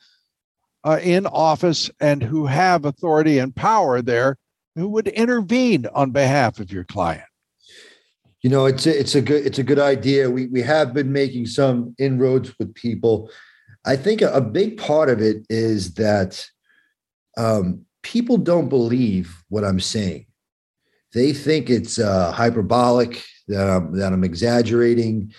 uh, 0.83 0.99
in 1.01 1.25
office 1.27 1.89
and 1.99 2.23
who 2.23 2.45
have 2.45 2.85
authority 2.85 3.37
and 3.37 3.55
power 3.55 4.01
there 4.01 4.37
who 4.75 4.87
would 4.89 5.07
intervene 5.07 5.85
on 5.93 6.11
behalf 6.11 6.59
of 6.59 6.71
your 6.71 6.83
client. 6.83 7.23
You 8.41 8.49
know, 8.49 8.65
it's 8.65 8.87
a, 8.87 8.99
it's 8.99 9.13
a 9.13 9.21
good 9.21 9.45
it's 9.45 9.59
a 9.59 9.63
good 9.63 9.77
idea. 9.77 10.29
We 10.29 10.47
we 10.47 10.61
have 10.63 10.93
been 10.93 11.11
making 11.11 11.45
some 11.45 11.93
inroads 11.99 12.57
with 12.57 12.73
people. 12.73 13.29
I 13.85 13.95
think 13.95 14.21
a, 14.21 14.31
a 14.31 14.41
big 14.41 14.77
part 14.77 15.09
of 15.09 15.21
it 15.21 15.45
is 15.49 15.93
that 15.95 16.43
um, 17.37 17.85
people 18.01 18.37
don't 18.37 18.69
believe 18.69 19.43
what 19.49 19.63
I'm 19.63 19.79
saying. 19.79 20.25
They 21.13 21.33
think 21.33 21.69
it's 21.69 21.99
uh, 21.99 22.31
hyperbolic 22.31 23.23
that 23.47 23.69
I'm 23.69 23.97
that 23.97 24.13
I'm 24.13 24.23
exaggerating 24.23 25.33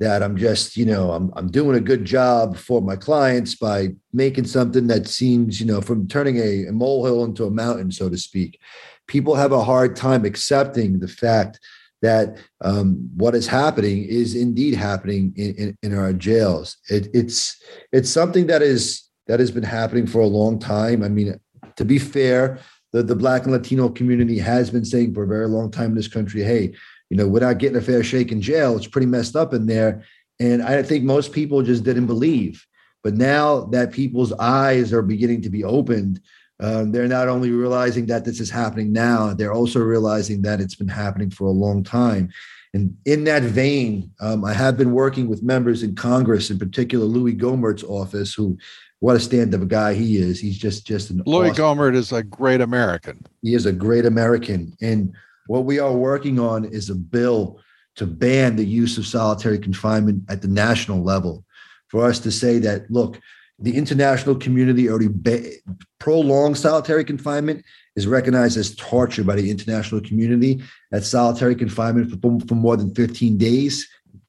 that 0.00 0.22
I'm 0.22 0.34
just, 0.36 0.78
you 0.78 0.86
know, 0.86 1.12
I'm 1.12 1.30
I'm 1.36 1.50
doing 1.50 1.76
a 1.76 1.80
good 1.80 2.04
job 2.04 2.56
for 2.56 2.80
my 2.80 2.96
clients 2.96 3.54
by 3.54 3.90
making 4.12 4.46
something 4.46 4.86
that 4.86 5.06
seems, 5.06 5.60
you 5.60 5.66
know, 5.66 5.82
from 5.82 6.08
turning 6.08 6.38
a, 6.38 6.66
a 6.66 6.72
molehill 6.72 7.24
into 7.24 7.44
a 7.44 7.50
mountain, 7.50 7.92
so 7.92 8.08
to 8.08 8.16
speak. 8.16 8.58
People 9.06 9.34
have 9.34 9.52
a 9.52 9.64
hard 9.64 9.96
time 9.96 10.24
accepting 10.24 11.00
the 11.00 11.08
fact 11.08 11.60
that 12.00 12.38
um, 12.62 13.10
what 13.14 13.34
is 13.34 13.46
happening 13.46 14.04
is 14.04 14.34
indeed 14.34 14.74
happening 14.74 15.34
in, 15.36 15.54
in, 15.56 15.78
in 15.82 15.98
our 15.98 16.14
jails. 16.14 16.78
It, 16.88 17.08
it's 17.12 17.62
it's 17.92 18.08
something 18.08 18.46
that 18.46 18.62
is 18.62 19.04
that 19.26 19.38
has 19.38 19.50
been 19.50 19.62
happening 19.62 20.06
for 20.06 20.20
a 20.20 20.26
long 20.26 20.58
time. 20.58 21.02
I 21.02 21.08
mean, 21.08 21.38
to 21.76 21.84
be 21.84 21.98
fair, 21.98 22.58
the, 22.92 23.02
the 23.02 23.16
Black 23.16 23.44
and 23.44 23.52
Latino 23.52 23.88
community 23.88 24.38
has 24.38 24.70
been 24.70 24.84
saying 24.84 25.14
for 25.14 25.22
a 25.22 25.28
very 25.28 25.46
long 25.46 25.70
time 25.70 25.90
in 25.90 25.94
this 25.94 26.08
country, 26.08 26.42
hey, 26.42 26.74
you 27.08 27.16
know, 27.16 27.28
without 27.28 27.58
getting 27.58 27.76
a 27.76 27.82
fair 27.82 28.02
shake 28.02 28.32
in 28.32 28.40
jail. 28.40 28.76
It's 28.76 28.86
pretty 28.86 29.06
messed 29.06 29.36
up 29.36 29.52
in 29.54 29.66
there. 29.66 30.04
And 30.38 30.62
I 30.62 30.82
think 30.82 31.04
most 31.04 31.32
people 31.32 31.62
just 31.62 31.84
didn't 31.84 32.06
believe. 32.06 32.66
But 33.02 33.14
now 33.14 33.62
that 33.66 33.92
people's 33.92 34.32
eyes 34.34 34.92
are 34.92 35.02
beginning 35.02 35.42
to 35.42 35.50
be 35.50 35.64
opened, 35.64 36.20
um, 36.60 36.92
they're 36.92 37.08
not 37.08 37.28
only 37.28 37.50
realizing 37.50 38.06
that 38.06 38.24
this 38.24 38.40
is 38.40 38.50
happening 38.50 38.92
now, 38.92 39.32
they're 39.32 39.52
also 39.52 39.80
realizing 39.80 40.42
that 40.42 40.60
it's 40.60 40.74
been 40.74 40.88
happening 40.88 41.30
for 41.30 41.46
a 41.46 41.52
long 41.52 41.82
time. 41.82 42.30
And 42.72 42.96
in 43.04 43.24
that 43.24 43.42
vein, 43.42 44.12
um, 44.20 44.44
I 44.44 44.52
have 44.52 44.76
been 44.76 44.92
working 44.92 45.28
with 45.28 45.42
members 45.42 45.82
in 45.82 45.94
Congress, 45.94 46.50
in 46.50 46.58
particular 46.58 47.04
Louis 47.04 47.34
Gohmert's 47.34 47.82
office, 47.82 48.32
who 48.32 48.56
what 49.00 49.16
a 49.16 49.20
stand-up 49.20 49.66
guy 49.66 49.94
he 49.94 50.18
is. 50.18 50.38
He's 50.38 50.58
just 50.58 50.86
just 50.86 51.10
an 51.10 51.22
Louis 51.26 51.50
awesome, 51.50 51.64
Gohmert 51.78 51.96
is 51.96 52.12
a 52.12 52.22
great 52.22 52.60
American. 52.60 53.24
He 53.42 53.54
is 53.54 53.66
a 53.66 53.72
great 53.72 54.04
American. 54.04 54.76
And 54.80 55.12
what 55.46 55.64
we 55.64 55.78
are 55.78 55.92
working 55.92 56.38
on 56.38 56.64
is 56.64 56.90
a 56.90 56.94
bill 56.94 57.60
to 57.96 58.06
ban 58.06 58.56
the 58.56 58.64
use 58.64 58.98
of 58.98 59.06
solitary 59.06 59.58
confinement 59.58 60.22
at 60.28 60.42
the 60.42 60.48
national 60.48 61.02
level. 61.02 61.44
For 61.88 62.04
us 62.04 62.20
to 62.20 62.30
say 62.30 62.58
that, 62.60 62.88
look, 62.88 63.18
the 63.58 63.76
international 63.76 64.36
community 64.36 64.88
already 64.88 65.08
ba- 65.10 65.50
prolonged 65.98 66.56
solitary 66.56 67.04
confinement 67.04 67.64
is 67.96 68.06
recognized 68.06 68.56
as 68.56 68.74
torture 68.76 69.24
by 69.24 69.36
the 69.36 69.50
international 69.50 70.00
community. 70.00 70.62
That 70.90 71.04
solitary 71.04 71.54
confinement 71.54 72.10
for, 72.10 72.38
for 72.46 72.54
more 72.54 72.76
than 72.76 72.94
15 72.94 73.36
days, 73.36 73.88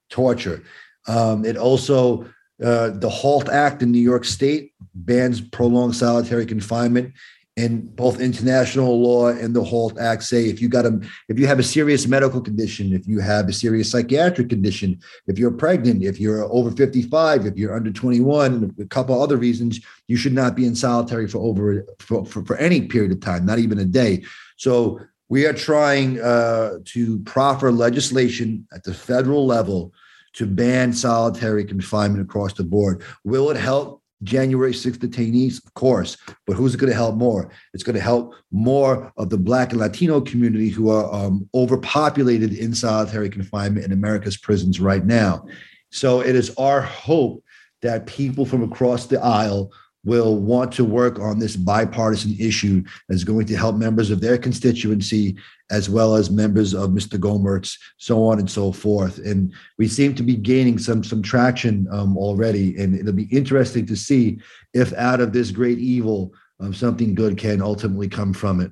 torture. 0.10 0.64
Um, 1.08 1.46
it 1.46 1.58
also, 1.58 2.26
uh, 2.64 2.90
the 2.90 3.10
HALT 3.10 3.50
Act 3.50 3.82
in 3.82 3.92
New 3.92 4.00
York 4.00 4.26
State 4.26 4.74
bans 4.94 5.42
prolonged 5.42 5.96
solitary 5.96 6.46
confinement 6.46 7.14
and 7.62 7.96
both 7.96 8.20
international 8.20 9.02
law 9.02 9.28
and 9.28 9.56
the 9.56 9.64
HALT 9.64 10.00
Act 10.00 10.24
say 10.24 10.46
if 10.46 10.60
you 10.62 10.68
got 10.68 10.86
a 10.86 11.00
if 11.30 11.38
you 11.38 11.46
have 11.46 11.60
a 11.60 11.64
serious 11.64 12.08
medical 12.08 12.42
condition, 12.42 12.94
if 12.94 13.08
you 13.08 13.20
have 13.20 13.48
a 13.48 13.54
serious 13.54 13.92
psychiatric 13.92 14.50
condition, 14.50 15.00
if 15.28 15.38
you're 15.38 15.52
pregnant, 15.52 16.04
if 16.04 16.20
you're 16.20 16.44
over 16.52 16.72
55, 16.72 17.46
if 17.46 17.56
you're 17.58 17.76
under 17.76 17.92
21, 17.92 18.54
and 18.54 18.80
a 18.80 18.86
couple 18.86 19.22
other 19.22 19.38
reasons, 19.38 19.80
you 20.08 20.18
should 20.18 20.34
not 20.34 20.56
be 20.56 20.66
in 20.66 20.76
solitary 20.76 21.28
for 21.28 21.38
over 21.38 21.86
for, 22.00 22.26
for, 22.26 22.44
for 22.46 22.58
any 22.58 22.88
period 22.88 23.12
of 23.12 23.20
time, 23.20 23.46
not 23.46 23.60
even 23.60 23.78
a 23.80 23.86
day. 23.86 24.24
So 24.58 25.00
we 25.30 25.46
are 25.46 25.54
trying 25.54 26.20
uh, 26.20 26.80
to 26.86 27.20
proffer 27.20 27.72
legislation 27.72 28.68
at 28.74 28.84
the 28.84 28.94
federal 28.94 29.46
level 29.46 29.94
to 30.34 30.46
ban 30.46 30.94
solitary 30.94 31.66
confinement 31.66 32.24
across 32.24 32.54
the 32.54 32.64
board. 32.64 33.04
Will 33.24 33.52
it 33.52 33.58
help 33.58 34.01
January 34.24 34.74
6th 34.74 34.98
detainees? 34.98 35.66
Of 35.66 35.74
course. 35.74 36.18
But 36.46 36.56
who's 36.56 36.74
it 36.74 36.80
going 36.80 36.92
to 36.92 36.96
help 36.96 37.16
more? 37.16 37.52
It's 37.74 37.84
going 37.84 37.96
to 37.96 38.02
help 38.02 38.34
more 38.52 39.12
of 39.18 39.30
the 39.30 39.38
Black 39.38 39.72
and 39.72 39.80
Latino 39.80 40.22
community 40.22 40.70
who 40.70 40.90
are 40.90 41.14
um, 41.14 41.50
overpopulated 41.54 42.54
in 42.54 42.74
solitary 42.74 43.30
confinement 43.30 43.86
in 43.86 43.92
America's 43.92 44.38
prisons 44.38 44.80
right 44.80 45.06
now. 45.06 45.46
So 45.90 46.22
it 46.22 46.36
is 46.36 46.54
our 46.58 46.82
hope 46.82 47.44
that 47.82 48.06
people 48.06 48.46
from 48.46 48.64
across 48.64 49.08
the 49.08 49.22
aisle 49.22 49.72
will 50.04 50.38
want 50.38 50.72
to 50.74 50.84
work 50.84 51.20
on 51.20 51.40
this 51.40 51.56
bipartisan 51.56 52.36
issue 52.40 52.84
that's 53.08 53.24
going 53.24 53.46
to 53.46 53.56
help 53.56 53.76
members 53.76 54.10
of 54.10 54.20
their 54.20 54.38
constituency 54.38 55.38
as 55.70 55.90
well 55.90 56.16
as 56.16 56.30
members 56.30 56.74
of 56.74 56.90
Mr. 56.90 57.20
Gohmert's, 57.20 57.78
so 57.98 58.26
on 58.26 58.40
and 58.40 58.50
so 58.50 58.72
forth. 58.72 59.20
And 59.20 59.54
we 59.78 59.88
seem 59.88 60.16
to 60.16 60.24
be 60.24 60.36
gaining 60.36 60.78
some 60.78 61.04
some 61.04 61.22
traction 61.22 61.88
um, 61.92 62.18
already, 62.18 62.78
and 62.78 62.96
it'll 62.96 63.14
be 63.14 63.30
interesting 63.32 63.86
to 63.86 63.96
see 63.96 64.40
if 64.74 64.94
out 64.94 65.22
of 65.22 65.34
this 65.34 65.52
great 65.52 65.80
evil, 65.80 66.34
um, 66.60 66.74
something 66.74 67.16
good 67.16 67.38
can 67.38 67.62
ultimately 67.62 68.10
come 68.10 68.34
from 68.34 68.60
it. 68.60 68.72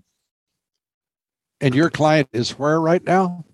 And 1.62 1.76
your 1.76 1.90
client 1.90 2.30
is 2.34 2.52
where 2.52 2.80
right 2.80 3.04
now? 3.04 3.46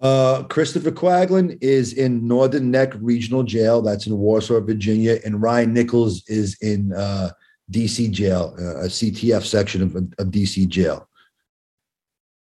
Uh, 0.00 0.42
Christopher 0.44 0.90
Quaglin 0.90 1.56
is 1.62 1.94
in 1.94 2.26
Northern 2.26 2.70
Neck 2.70 2.92
Regional 3.00 3.42
Jail. 3.42 3.80
That's 3.80 4.06
in 4.06 4.16
Warsaw, 4.18 4.60
Virginia. 4.60 5.18
And 5.24 5.40
Ryan 5.40 5.72
Nichols 5.72 6.22
is 6.28 6.56
in 6.60 6.92
uh, 6.92 7.30
DC 7.70 8.10
Jail, 8.10 8.54
uh, 8.58 8.80
a 8.80 8.88
CTF 8.88 9.44
section 9.44 9.82
of, 9.82 9.96
of 9.96 10.32
DC 10.32 10.68
Jail. 10.68 11.08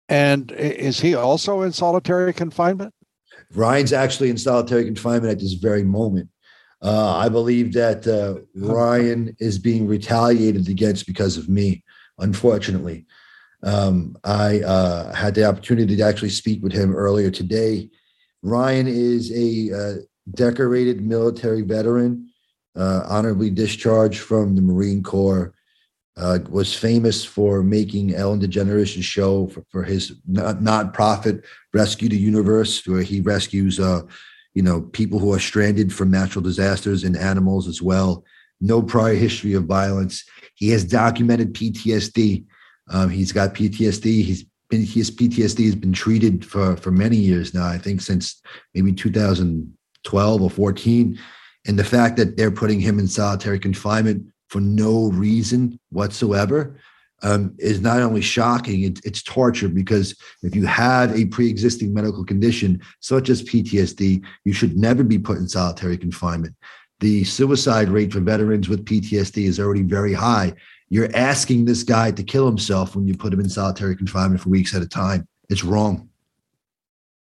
And 0.09 0.51
is 0.51 0.99
he 0.99 1.15
also 1.15 1.61
in 1.61 1.71
solitary 1.71 2.33
confinement? 2.33 2.93
Ryan's 3.53 3.93
actually 3.93 4.29
in 4.29 4.37
solitary 4.37 4.85
confinement 4.85 5.31
at 5.31 5.39
this 5.39 5.53
very 5.53 5.83
moment. 5.83 6.29
Uh, 6.81 7.15
I 7.17 7.29
believe 7.29 7.73
that 7.73 8.05
uh, 8.05 8.41
Ryan 8.53 9.35
is 9.39 9.57
being 9.57 9.87
retaliated 9.87 10.69
against 10.69 11.07
because 11.07 11.37
of 11.37 11.49
me, 11.49 11.83
unfortunately. 12.19 13.05
Um, 13.65 14.15
I 14.23 14.61
uh, 14.61 15.13
had 15.13 15.33
the 15.33 15.45
opportunity 15.45 15.97
to 15.97 16.03
actually 16.03 16.29
speak 16.29 16.63
with 16.63 16.71
him 16.71 16.95
earlier 16.95 17.31
today. 17.31 17.89
Ryan 18.43 18.87
is 18.87 19.31
a 19.31 19.75
uh, 19.75 19.93
decorated 20.35 21.01
military 21.01 21.63
veteran, 21.63 22.29
uh, 22.75 23.01
honorably 23.09 23.49
discharged 23.49 24.19
from 24.19 24.55
the 24.55 24.61
Marine 24.61 25.01
Corps. 25.01 25.53
uh, 26.17 26.39
was 26.49 26.73
famous 26.73 27.25
for 27.25 27.61
making 27.63 28.13
Ellen 28.13 28.39
DeGeneres' 28.39 29.03
show 29.03 29.47
for, 29.47 29.65
for 29.69 29.83
his 29.83 30.13
nonprofit 30.31 31.43
Rescue 31.73 32.07
the 32.07 32.17
Universe, 32.17 32.85
where 32.87 33.01
he 33.01 33.19
rescues, 33.19 33.79
uh, 33.79 34.01
you 34.53 34.61
know, 34.61 34.81
people 34.81 35.19
who 35.19 35.33
are 35.33 35.39
stranded 35.39 35.91
from 35.91 36.11
natural 36.11 36.43
disasters 36.43 37.03
and 37.03 37.17
animals 37.17 37.67
as 37.67 37.81
well. 37.81 38.23
No 38.61 38.81
prior 38.81 39.15
history 39.15 39.53
of 39.53 39.65
violence. 39.65 40.23
He 40.53 40.69
has 40.69 40.85
documented 40.85 41.53
PTSD. 41.53 42.45
Um, 42.89 43.09
he's 43.09 43.31
got 43.31 43.53
PTSD. 43.53 44.23
He's 44.23 44.45
been 44.69 44.83
his 44.83 45.11
PTSD 45.11 45.65
has 45.65 45.75
been 45.75 45.93
treated 45.93 46.45
for 46.45 46.75
for 46.77 46.91
many 46.91 47.17
years 47.17 47.53
now. 47.53 47.67
I 47.67 47.77
think 47.77 48.01
since 48.01 48.41
maybe 48.73 48.91
2012 48.93 50.41
or 50.41 50.49
14, 50.49 51.19
and 51.67 51.79
the 51.79 51.83
fact 51.83 52.17
that 52.17 52.37
they're 52.37 52.51
putting 52.51 52.79
him 52.79 52.99
in 52.99 53.07
solitary 53.07 53.59
confinement 53.59 54.25
for 54.49 54.61
no 54.61 55.09
reason 55.11 55.79
whatsoever 55.89 56.79
um, 57.23 57.55
is 57.57 57.81
not 57.81 58.01
only 58.01 58.21
shocking, 58.21 58.83
it, 58.83 58.99
it's 59.03 59.23
torture 59.23 59.69
because 59.69 60.15
if 60.43 60.55
you 60.55 60.65
have 60.65 61.15
a 61.17 61.25
pre 61.25 61.49
existing 61.49 61.93
medical 61.93 62.23
condition 62.23 62.81
such 62.99 63.29
as 63.29 63.43
PTSD, 63.43 64.23
you 64.43 64.53
should 64.53 64.77
never 64.77 65.03
be 65.03 65.17
put 65.17 65.37
in 65.37 65.47
solitary 65.47 65.97
confinement. 65.97 66.55
The 66.99 67.23
suicide 67.23 67.89
rate 67.89 68.13
for 68.13 68.19
veterans 68.19 68.69
with 68.69 68.85
PTSD 68.85 69.45
is 69.45 69.59
already 69.59 69.81
very 69.81 70.13
high. 70.13 70.53
You're 70.95 71.13
asking 71.13 71.65
this 71.65 71.83
guy 71.83 72.11
to 72.11 72.23
kill 72.23 72.45
himself 72.45 72.95
when 72.95 73.05
you 73.05 73.17
put 73.17 73.33
him 73.33 73.41
in 73.41 73.49
solitary 73.49 73.97
confinement 73.97 74.39
for 74.39 74.47
weeks 74.47 74.73
at 74.73 74.81
a 74.81 74.87
time. 74.87 75.27
It's 75.49 75.61
wrong. 75.61 76.07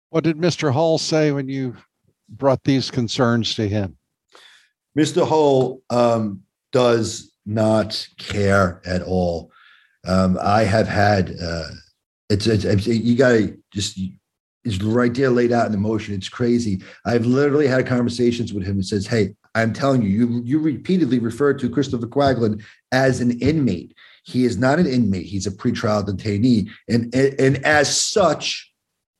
What 0.09 0.25
did 0.25 0.39
Mr. 0.39 0.73
Hall 0.73 0.99
say 0.99 1.31
when 1.31 1.49
you 1.49 1.77
brought 2.29 2.65
these 2.65 2.91
concerns 2.91 3.55
to 3.55 3.69
him? 3.69 3.97
Mr. 4.99 5.25
Hall 5.25 5.85
um, 5.89 6.43
does 6.73 7.33
not 7.47 8.09
care 8.19 8.83
at 8.85 9.03
all. 9.03 9.53
Um, 10.05 10.37
I 10.43 10.65
have 10.65 10.89
had 10.89 11.37
uh, 11.41 11.69
it's, 12.29 12.49
it's, 12.49 12.65
it's 12.65 12.89
you 12.89 13.15
got 13.15 13.35
to 13.35 13.57
just 13.73 14.01
it's 14.65 14.83
right 14.83 15.15
there 15.15 15.31
laid 15.31 15.53
out 15.53 15.67
in 15.67 15.73
the 15.73 15.79
motion. 15.79 16.13
It's 16.17 16.29
crazy. 16.29 16.83
I've 17.07 17.25
literally 17.25 17.69
had 17.69 17.87
conversations 17.87 18.53
with 18.53 18.65
him 18.65 18.73
and 18.73 18.85
says, 18.85 19.07
"Hey, 19.07 19.37
I'm 19.55 19.73
telling 19.73 20.03
you, 20.03 20.09
you 20.09 20.43
you 20.45 20.59
repeatedly 20.59 21.19
refer 21.19 21.55
to 21.55 21.71
Christopher 21.71 22.07
Quaglin 22.07 22.63
as 22.93 23.21
an 23.21 23.39
inmate. 23.41 23.95
He 24.25 24.45
is 24.45 24.57
not 24.57 24.79
an 24.79 24.87
inmate. 24.87 25.27
He's 25.27 25.47
a 25.47 25.51
pretrial 25.51 26.07
detainee, 26.07 26.69
and 26.89 27.15
and, 27.15 27.41
and 27.41 27.65
as 27.65 28.01
such." 28.01 28.67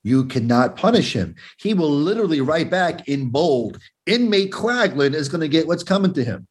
You 0.03 0.25
cannot 0.25 0.77
punish 0.77 1.13
him. 1.13 1.35
He 1.59 1.75
will 1.75 1.91
literally 1.91 2.41
write 2.41 2.71
back 2.71 3.07
in 3.07 3.29
bold, 3.29 3.79
inmate 4.07 4.51
Quaglin 4.51 5.13
is 5.13 5.29
going 5.29 5.43
to 5.43 5.49
get 5.49 5.67
what's 5.67 5.83
coming 5.83 6.15
to 6.15 6.25
him. 6.25 6.47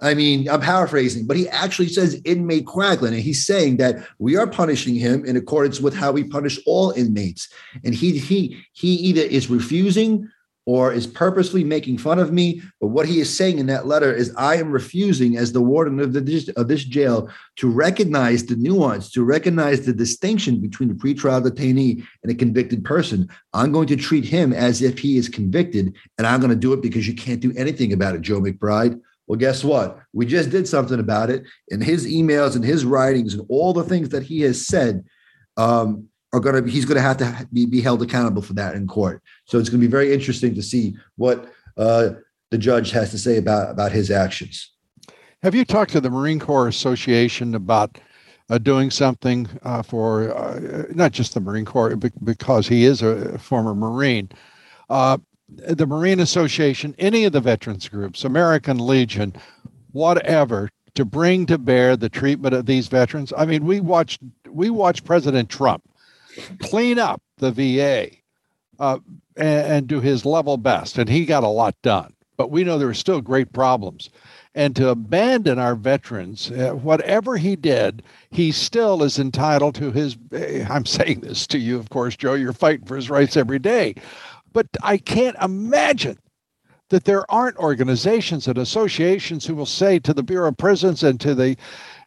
I 0.00 0.14
mean, 0.14 0.48
I'm 0.48 0.60
paraphrasing, 0.60 1.26
but 1.26 1.36
he 1.36 1.48
actually 1.48 1.88
says 1.88 2.20
inmate 2.24 2.66
Quaglin, 2.66 3.08
and 3.08 3.20
he's 3.20 3.44
saying 3.44 3.78
that 3.78 4.06
we 4.18 4.36
are 4.36 4.46
punishing 4.46 4.94
him 4.94 5.24
in 5.24 5.36
accordance 5.36 5.80
with 5.80 5.94
how 5.94 6.12
we 6.12 6.22
punish 6.22 6.58
all 6.66 6.90
inmates. 6.92 7.48
And 7.84 7.94
he 7.94 8.18
he 8.18 8.64
he 8.72 8.94
either 8.94 9.22
is 9.22 9.50
refusing 9.50 10.28
or 10.68 10.92
is 10.92 11.06
purposely 11.06 11.64
making 11.64 11.96
fun 11.96 12.18
of 12.18 12.30
me. 12.30 12.60
But 12.78 12.88
what 12.88 13.08
he 13.08 13.20
is 13.20 13.34
saying 13.34 13.58
in 13.58 13.64
that 13.68 13.86
letter 13.86 14.12
is, 14.12 14.34
I 14.36 14.56
am 14.56 14.70
refusing, 14.70 15.38
as 15.38 15.50
the 15.50 15.62
warden 15.62 15.98
of, 15.98 16.12
the, 16.12 16.52
of 16.58 16.68
this 16.68 16.84
jail, 16.84 17.30
to 17.56 17.70
recognize 17.70 18.44
the 18.44 18.54
nuance, 18.56 19.10
to 19.12 19.24
recognize 19.24 19.86
the 19.86 19.94
distinction 19.94 20.60
between 20.60 20.90
a 20.90 20.94
pretrial 20.94 21.42
detainee 21.42 22.06
and 22.22 22.30
a 22.30 22.34
convicted 22.34 22.84
person. 22.84 23.30
I'm 23.54 23.72
going 23.72 23.86
to 23.86 23.96
treat 23.96 24.26
him 24.26 24.52
as 24.52 24.82
if 24.82 24.98
he 24.98 25.16
is 25.16 25.30
convicted, 25.30 25.96
and 26.18 26.26
I'm 26.26 26.40
going 26.40 26.50
to 26.50 26.56
do 26.56 26.74
it 26.74 26.82
because 26.82 27.08
you 27.08 27.14
can't 27.14 27.40
do 27.40 27.54
anything 27.56 27.94
about 27.94 28.14
it, 28.14 28.20
Joe 28.20 28.38
McBride. 28.38 29.00
Well, 29.26 29.38
guess 29.38 29.64
what? 29.64 29.98
We 30.12 30.26
just 30.26 30.50
did 30.50 30.68
something 30.68 31.00
about 31.00 31.30
it. 31.30 31.44
In 31.68 31.80
his 31.80 32.06
emails 32.06 32.56
and 32.56 32.64
his 32.64 32.84
writings 32.84 33.32
and 33.32 33.46
all 33.48 33.72
the 33.72 33.84
things 33.84 34.10
that 34.10 34.22
he 34.22 34.42
has 34.42 34.66
said 34.66 35.06
um, 35.56 36.08
are 36.32 36.40
going 36.40 36.62
to 36.62 36.70
he's 36.70 36.84
going 36.84 36.96
to 36.96 37.02
have 37.02 37.16
to 37.18 37.48
be, 37.52 37.66
be, 37.66 37.80
held 37.80 38.02
accountable 38.02 38.42
for 38.42 38.52
that 38.54 38.74
in 38.74 38.86
court. 38.86 39.22
So 39.46 39.58
it's 39.58 39.68
going 39.68 39.80
to 39.80 39.86
be 39.86 39.90
very 39.90 40.12
interesting 40.12 40.54
to 40.54 40.62
see 40.62 40.94
what 41.16 41.50
uh, 41.76 42.10
the 42.50 42.58
judge 42.58 42.90
has 42.90 43.10
to 43.12 43.18
say 43.18 43.38
about, 43.38 43.70
about 43.70 43.92
his 43.92 44.10
actions. 44.10 44.72
Have 45.42 45.54
you 45.54 45.64
talked 45.64 45.92
to 45.92 46.00
the 46.00 46.10
Marine 46.10 46.40
Corps 46.40 46.68
Association 46.68 47.54
about 47.54 47.98
uh, 48.50 48.58
doing 48.58 48.90
something 48.90 49.48
uh, 49.62 49.82
for 49.82 50.34
uh, 50.36 50.84
not 50.90 51.12
just 51.12 51.34
the 51.34 51.40
Marine 51.40 51.64
Corps, 51.64 51.96
because 51.96 52.66
he 52.66 52.84
is 52.84 53.02
a 53.02 53.38
former 53.38 53.74
Marine, 53.74 54.30
uh, 54.88 55.18
the 55.48 55.86
Marine 55.86 56.20
Association, 56.20 56.94
any 56.98 57.24
of 57.24 57.32
the 57.32 57.40
veterans 57.40 57.88
groups, 57.88 58.24
American 58.24 58.78
Legion, 58.78 59.34
whatever, 59.92 60.70
to 60.94 61.04
bring 61.04 61.46
to 61.46 61.58
bear 61.58 61.96
the 61.96 62.08
treatment 62.08 62.54
of 62.54 62.66
these 62.66 62.88
veterans. 62.88 63.32
I 63.36 63.46
mean, 63.46 63.64
we 63.64 63.80
watched 63.80 64.20
we 64.48 64.70
watched 64.70 65.04
President 65.04 65.48
Trump 65.48 65.82
clean 66.60 66.98
up 66.98 67.22
the 67.38 67.50
VA 67.50 68.10
uh, 68.78 68.98
and, 69.36 69.72
and 69.72 69.86
do 69.86 70.00
his 70.00 70.24
level 70.24 70.56
best, 70.56 70.98
and 70.98 71.08
he 71.08 71.24
got 71.24 71.44
a 71.44 71.48
lot 71.48 71.74
done. 71.82 72.14
But 72.36 72.50
we 72.50 72.64
know 72.64 72.78
there 72.78 72.88
are 72.88 72.94
still 72.94 73.20
great 73.20 73.52
problems. 73.52 74.10
And 74.54 74.74
to 74.76 74.88
abandon 74.88 75.58
our 75.58 75.74
veterans, 75.74 76.50
uh, 76.50 76.70
whatever 76.70 77.36
he 77.36 77.54
did, 77.54 78.02
he 78.30 78.50
still 78.50 79.02
is 79.02 79.18
entitled 79.18 79.74
to 79.76 79.92
his. 79.92 80.16
Eh, 80.32 80.66
I'm 80.68 80.86
saying 80.86 81.20
this 81.20 81.46
to 81.48 81.58
you, 81.58 81.78
of 81.78 81.90
course, 81.90 82.16
Joe. 82.16 82.34
You're 82.34 82.52
fighting 82.52 82.86
for 82.86 82.96
his 82.96 83.10
rights 83.10 83.36
every 83.36 83.58
day. 83.58 83.94
But 84.52 84.66
I 84.82 84.96
can't 84.96 85.36
imagine 85.42 86.18
that 86.88 87.04
there 87.04 87.30
aren't 87.30 87.56
organizations 87.58 88.48
and 88.48 88.58
associations 88.58 89.44
who 89.44 89.54
will 89.54 89.66
say 89.66 89.98
to 89.98 90.14
the 90.14 90.22
Bureau 90.22 90.48
of 90.48 90.56
Prisons 90.56 91.02
and 91.02 91.20
to 91.20 91.34
the 91.34 91.56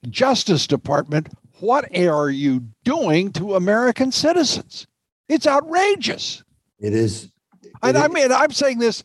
Justice 0.09 0.65
Department, 0.65 1.29
what 1.61 1.95
are 1.95 2.29
you 2.29 2.63
doing 2.83 3.31
to 3.33 3.55
American 3.55 4.11
citizens? 4.11 4.87
It's 5.29 5.47
outrageous. 5.47 6.43
It 6.79 6.93
is. 6.93 7.31
It 7.63 7.71
and 7.83 7.95
is. 7.95 8.03
I 8.03 8.07
mean, 8.07 8.31
I'm 8.31 8.51
saying 8.51 8.79
this, 8.79 9.03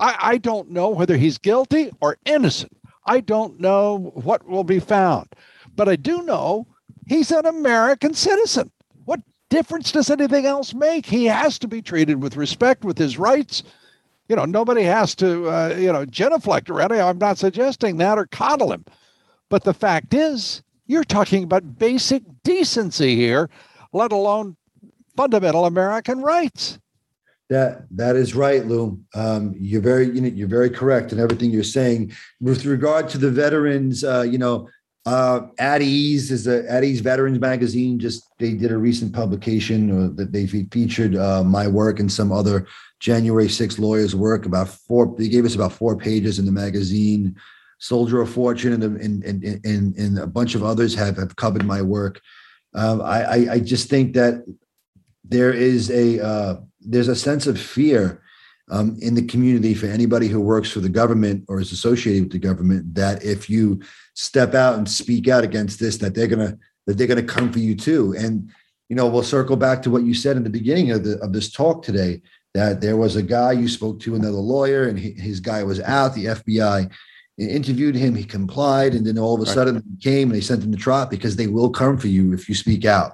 I, 0.00 0.16
I 0.20 0.38
don't 0.38 0.70
know 0.70 0.88
whether 0.88 1.16
he's 1.16 1.38
guilty 1.38 1.92
or 2.00 2.16
innocent. 2.24 2.72
I 3.06 3.20
don't 3.20 3.60
know 3.60 4.12
what 4.14 4.46
will 4.46 4.64
be 4.64 4.80
found, 4.80 5.28
but 5.76 5.88
I 5.88 5.96
do 5.96 6.22
know 6.22 6.66
he's 7.06 7.30
an 7.30 7.46
American 7.46 8.14
citizen 8.14 8.70
What 9.04 9.20
difference 9.50 9.92
does 9.92 10.10
anything 10.10 10.46
else 10.46 10.74
make? 10.74 11.06
He 11.06 11.26
has 11.26 11.58
to 11.60 11.68
be 11.68 11.80
treated 11.80 12.22
with 12.22 12.36
respect, 12.36 12.84
with 12.84 12.98
his 12.98 13.18
rights. 13.18 13.62
You 14.28 14.36
know, 14.36 14.44
nobody 14.44 14.82
has 14.82 15.14
to, 15.16 15.48
uh, 15.48 15.74
you 15.78 15.90
know, 15.92 16.04
genuflect 16.04 16.68
around 16.68 16.92
him. 16.92 17.04
I'm 17.04 17.18
not 17.18 17.38
suggesting 17.38 17.96
that 17.98 18.18
or 18.18 18.26
coddle 18.26 18.72
him. 18.72 18.84
But 19.48 19.64
the 19.64 19.72
fact 19.74 20.12
is, 20.12 20.62
you're 20.88 21.04
talking 21.04 21.44
about 21.44 21.78
basic 21.78 22.24
decency 22.42 23.14
here, 23.14 23.48
let 23.92 24.10
alone 24.10 24.56
fundamental 25.16 25.66
American 25.66 26.20
rights. 26.22 26.80
That 27.50 27.86
that 27.92 28.16
is 28.16 28.34
right, 28.34 28.66
Lou. 28.66 29.00
Um, 29.14 29.54
you're 29.58 29.80
very 29.80 30.06
you 30.06 30.20
know, 30.20 30.28
you're 30.28 30.48
very 30.48 30.68
correct 30.68 31.12
in 31.12 31.20
everything 31.20 31.50
you're 31.50 31.62
saying 31.62 32.12
with 32.40 32.64
regard 32.66 33.08
to 33.10 33.18
the 33.18 33.30
veterans. 33.30 34.04
Uh, 34.04 34.22
you 34.22 34.36
know, 34.36 34.68
uh, 35.06 35.46
At 35.58 35.80
Ease 35.80 36.30
is 36.30 36.46
a 36.46 36.70
At 36.70 36.84
Ease 36.84 37.00
Veterans 37.00 37.40
Magazine. 37.40 37.98
Just 37.98 38.24
they 38.38 38.52
did 38.52 38.70
a 38.70 38.76
recent 38.76 39.14
publication 39.14 40.14
that 40.16 40.32
they 40.32 40.46
featured 40.46 41.16
uh, 41.16 41.42
my 41.42 41.66
work 41.66 42.00
and 42.00 42.12
some 42.12 42.32
other 42.32 42.66
January 43.00 43.48
6 43.48 43.78
lawyers' 43.78 44.14
work. 44.14 44.44
About 44.44 44.68
four, 44.68 45.14
they 45.16 45.28
gave 45.28 45.46
us 45.46 45.54
about 45.54 45.72
four 45.72 45.96
pages 45.96 46.38
in 46.38 46.44
the 46.44 46.52
magazine. 46.52 47.34
Soldier 47.78 48.20
of 48.20 48.30
Fortune 48.30 48.82
and 48.82 49.00
and 49.00 49.24
and, 49.24 49.64
and, 49.64 49.96
and 49.96 50.18
a 50.18 50.26
bunch 50.26 50.54
of 50.54 50.64
others 50.64 50.94
have 50.94 51.16
have 51.16 51.36
covered 51.36 51.64
my 51.64 51.82
work. 51.82 52.20
Um, 52.74 53.00
I, 53.00 53.22
I, 53.22 53.52
I 53.52 53.60
just 53.60 53.88
think 53.88 54.14
that 54.14 54.44
there 55.24 55.52
is 55.52 55.90
a 55.90 56.24
uh, 56.24 56.56
there's 56.80 57.08
a 57.08 57.16
sense 57.16 57.46
of 57.46 57.60
fear 57.60 58.22
um, 58.70 58.96
in 59.00 59.14
the 59.14 59.26
community 59.26 59.74
for 59.74 59.86
anybody 59.86 60.28
who 60.28 60.40
works 60.40 60.70
for 60.70 60.80
the 60.80 60.88
government 60.88 61.44
or 61.48 61.60
is 61.60 61.72
associated 61.72 62.24
with 62.24 62.32
the 62.32 62.38
government 62.38 62.94
that 62.94 63.24
if 63.24 63.48
you 63.48 63.80
step 64.14 64.54
out 64.54 64.76
and 64.76 64.88
speak 64.88 65.28
out 65.28 65.44
against 65.44 65.78
this 65.78 65.96
that 65.98 66.14
they're 66.14 66.26
gonna 66.26 66.58
that 66.86 66.98
they're 66.98 67.06
gonna 67.06 67.22
come 67.22 67.52
for 67.52 67.58
you 67.60 67.74
too 67.74 68.14
and 68.18 68.50
you 68.88 68.96
know 68.96 69.06
we'll 69.06 69.22
circle 69.22 69.56
back 69.56 69.82
to 69.82 69.90
what 69.90 70.02
you 70.02 70.14
said 70.14 70.36
in 70.36 70.44
the 70.44 70.50
beginning 70.50 70.90
of 70.90 71.04
the 71.04 71.18
of 71.18 71.32
this 71.32 71.50
talk 71.50 71.82
today 71.82 72.20
that 72.54 72.80
there 72.80 72.96
was 72.96 73.16
a 73.16 73.22
guy 73.22 73.52
you 73.52 73.68
spoke 73.68 74.00
to 74.00 74.14
another 74.14 74.38
lawyer 74.38 74.88
and 74.88 74.98
he, 74.98 75.12
his 75.12 75.40
guy 75.40 75.62
was 75.62 75.80
out 75.80 76.14
the 76.14 76.26
fbi 76.26 76.90
interviewed 77.38 77.94
him 77.94 78.14
he 78.14 78.24
complied 78.24 78.94
and 78.94 79.06
then 79.06 79.18
all 79.18 79.34
of 79.34 79.40
a 79.40 79.46
sudden 79.46 79.76
right. 79.76 79.84
he 79.90 80.10
came 80.10 80.28
and 80.28 80.36
they 80.36 80.40
sent 80.40 80.62
him 80.62 80.72
to 80.72 80.78
trial 80.78 81.06
because 81.06 81.36
they 81.36 81.46
will 81.46 81.70
come 81.70 81.96
for 81.96 82.08
you 82.08 82.32
if 82.32 82.48
you 82.48 82.54
speak 82.54 82.84
out 82.84 83.12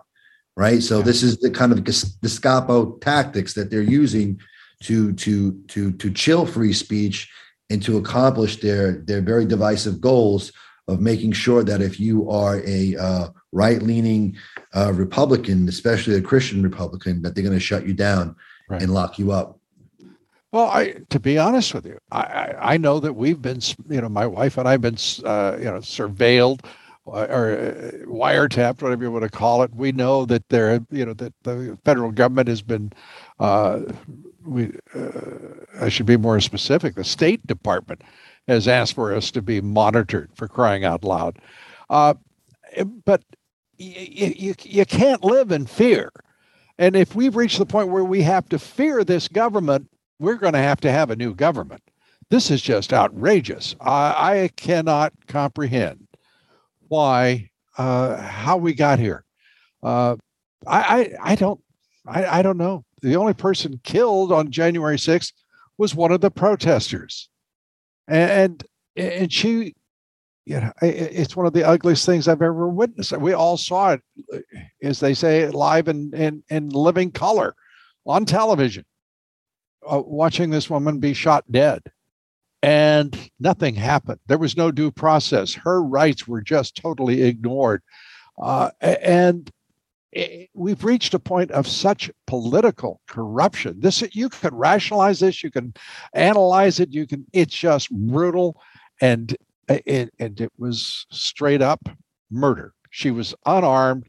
right 0.56 0.82
so 0.82 0.98
yeah. 0.98 1.04
this 1.04 1.22
is 1.22 1.38
the 1.38 1.50
kind 1.50 1.72
of 1.72 1.84
Gestapo 1.84 2.96
tactics 2.98 3.54
that 3.54 3.70
they're 3.70 3.82
using 3.82 4.40
to 4.82 5.12
to 5.14 5.52
to 5.68 5.92
to 5.92 6.10
chill 6.10 6.46
free 6.46 6.72
speech 6.72 7.30
and 7.70 7.82
to 7.82 7.96
accomplish 7.96 8.60
their 8.60 8.92
their 8.92 9.20
very 9.20 9.44
divisive 9.44 10.00
goals 10.00 10.52
of 10.86 11.00
making 11.00 11.32
sure 11.32 11.64
that 11.64 11.80
if 11.80 11.98
you 11.98 12.30
are 12.30 12.60
a 12.66 12.94
uh, 12.96 13.28
right 13.52 13.82
leaning 13.82 14.36
uh, 14.74 14.92
Republican, 14.92 15.68
especially 15.68 16.14
a 16.16 16.20
Christian 16.20 16.62
Republican, 16.62 17.22
that 17.22 17.34
they're 17.34 17.44
going 17.44 17.56
to 17.56 17.60
shut 17.60 17.86
you 17.86 17.94
down 17.94 18.36
right. 18.68 18.82
and 18.82 18.92
lock 18.92 19.18
you 19.18 19.32
up. 19.32 19.58
Well, 20.54 20.70
I, 20.70 20.94
to 21.10 21.18
be 21.18 21.36
honest 21.36 21.74
with 21.74 21.84
you, 21.84 21.98
I, 22.12 22.20
I, 22.20 22.74
I, 22.74 22.76
know 22.76 23.00
that 23.00 23.14
we've 23.14 23.42
been, 23.42 23.58
you 23.88 24.00
know, 24.00 24.08
my 24.08 24.24
wife 24.24 24.56
and 24.56 24.68
I've 24.68 24.82
been, 24.82 24.96
uh, 25.24 25.56
you 25.58 25.64
know, 25.64 25.78
surveilled 25.78 26.64
or 27.06 27.24
uh, 27.24 28.06
wiretapped, 28.06 28.80
whatever 28.80 29.02
you 29.02 29.10
want 29.10 29.24
to 29.24 29.30
call 29.30 29.64
it. 29.64 29.74
We 29.74 29.90
know 29.90 30.24
that 30.26 30.48
there, 30.50 30.78
you 30.92 31.06
know, 31.06 31.14
that 31.14 31.32
the 31.42 31.76
federal 31.84 32.12
government 32.12 32.46
has 32.46 32.62
been. 32.62 32.92
Uh, 33.40 33.80
we, 34.46 34.70
uh, 34.94 35.80
I 35.80 35.88
should 35.88 36.06
be 36.06 36.16
more 36.16 36.38
specific. 36.38 36.94
The 36.94 37.02
State 37.02 37.44
Department 37.48 38.02
has 38.46 38.68
asked 38.68 38.94
for 38.94 39.12
us 39.12 39.32
to 39.32 39.42
be 39.42 39.60
monitored 39.60 40.30
for 40.36 40.46
crying 40.46 40.84
out 40.84 41.02
loud. 41.02 41.40
Uh, 41.90 42.14
but 43.04 43.24
you, 43.76 44.32
you, 44.36 44.54
you 44.62 44.86
can't 44.86 45.24
live 45.24 45.50
in 45.50 45.66
fear. 45.66 46.12
And 46.78 46.94
if 46.94 47.16
we've 47.16 47.34
reached 47.34 47.58
the 47.58 47.66
point 47.66 47.88
where 47.88 48.04
we 48.04 48.22
have 48.22 48.48
to 48.50 48.60
fear 48.60 49.02
this 49.02 49.26
government, 49.26 49.88
we're 50.18 50.36
going 50.36 50.52
to 50.52 50.58
have 50.58 50.80
to 50.82 50.92
have 50.92 51.10
a 51.10 51.16
new 51.16 51.34
government. 51.34 51.82
This 52.30 52.50
is 52.50 52.62
just 52.62 52.92
outrageous. 52.92 53.76
I, 53.80 54.42
I 54.42 54.48
cannot 54.56 55.12
comprehend 55.26 56.06
why, 56.88 57.50
uh, 57.76 58.16
how 58.16 58.56
we 58.56 58.74
got 58.74 58.98
here. 58.98 59.24
Uh, 59.82 60.16
I, 60.66 60.80
I, 60.80 61.32
I 61.32 61.34
don't, 61.34 61.60
I, 62.06 62.38
I 62.38 62.42
don't 62.42 62.56
know. 62.56 62.84
The 63.02 63.16
only 63.16 63.34
person 63.34 63.80
killed 63.84 64.32
on 64.32 64.50
January 64.50 64.96
6th 64.96 65.32
was 65.76 65.94
one 65.94 66.12
of 66.12 66.20
the 66.20 66.30
protesters, 66.30 67.28
and 68.08 68.64
and 68.96 69.32
she, 69.32 69.74
you 70.46 70.60
know, 70.60 70.72
it's 70.80 71.36
one 71.36 71.46
of 71.46 71.52
the 71.52 71.66
ugliest 71.66 72.06
things 72.06 72.28
I've 72.28 72.42
ever 72.42 72.68
witnessed. 72.68 73.12
We 73.18 73.32
all 73.32 73.56
saw 73.56 73.92
it, 73.92 74.44
as 74.82 75.00
they 75.00 75.14
say, 75.14 75.48
live 75.48 75.88
in 75.88 76.14
in, 76.14 76.42
in 76.48 76.68
living 76.70 77.10
color 77.10 77.54
on 78.06 78.24
television, 78.24 78.84
uh, 79.90 80.02
watching 80.04 80.50
this 80.50 80.70
woman 80.70 80.98
be 80.98 81.14
shot 81.14 81.44
dead 81.50 81.82
and 82.64 83.30
nothing 83.38 83.74
happened. 83.74 84.18
There 84.26 84.38
was 84.38 84.56
no 84.56 84.70
due 84.70 84.90
process. 84.90 85.52
Her 85.52 85.82
rights 85.82 86.26
were 86.26 86.40
just 86.40 86.76
totally 86.76 87.22
ignored. 87.22 87.82
Uh, 88.42 88.70
and 88.80 89.52
we've 90.54 90.82
reached 90.82 91.12
a 91.12 91.18
point 91.18 91.50
of 91.50 91.66
such 91.66 92.10
political 92.26 93.02
corruption. 93.06 93.80
This 93.80 94.02
you 94.14 94.30
can 94.30 94.54
rationalize 94.54 95.20
this, 95.20 95.42
you 95.42 95.50
can 95.50 95.74
analyze 96.14 96.80
it, 96.80 96.90
you 96.90 97.06
can. 97.06 97.26
It's 97.34 97.54
just 97.54 97.90
brutal, 97.90 98.58
and 99.00 99.36
it 99.68 100.14
and 100.18 100.40
it 100.40 100.52
was 100.56 101.06
straight 101.10 101.60
up 101.60 101.86
murder. 102.30 102.72
She 102.88 103.10
was 103.10 103.34
unarmed, 103.44 104.06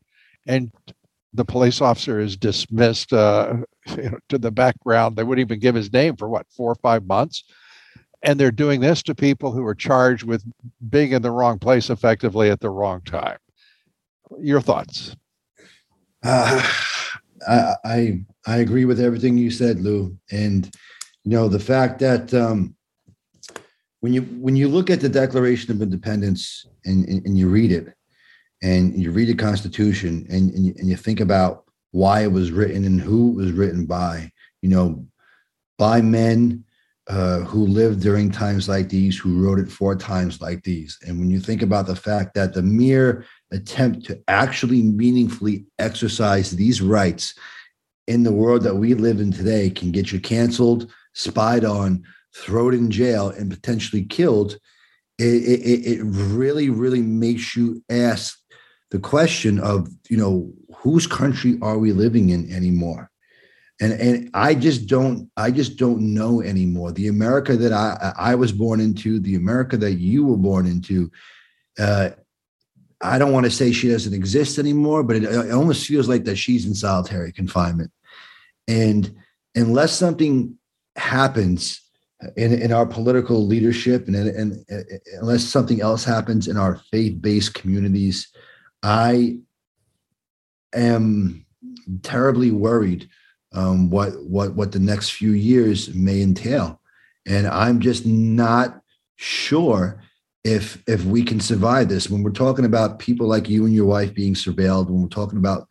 and 0.47 0.71
the 1.36 1.45
police 1.45 1.81
officer 1.81 2.19
is 2.19 2.38
dismissed 2.38 3.13
uh, 3.13 3.57
you 3.97 4.09
know, 4.09 4.17
to 4.29 4.38
the 4.38 4.51
background. 4.51 5.15
They 5.15 5.23
wouldn't 5.23 5.47
even 5.47 5.59
give 5.59 5.75
his 5.75 5.91
name 5.91 6.15
for 6.15 6.29
what 6.29 6.45
four 6.55 6.71
or 6.71 6.75
five 6.75 7.05
months 7.05 7.43
and 8.25 8.39
they're 8.39 8.51
doing 8.51 8.81
this 8.81 9.03
to 9.03 9.15
people 9.15 9.51
who 9.51 9.65
are 9.65 9.75
charged 9.75 10.23
with 10.23 10.43
being 10.89 11.11
in 11.11 11.21
the 11.21 11.31
wrong 11.31 11.59
place 11.59 11.89
effectively 11.89 12.49
at 12.49 12.59
the 12.59 12.69
wrong 12.69 13.01
time. 13.01 13.38
Your 14.39 14.61
thoughts? 14.61 15.15
Uh, 16.23 16.71
I, 17.47 17.75
I, 17.86 18.25
I 18.47 18.57
agree 18.57 18.86
with 18.86 18.99
everything 18.99 19.38
you 19.38 19.51
said, 19.51 19.79
Lou, 19.79 20.17
and 20.31 20.75
you 21.23 21.31
know 21.31 21.47
the 21.47 21.59
fact 21.59 21.99
that 21.99 22.33
um, 22.33 22.75
when 23.99 24.11
you 24.11 24.23
when 24.23 24.55
you 24.55 24.67
look 24.67 24.89
at 24.89 25.01
the 25.01 25.09
Declaration 25.09 25.71
of 25.71 25.81
Independence 25.81 26.65
and, 26.83 27.07
and, 27.07 27.25
and 27.27 27.38
you 27.38 27.47
read 27.47 27.71
it, 27.71 27.95
and 28.66 28.99
you 28.99 29.11
read 29.11 29.28
the 29.28 29.36
Constitution, 29.36 30.26
and 30.30 30.51
and 30.53 30.66
you, 30.66 30.74
and 30.78 30.89
you 30.89 30.97
think 30.97 31.20
about 31.20 31.66
why 31.91 32.24
it 32.24 32.32
was 32.32 32.51
written 32.51 32.84
and 32.84 32.99
who 32.99 33.32
it 33.32 33.43
was 33.43 33.51
written 33.51 33.86
by, 33.86 34.32
you 34.61 34.70
know, 34.70 35.05
by 35.78 36.01
men 36.01 36.63
uh, 37.07 37.39
who 37.41 37.68
lived 37.68 38.01
during 38.01 38.32
times 38.32 38.68
like 38.68 38.89
these, 38.89 39.18
who 39.18 39.41
wrote 39.41 39.59
it 39.59 39.72
for 39.72 39.95
times 39.95 40.41
like 40.41 40.63
these. 40.63 40.97
And 41.05 41.20
when 41.20 41.30
you 41.30 41.39
think 41.39 41.61
about 41.61 41.86
the 41.86 41.95
fact 41.95 42.34
that 42.34 42.53
the 42.53 42.63
mere 42.63 43.26
attempt 43.51 44.05
to 44.07 44.20
actually 44.28 44.82
meaningfully 44.82 45.66
exercise 45.78 46.49
these 46.49 46.82
rights 46.82 47.36
in 48.07 48.24
the 48.24 48.34
world 48.34 48.63
that 48.63 48.76
we 48.76 48.93
live 48.95 49.20
in 49.20 49.32
today 49.32 49.70
can 49.70 49.91
get 49.91 50.11
you 50.11 50.20
canceled, 50.20 50.91
spied 51.13 51.63
on, 51.63 52.03
thrown 52.36 52.74
in 52.74 52.89
jail, 52.89 53.30
and 53.30 53.51
potentially 53.51 54.03
killed, 54.03 54.57
it, 55.18 55.24
it, 55.24 55.99
it 55.99 56.03
really, 56.03 56.70
really 56.70 57.01
makes 57.01 57.55
you 57.55 57.84
ask 57.89 58.39
the 58.96 59.00
question 59.00 59.60
of, 59.60 59.89
you 60.10 60.18
know, 60.18 60.52
whose 60.78 61.06
country 61.08 61.58
are 61.62 61.78
we 61.78 61.91
living 61.91 62.30
in 62.30 62.41
anymore? 62.52 63.12
and 63.82 63.93
and 63.93 64.30
I 64.34 64.56
just 64.56 64.88
don't 64.88 65.30
I 65.36 65.52
just 65.52 65.78
don't 65.78 66.14
know 66.14 66.41
anymore. 66.41 66.91
The 66.91 67.08
America 67.08 67.58
that 67.58 67.74
I 67.74 68.14
I 68.18 68.36
was 68.36 68.52
born 68.52 68.80
into, 68.80 69.20
the 69.20 69.36
America 69.36 69.78
that 69.78 69.96
you 69.96 70.26
were 70.26 70.38
born 70.38 70.66
into, 70.66 71.12
uh, 71.78 72.12
I 73.02 73.18
don't 73.20 73.34
want 73.34 73.46
to 73.46 73.52
say 73.52 73.72
she 73.72 73.89
doesn't 73.89 74.14
exist 74.14 74.58
anymore, 74.58 75.04
but 75.04 75.18
it, 75.18 75.24
it 75.24 75.52
almost 75.52 75.86
feels 75.86 76.08
like 76.08 76.24
that 76.26 76.38
she's 76.38 76.66
in 76.66 76.74
solitary 76.74 77.32
confinement. 77.34 77.91
And 78.68 79.14
unless 79.56 79.91
something 79.91 80.58
happens 80.96 81.82
in, 82.38 82.54
in 82.54 82.72
our 82.72 82.86
political 82.86 83.46
leadership 83.46 84.08
and, 84.08 84.16
and, 84.16 84.66
and 84.70 84.86
unless 85.20 85.43
something 85.43 85.82
else 85.82 86.06
happens 86.06 86.48
in 86.48 86.56
our 86.58 86.78
faith-based 86.91 87.54
communities, 87.54 88.32
I 88.84 89.39
am 90.73 91.45
terribly 92.03 92.51
worried 92.51 93.09
um, 93.53 93.89
what 93.89 94.21
what 94.23 94.53
what 94.53 94.71
the 94.71 94.80
next 94.80 95.11
few 95.11 95.32
years 95.32 95.93
may 95.93 96.21
entail, 96.21 96.82
and 97.26 97.47
I'm 97.47 97.80
just 97.80 98.05
not 98.05 98.82
sure 99.15 100.01
if 100.43 100.84
if 100.88 101.05
we 101.05 101.23
can 101.23 101.39
survive 101.39 101.89
this. 101.89 102.09
When 102.09 102.21
we're 102.21 102.32
talking 102.32 102.65
about 102.65 102.99
people 102.99 103.28
like 103.28 103.49
you 103.49 103.65
and 103.65 103.73
your 103.73 103.86
wife 103.86 104.13
being 104.13 104.34
surveilled, 104.34 104.89
when 104.89 105.01
we're 105.01 105.07
talking 105.07 105.39
about 105.39 105.67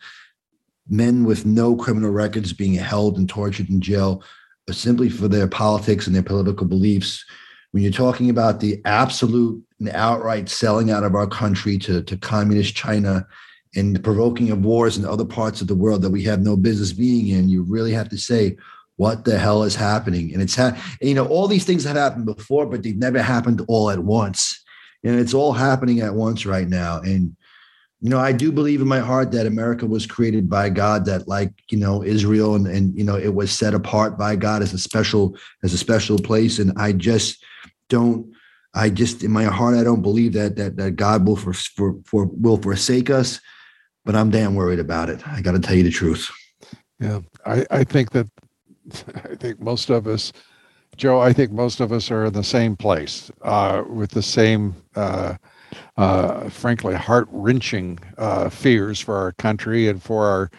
men 0.88 1.24
with 1.24 1.46
no 1.46 1.76
criminal 1.76 2.10
records 2.10 2.52
being 2.52 2.74
held 2.74 3.18
and 3.18 3.28
tortured 3.28 3.68
in 3.68 3.80
jail 3.80 4.22
simply 4.70 5.10
for 5.10 5.28
their 5.28 5.46
politics 5.46 6.06
and 6.06 6.16
their 6.16 6.22
political 6.22 6.66
beliefs, 6.66 7.24
when 7.74 7.82
you're 7.82 7.90
talking 7.90 8.30
about 8.30 8.60
the 8.60 8.80
absolute 8.84 9.60
and 9.80 9.88
outright 9.88 10.48
selling 10.48 10.92
out 10.92 11.02
of 11.02 11.16
our 11.16 11.26
country 11.26 11.76
to, 11.76 12.04
to 12.04 12.16
communist 12.16 12.76
China 12.76 13.26
and 13.74 13.96
the 13.96 14.00
provoking 14.00 14.52
of 14.52 14.64
wars 14.64 14.96
in 14.96 15.04
other 15.04 15.24
parts 15.24 15.60
of 15.60 15.66
the 15.66 15.74
world 15.74 16.00
that 16.02 16.10
we 16.10 16.22
have 16.22 16.40
no 16.40 16.56
business 16.56 16.92
being 16.92 17.26
in, 17.36 17.48
you 17.48 17.64
really 17.64 17.90
have 17.90 18.08
to 18.10 18.16
say, 18.16 18.56
what 18.94 19.24
the 19.24 19.36
hell 19.36 19.64
is 19.64 19.74
happening? 19.74 20.32
And 20.32 20.40
it's, 20.40 20.54
ha- 20.54 20.80
and, 21.00 21.08
you 21.08 21.16
know, 21.16 21.26
all 21.26 21.48
these 21.48 21.64
things 21.64 21.82
have 21.82 21.96
happened 21.96 22.26
before, 22.26 22.64
but 22.64 22.84
they've 22.84 22.96
never 22.96 23.20
happened 23.20 23.60
all 23.66 23.90
at 23.90 23.98
once. 23.98 24.62
And 25.02 25.18
it's 25.18 25.34
all 25.34 25.52
happening 25.52 25.98
at 25.98 26.14
once 26.14 26.46
right 26.46 26.68
now. 26.68 27.00
And, 27.00 27.36
you 28.00 28.08
know, 28.08 28.20
I 28.20 28.30
do 28.30 28.52
believe 28.52 28.82
in 28.82 28.86
my 28.86 29.00
heart 29.00 29.32
that 29.32 29.48
America 29.48 29.84
was 29.84 30.06
created 30.06 30.48
by 30.48 30.68
God, 30.68 31.06
that 31.06 31.26
like, 31.26 31.52
you 31.72 31.78
know, 31.78 32.04
Israel 32.04 32.54
and, 32.54 32.68
and, 32.68 32.96
you 32.96 33.02
know, 33.02 33.16
it 33.16 33.34
was 33.34 33.50
set 33.50 33.74
apart 33.74 34.16
by 34.16 34.36
God 34.36 34.62
as 34.62 34.72
a 34.72 34.78
special, 34.78 35.36
as 35.64 35.72
a 35.72 35.78
special 35.78 36.20
place. 36.20 36.60
And 36.60 36.72
I 36.76 36.92
just 36.92 37.44
don't, 37.88 38.32
I 38.74 38.90
just, 38.90 39.22
in 39.22 39.30
my 39.30 39.44
heart, 39.44 39.76
I 39.76 39.84
don't 39.84 40.02
believe 40.02 40.32
that, 40.32 40.56
that, 40.56 40.76
that 40.76 40.96
God 40.96 41.26
will 41.26 41.36
for, 41.36 41.52
for, 41.52 41.96
for 42.04 42.26
will 42.26 42.56
forsake 42.56 43.10
us 43.10 43.40
but 44.04 44.14
I'm 44.14 44.30
damn 44.30 44.54
worried 44.54 44.78
about 44.78 45.08
it. 45.08 45.26
I 45.26 45.40
got 45.40 45.52
to 45.52 45.58
tell 45.58 45.74
you 45.74 45.82
the 45.82 45.90
truth. 45.90 46.30
Yeah, 47.00 47.20
I, 47.46 47.66
I 47.70 47.84
think 47.84 48.10
that 48.10 48.28
I 49.24 49.34
think 49.34 49.60
most 49.60 49.90
of 49.90 50.06
us, 50.06 50.32
Joe, 50.96 51.20
I 51.20 51.32
think 51.32 51.50
most 51.50 51.80
of 51.80 51.90
us 51.92 52.10
are 52.10 52.26
in 52.26 52.32
the 52.32 52.44
same 52.44 52.76
place 52.76 53.30
uh, 53.42 53.82
with 53.88 54.10
the 54.10 54.22
same, 54.22 54.74
uh, 54.94 55.34
uh, 55.96 56.48
frankly, 56.50 56.94
heart 56.94 57.28
wrenching 57.30 57.98
uh, 58.18 58.48
fears 58.48 59.00
for 59.00 59.16
our 59.16 59.32
country 59.32 59.88
and 59.88 60.02
for 60.02 60.26
our, 60.26 60.50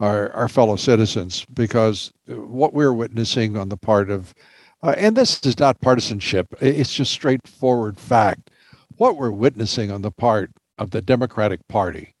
our, 0.00 0.32
our 0.32 0.48
fellow 0.48 0.76
citizens 0.76 1.46
because 1.54 2.12
what 2.26 2.74
we're 2.74 2.92
witnessing 2.92 3.56
on 3.56 3.68
the 3.68 3.76
part 3.76 4.10
of, 4.10 4.34
uh, 4.82 4.94
and 4.96 5.16
this 5.16 5.44
is 5.44 5.58
not 5.58 5.80
partisanship, 5.80 6.48
it's 6.60 6.94
just 6.94 7.12
straightforward 7.12 7.98
fact. 7.98 8.50
What 8.96 9.16
we're 9.16 9.30
witnessing 9.30 9.90
on 9.90 10.02
the 10.02 10.10
part 10.10 10.50
of 10.78 10.90
the 10.90 11.02
Democratic 11.02 11.66
Party 11.68 12.14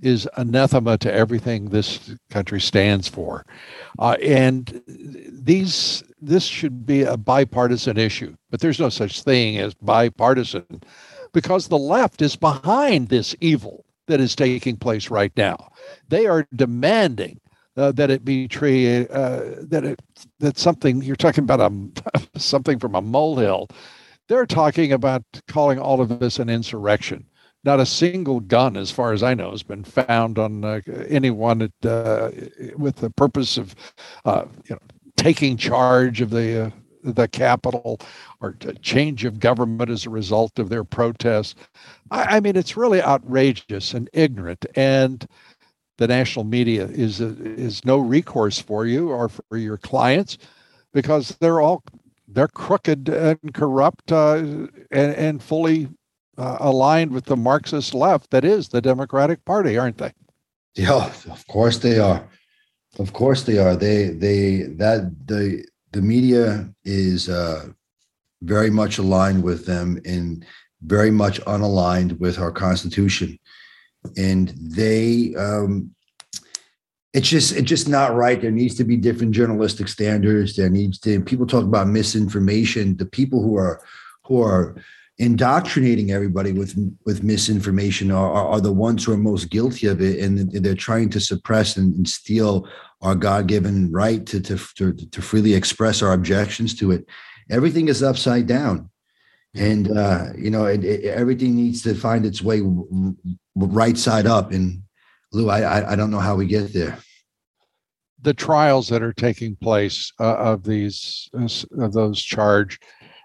is 0.00 0.28
anathema 0.36 0.98
to 0.98 1.12
everything 1.12 1.66
this 1.66 2.14
country 2.30 2.60
stands 2.60 3.08
for. 3.08 3.44
Uh, 3.98 4.16
and 4.22 4.82
these 4.86 6.02
this 6.20 6.44
should 6.44 6.86
be 6.86 7.02
a 7.02 7.16
bipartisan 7.16 7.96
issue, 7.98 8.34
but 8.50 8.60
there's 8.60 8.80
no 8.80 8.88
such 8.88 9.22
thing 9.22 9.58
as 9.58 9.74
bipartisan 9.74 10.82
because 11.32 11.68
the 11.68 11.78
left 11.78 12.22
is 12.22 12.36
behind 12.36 13.08
this 13.08 13.34
evil 13.40 13.84
that 14.06 14.20
is 14.20 14.34
taking 14.34 14.76
place 14.76 15.10
right 15.10 15.32
now. 15.36 15.70
They 16.08 16.26
are 16.26 16.46
demanding 16.54 17.40
uh, 17.76 17.92
that 17.92 18.10
it 18.10 18.24
be 18.24 18.48
treated 18.48 19.10
uh, 19.10 19.42
that 19.62 19.84
it 19.84 20.02
that 20.40 20.58
something 20.58 21.02
you're 21.02 21.16
talking 21.16 21.44
about 21.44 21.60
a 21.60 22.38
something 22.38 22.78
from 22.78 22.94
a 22.94 23.02
molehill. 23.02 23.68
They're 24.28 24.46
talking 24.46 24.92
about 24.92 25.22
calling 25.48 25.78
all 25.78 26.00
of 26.00 26.18
this 26.18 26.38
an 26.38 26.48
insurrection 26.48 27.26
not 27.64 27.80
a 27.80 27.86
single 27.86 28.40
gun, 28.40 28.76
as 28.76 28.90
far 28.90 29.12
as 29.12 29.22
I 29.22 29.34
know, 29.34 29.50
has 29.50 29.62
been 29.62 29.84
found 29.84 30.38
on 30.38 30.64
uh, 30.64 30.80
anyone 31.08 31.62
at, 31.62 31.86
uh, 31.88 32.30
with 32.76 32.96
the 32.96 33.10
purpose 33.10 33.56
of, 33.56 33.74
uh, 34.24 34.44
you 34.68 34.74
know, 34.74 34.82
taking 35.16 35.56
charge 35.56 36.20
of 36.20 36.30
the 36.30 36.66
uh, 36.66 36.70
the 37.02 37.28
capital 37.28 38.00
or 38.40 38.56
change 38.80 39.26
of 39.26 39.38
government 39.38 39.90
as 39.90 40.06
a 40.06 40.10
result 40.10 40.58
of 40.58 40.70
their 40.70 40.84
protests. 40.84 41.54
I, 42.10 42.36
I 42.36 42.40
mean, 42.40 42.56
it's 42.56 42.78
really 42.78 43.02
outrageous 43.02 43.92
and 43.92 44.08
ignorant. 44.14 44.64
And 44.74 45.26
the 45.98 46.08
national 46.08 46.44
media 46.44 46.86
is 46.86 47.20
is 47.20 47.84
no 47.84 47.98
recourse 47.98 48.58
for 48.58 48.86
you 48.86 49.10
or 49.10 49.28
for 49.28 49.56
your 49.56 49.76
clients 49.76 50.38
because 50.92 51.36
they're 51.40 51.60
all 51.60 51.82
they're 52.28 52.48
crooked 52.48 53.08
and 53.08 53.38
corrupt 53.54 54.10
uh, 54.10 54.36
and, 54.36 54.70
and 54.90 55.42
fully 55.42 55.88
uh, 56.36 56.56
aligned 56.60 57.12
with 57.12 57.26
the 57.26 57.36
Marxist 57.36 57.94
left 57.94 58.30
that 58.30 58.44
is 58.44 58.68
the 58.68 58.80
Democratic 58.80 59.44
Party, 59.44 59.78
aren't 59.78 59.98
they? 59.98 60.12
Yeah, 60.74 61.12
of 61.30 61.46
course 61.46 61.78
they 61.78 61.98
are. 61.98 62.26
Of 62.98 63.12
course 63.12 63.42
they 63.42 63.58
are. 63.58 63.76
They 63.76 64.08
they 64.08 64.62
that 64.76 65.12
the 65.26 65.64
the 65.92 66.02
media 66.02 66.68
is 66.84 67.28
uh, 67.28 67.68
very 68.42 68.70
much 68.70 68.98
aligned 68.98 69.42
with 69.42 69.66
them 69.66 70.00
and 70.04 70.44
very 70.82 71.10
much 71.10 71.40
unaligned 71.42 72.18
with 72.18 72.38
our 72.38 72.50
Constitution, 72.50 73.38
and 74.16 74.48
they 74.58 75.34
um, 75.36 75.94
it's 77.12 77.28
just 77.28 77.52
it's 77.52 77.68
just 77.68 77.88
not 77.88 78.14
right. 78.14 78.40
There 78.40 78.50
needs 78.50 78.74
to 78.76 78.84
be 78.84 78.96
different 78.96 79.32
journalistic 79.32 79.88
standards. 79.88 80.56
There 80.56 80.68
needs 80.68 80.98
to 81.00 81.20
people 81.20 81.46
talk 81.46 81.64
about 81.64 81.88
misinformation. 81.88 82.96
The 82.96 83.06
people 83.06 83.42
who 83.42 83.56
are 83.56 83.82
who 84.24 84.42
are 84.42 84.76
indoctrinating 85.18 86.10
everybody 86.10 86.50
with 86.50 86.74
with 87.06 87.22
misinformation 87.22 88.10
are, 88.10 88.32
are, 88.32 88.48
are, 88.48 88.60
the 88.60 88.72
ones 88.72 89.04
who 89.04 89.12
are 89.12 89.16
most 89.16 89.48
guilty 89.48 89.86
of 89.86 90.00
it 90.00 90.18
and 90.18 90.50
they're 90.50 90.74
trying 90.74 91.08
to 91.08 91.20
suppress 91.20 91.76
and, 91.76 91.94
and 91.94 92.08
steal 92.08 92.68
our 93.00 93.14
god-given 93.14 93.92
right 93.92 94.26
to, 94.26 94.40
to, 94.40 94.58
to 94.74 94.92
to 94.92 95.22
freely 95.22 95.54
express 95.54 96.02
our 96.02 96.14
objections 96.14 96.74
to 96.74 96.90
it 96.90 97.06
everything 97.48 97.86
is 97.86 98.02
upside 98.02 98.48
down 98.48 98.90
and 99.54 99.96
uh, 99.96 100.26
you 100.36 100.50
know 100.50 100.64
it, 100.66 100.84
it, 100.84 101.04
everything 101.04 101.54
needs 101.54 101.82
to 101.82 101.94
find 101.94 102.26
its 102.26 102.42
way 102.42 102.60
right 103.56 103.96
side 103.96 104.26
up 104.26 104.52
and 104.52 104.82
lou 105.32 105.50
i 105.50 105.92
i 105.92 105.96
don't 105.96 106.10
know 106.10 106.20
how 106.20 106.34
we 106.34 106.46
get 106.46 106.72
there 106.72 106.98
the 108.22 108.34
trials 108.34 108.88
that 108.88 109.02
are 109.02 109.12
taking 109.12 109.54
place 109.56 110.12
uh, 110.18 110.36
of 110.36 110.64
these 110.64 111.28
uh, 111.38 111.48
of 111.84 111.92
those 111.92 112.22
charged 112.22 112.82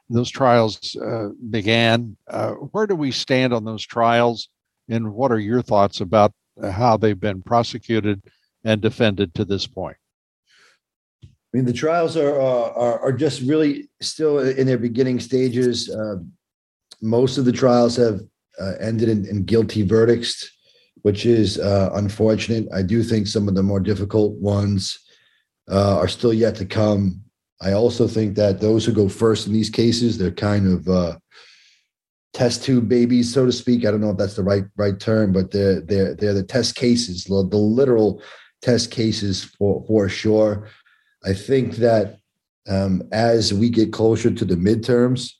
those 0.09 0.29
trials 0.29 0.95
uh, 0.95 1.29
began. 1.49 2.17
Uh, 2.27 2.51
where 2.53 2.87
do 2.87 2.95
we 2.95 3.11
stand 3.11 3.53
on 3.53 3.63
those 3.63 3.85
trials, 3.85 4.49
and 4.89 5.13
what 5.13 5.31
are 5.31 5.39
your 5.39 5.61
thoughts 5.61 6.01
about 6.01 6.33
how 6.71 6.97
they've 6.97 7.19
been 7.19 7.41
prosecuted 7.41 8.23
and 8.63 8.81
defended 8.81 9.33
to 9.35 9.45
this 9.45 9.67
point? 9.67 9.97
I 11.51 11.57
mean, 11.57 11.65
the 11.65 11.73
trials 11.73 12.15
are 12.15 12.39
are, 12.39 12.99
are 12.99 13.13
just 13.13 13.41
really 13.41 13.89
still 14.01 14.39
in 14.39 14.67
their 14.67 14.77
beginning 14.77 15.19
stages. 15.19 15.89
Uh, 15.89 16.17
most 17.01 17.37
of 17.37 17.45
the 17.45 17.51
trials 17.51 17.95
have 17.95 18.21
uh, 18.59 18.73
ended 18.79 19.09
in, 19.09 19.25
in, 19.25 19.45
guilty 19.45 19.83
verdicts, 19.83 20.51
which 21.03 21.25
is 21.25 21.57
uh, 21.59 21.91
unfortunate. 21.93 22.67
I 22.73 22.81
do 22.81 23.03
think 23.03 23.25
some 23.25 23.47
of 23.47 23.55
the 23.55 23.63
more 23.63 23.79
difficult 23.79 24.33
ones 24.33 24.99
uh, 25.71 25.97
are 25.97 26.09
still 26.09 26.33
yet 26.33 26.55
to 26.55 26.65
come. 26.65 27.21
I 27.61 27.71
also 27.73 28.07
think 28.07 28.35
that 28.35 28.59
those 28.59 28.85
who 28.85 28.91
go 28.91 29.09
first 29.09 29.47
in 29.47 29.53
these 29.53 29.69
cases, 29.69 30.17
they're 30.17 30.31
kind 30.31 30.67
of 30.67 30.87
uh, 30.87 31.17
test 32.33 32.63
tube 32.63 32.87
babies, 32.87 33.33
so 33.33 33.45
to 33.45 33.51
speak. 33.51 33.85
I 33.85 33.91
don't 33.91 34.01
know 34.01 34.11
if 34.11 34.17
that's 34.17 34.35
the 34.35 34.43
right 34.43 34.65
right 34.77 34.99
term, 34.99 35.31
but 35.31 35.51
they're 35.51 35.81
they're 35.81 36.15
they're 36.15 36.33
the 36.33 36.43
test 36.43 36.75
cases, 36.75 37.25
the, 37.25 37.33
literal 37.33 38.21
test 38.61 38.91
cases 38.91 39.43
for 39.43 39.83
for 39.87 40.09
sure. 40.09 40.67
I 41.25 41.33
think 41.33 41.75
that 41.77 42.19
um, 42.67 43.03
as 43.11 43.53
we 43.53 43.69
get 43.69 43.91
closer 43.91 44.31
to 44.31 44.45
the 44.45 44.55
midterms, 44.55 45.33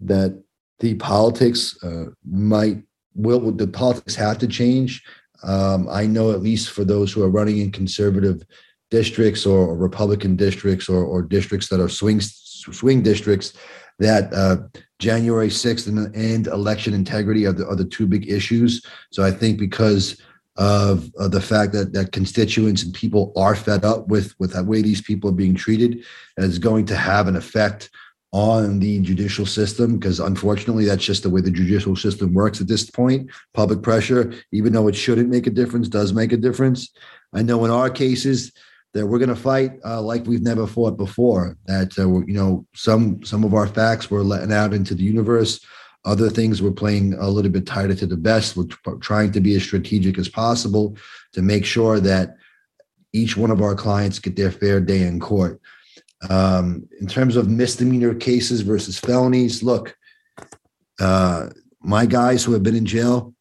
that 0.00 0.42
the 0.80 0.94
politics 0.94 1.82
uh, 1.82 2.06
might 2.24 2.82
will 3.14 3.52
the 3.52 3.68
politics 3.68 4.14
have 4.14 4.38
to 4.38 4.48
change. 4.48 5.02
Um, 5.42 5.88
I 5.90 6.06
know 6.06 6.32
at 6.32 6.42
least 6.42 6.70
for 6.70 6.84
those 6.84 7.12
who 7.12 7.22
are 7.22 7.30
running 7.30 7.58
in 7.58 7.70
conservative 7.70 8.42
districts 8.90 9.46
or 9.46 9.76
Republican 9.76 10.36
districts 10.36 10.88
or, 10.88 11.04
or 11.04 11.22
districts 11.22 11.68
that 11.68 11.80
are 11.80 11.88
swing 11.88 12.20
swing 12.20 13.02
districts 13.02 13.54
that 13.98 14.32
uh, 14.32 14.56
January 14.98 15.48
6th 15.48 15.86
and, 15.86 16.14
and, 16.14 16.46
election 16.46 16.94
integrity 16.94 17.46
are 17.46 17.52
the, 17.52 17.66
are 17.66 17.76
the 17.76 17.84
two 17.84 18.06
big 18.06 18.28
issues. 18.30 18.84
So 19.10 19.22
I 19.22 19.30
think 19.30 19.58
because 19.58 20.20
of, 20.56 21.10
of, 21.16 21.30
the 21.30 21.40
fact 21.40 21.72
that 21.72 21.92
that 21.94 22.12
constituents 22.12 22.82
and 22.82 22.92
people 22.92 23.32
are 23.36 23.56
fed 23.56 23.84
up 23.84 24.08
with 24.08 24.34
with 24.38 24.52
the 24.52 24.62
way 24.62 24.82
these 24.82 25.00
people 25.00 25.30
are 25.30 25.34
being 25.34 25.54
treated, 25.54 26.04
is 26.36 26.58
going 26.58 26.84
to 26.86 26.96
have 26.96 27.26
an 27.26 27.36
effect 27.36 27.90
on 28.32 28.78
the 28.78 28.98
judicial 29.00 29.44
system 29.44 29.98
because 29.98 30.18
unfortunately 30.18 30.86
that's 30.86 31.04
just 31.04 31.22
the 31.22 31.30
way 31.30 31.40
the 31.40 31.50
judicial 31.50 31.94
system 31.94 32.32
works 32.32 32.60
at 32.60 32.68
this 32.68 32.90
point. 32.90 33.30
Public 33.52 33.82
pressure, 33.82 34.32
even 34.52 34.72
though 34.72 34.88
it 34.88 34.96
shouldn't 34.96 35.28
make 35.28 35.46
a 35.46 35.50
difference, 35.50 35.88
does 35.88 36.14
make 36.14 36.32
a 36.32 36.36
difference. 36.38 36.90
I 37.34 37.42
know 37.42 37.64
in 37.64 37.70
our 37.70 37.90
cases 37.90 38.52
that 38.94 39.06
we're 39.06 39.18
going 39.18 39.28
to 39.28 39.36
fight 39.36 39.72
uh, 39.84 40.00
like 40.00 40.26
we've 40.26 40.42
never 40.42 40.66
fought 40.66 40.96
before. 40.96 41.56
That 41.66 41.98
uh, 41.98 42.08
you 42.26 42.34
know, 42.34 42.66
some 42.74 43.22
some 43.24 43.44
of 43.44 43.54
our 43.54 43.66
facts 43.66 44.10
were 44.10 44.22
letting 44.22 44.52
out 44.52 44.74
into 44.74 44.94
the 44.94 45.04
universe. 45.04 45.64
Other 46.04 46.28
things 46.28 46.60
we're 46.60 46.72
playing 46.72 47.14
a 47.14 47.28
little 47.28 47.50
bit 47.50 47.66
tighter 47.66 47.94
to 47.94 48.06
the 48.06 48.16
best. 48.16 48.56
We're 48.56 48.66
trying 49.00 49.30
to 49.32 49.40
be 49.40 49.54
as 49.54 49.62
strategic 49.62 50.18
as 50.18 50.28
possible 50.28 50.96
to 51.32 51.42
make 51.42 51.64
sure 51.64 52.00
that 52.00 52.36
each 53.12 53.36
one 53.36 53.50
of 53.50 53.62
our 53.62 53.74
clients 53.74 54.18
get 54.18 54.34
their 54.34 54.50
fair 54.50 54.80
day 54.80 55.02
in 55.02 55.20
court. 55.20 55.60
Um, 56.28 56.88
in 57.00 57.06
terms 57.06 57.36
of 57.36 57.48
misdemeanor 57.48 58.14
cases 58.14 58.62
versus 58.62 58.98
felonies, 58.98 59.62
look, 59.62 59.96
uh, 61.00 61.50
my 61.80 62.06
guys 62.06 62.44
who 62.44 62.52
have 62.52 62.62
been 62.62 62.76
in 62.76 62.86
jail 62.86 63.34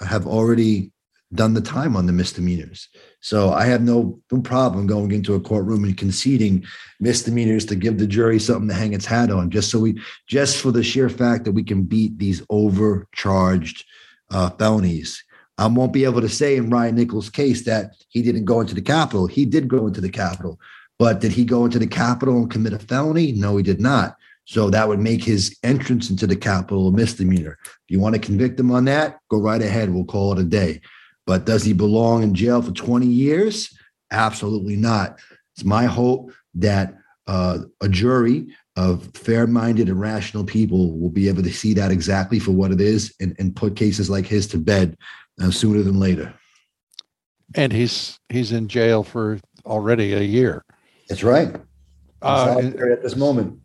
have 0.00 0.26
already 0.26 0.92
done 1.32 1.54
the 1.54 1.60
time 1.60 1.96
on 1.96 2.06
the 2.06 2.12
misdemeanors. 2.12 2.88
So 3.24 3.54
I 3.54 3.64
have 3.64 3.80
no, 3.80 4.20
no 4.30 4.42
problem 4.42 4.86
going 4.86 5.10
into 5.10 5.34
a 5.34 5.40
courtroom 5.40 5.84
and 5.84 5.96
conceding 5.96 6.62
misdemeanors 7.00 7.64
to 7.66 7.74
give 7.74 7.96
the 7.96 8.06
jury 8.06 8.38
something 8.38 8.68
to 8.68 8.74
hang 8.74 8.92
its 8.92 9.06
hat 9.06 9.30
on, 9.30 9.48
just 9.48 9.70
so 9.70 9.78
we, 9.78 9.98
just 10.26 10.58
for 10.58 10.70
the 10.70 10.82
sheer 10.82 11.08
fact 11.08 11.44
that 11.44 11.52
we 11.52 11.64
can 11.64 11.84
beat 11.84 12.18
these 12.18 12.42
overcharged 12.50 13.86
uh, 14.30 14.50
felonies. 14.50 15.24
I 15.56 15.68
won't 15.68 15.94
be 15.94 16.04
able 16.04 16.20
to 16.20 16.28
say 16.28 16.56
in 16.56 16.68
Ryan 16.68 16.96
Nichols' 16.96 17.30
case 17.30 17.64
that 17.64 17.92
he 18.10 18.20
didn't 18.20 18.44
go 18.44 18.60
into 18.60 18.74
the 18.74 18.82
Capitol. 18.82 19.26
He 19.26 19.46
did 19.46 19.68
go 19.68 19.86
into 19.86 20.02
the 20.02 20.10
Capitol, 20.10 20.60
but 20.98 21.20
did 21.20 21.32
he 21.32 21.46
go 21.46 21.64
into 21.64 21.78
the 21.78 21.86
Capitol 21.86 22.36
and 22.36 22.50
commit 22.50 22.74
a 22.74 22.78
felony? 22.78 23.32
No, 23.32 23.56
he 23.56 23.62
did 23.62 23.80
not. 23.80 24.18
So 24.44 24.68
that 24.68 24.86
would 24.86 25.00
make 25.00 25.24
his 25.24 25.58
entrance 25.62 26.10
into 26.10 26.26
the 26.26 26.36
Capitol 26.36 26.88
a 26.88 26.92
misdemeanor. 26.92 27.56
If 27.64 27.84
you 27.88 28.00
want 28.00 28.16
to 28.16 28.20
convict 28.20 28.60
him 28.60 28.70
on 28.70 28.84
that, 28.84 29.18
go 29.30 29.40
right 29.40 29.62
ahead. 29.62 29.88
We'll 29.88 30.04
call 30.04 30.34
it 30.34 30.38
a 30.38 30.44
day. 30.44 30.82
But 31.26 31.46
does 31.46 31.64
he 31.64 31.72
belong 31.72 32.22
in 32.22 32.34
jail 32.34 32.60
for 32.60 32.72
20 32.72 33.06
years? 33.06 33.76
Absolutely 34.10 34.76
not. 34.76 35.18
It's 35.54 35.64
my 35.64 35.84
hope 35.84 36.32
that 36.54 36.94
uh, 37.26 37.60
a 37.80 37.88
jury 37.88 38.48
of 38.76 39.08
fair 39.14 39.46
minded 39.46 39.88
and 39.88 40.00
rational 40.00 40.44
people 40.44 40.98
will 40.98 41.10
be 41.10 41.28
able 41.28 41.42
to 41.42 41.52
see 41.52 41.72
that 41.74 41.90
exactly 41.90 42.38
for 42.38 42.50
what 42.50 42.72
it 42.72 42.80
is 42.80 43.14
and, 43.20 43.34
and 43.38 43.54
put 43.54 43.76
cases 43.76 44.10
like 44.10 44.26
his 44.26 44.46
to 44.48 44.58
bed 44.58 44.96
uh, 45.40 45.50
sooner 45.50 45.82
than 45.82 45.98
later. 45.98 46.34
And 47.54 47.72
he's 47.72 48.18
he's 48.28 48.52
in 48.52 48.68
jail 48.68 49.04
for 49.04 49.38
already 49.64 50.12
a 50.12 50.22
year. 50.22 50.64
That's 51.08 51.22
right. 51.22 51.54
Uh, 52.20 52.58
at 52.58 53.02
this 53.02 53.16
moment. 53.16 53.60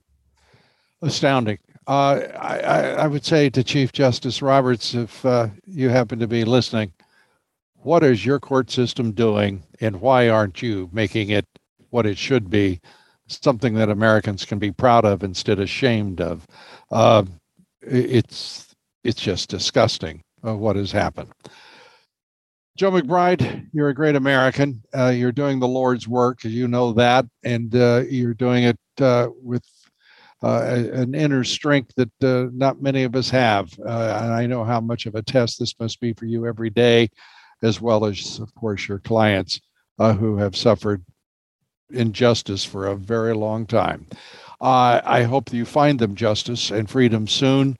Astounding. 1.01 1.57
Uh, 1.87 2.21
I, 2.39 2.59
I, 2.91 3.07
would 3.07 3.25
say 3.25 3.49
to 3.49 3.63
Chief 3.63 3.91
Justice 3.91 4.43
Roberts, 4.43 4.93
if 4.93 5.25
uh, 5.25 5.47
you 5.65 5.89
happen 5.89 6.19
to 6.19 6.27
be 6.27 6.43
listening, 6.43 6.91
what 7.81 8.03
is 8.03 8.25
your 8.25 8.39
court 8.39 8.69
system 8.69 9.11
doing 9.11 9.63
and 9.79 10.01
why 10.01 10.29
aren't 10.29 10.61
you 10.61 10.89
making 10.91 11.29
it 11.29 11.45
what 11.89 12.05
it 12.05 12.17
should 12.17 12.49
be? 12.49 12.79
Something 13.27 13.75
that 13.75 13.89
americans 13.89 14.43
can 14.45 14.59
be 14.59 14.71
proud 14.71 15.05
of 15.05 15.23
instead 15.23 15.59
of 15.59 15.65
ashamed 15.65 16.19
of. 16.19 16.47
Uh, 16.91 17.23
it's 17.81 18.75
it's 19.03 19.21
just 19.21 19.49
disgusting 19.49 20.21
uh, 20.45 20.55
what 20.55 20.75
has 20.75 20.91
happened. 20.91 21.31
Joe 22.75 22.91
mcbride 22.91 23.67
you're 23.71 23.89
a 23.89 23.93
great 23.93 24.15
american. 24.15 24.81
Uh, 24.95 25.09
you're 25.09 25.31
doing 25.31 25.59
the 25.59 25.67
lord's 25.67 26.07
work 26.07 26.43
you 26.43 26.67
know 26.67 26.91
that 26.93 27.25
and 27.43 27.75
uh, 27.75 28.03
you're 28.09 28.33
doing 28.33 28.63
it 28.63 28.79
uh, 28.99 29.27
with 29.41 29.63
uh, 30.41 30.63
an 30.93 31.13
inner 31.13 31.43
strength 31.43 31.93
that 31.97 32.51
not 32.53 32.81
many 32.81 33.03
of 33.03 33.13
us 33.13 33.29
have. 33.29 33.77
And 33.79 34.33
I 34.33 34.45
know 34.47 34.63
how 34.63 34.79
much 34.79 35.05
of 35.05 35.15
a 35.15 35.21
test 35.21 35.59
this 35.59 35.77
must 35.79 35.99
be 35.99 36.13
for 36.13 36.25
you 36.25 36.47
every 36.47 36.69
day 36.69 37.09
as 37.61 37.81
well 37.81 38.05
as, 38.05 38.39
of 38.39 38.53
course, 38.55 38.87
your 38.87 38.99
clients 38.99 39.59
uh, 39.97 40.13
who 40.13 40.37
have 40.37 40.55
suffered 40.55 41.03
injustice 41.91 42.63
for 42.63 42.87
a 42.87 42.95
very 42.95 43.33
long 43.33 43.65
time. 43.65 44.05
Uh, 44.61 45.01
I 45.03 45.23
hope 45.23 45.53
you 45.53 45.65
find 45.65 45.99
them 45.99 46.15
justice 46.15 46.71
and 46.71 46.89
freedom 46.89 47.27
soon. 47.27 47.77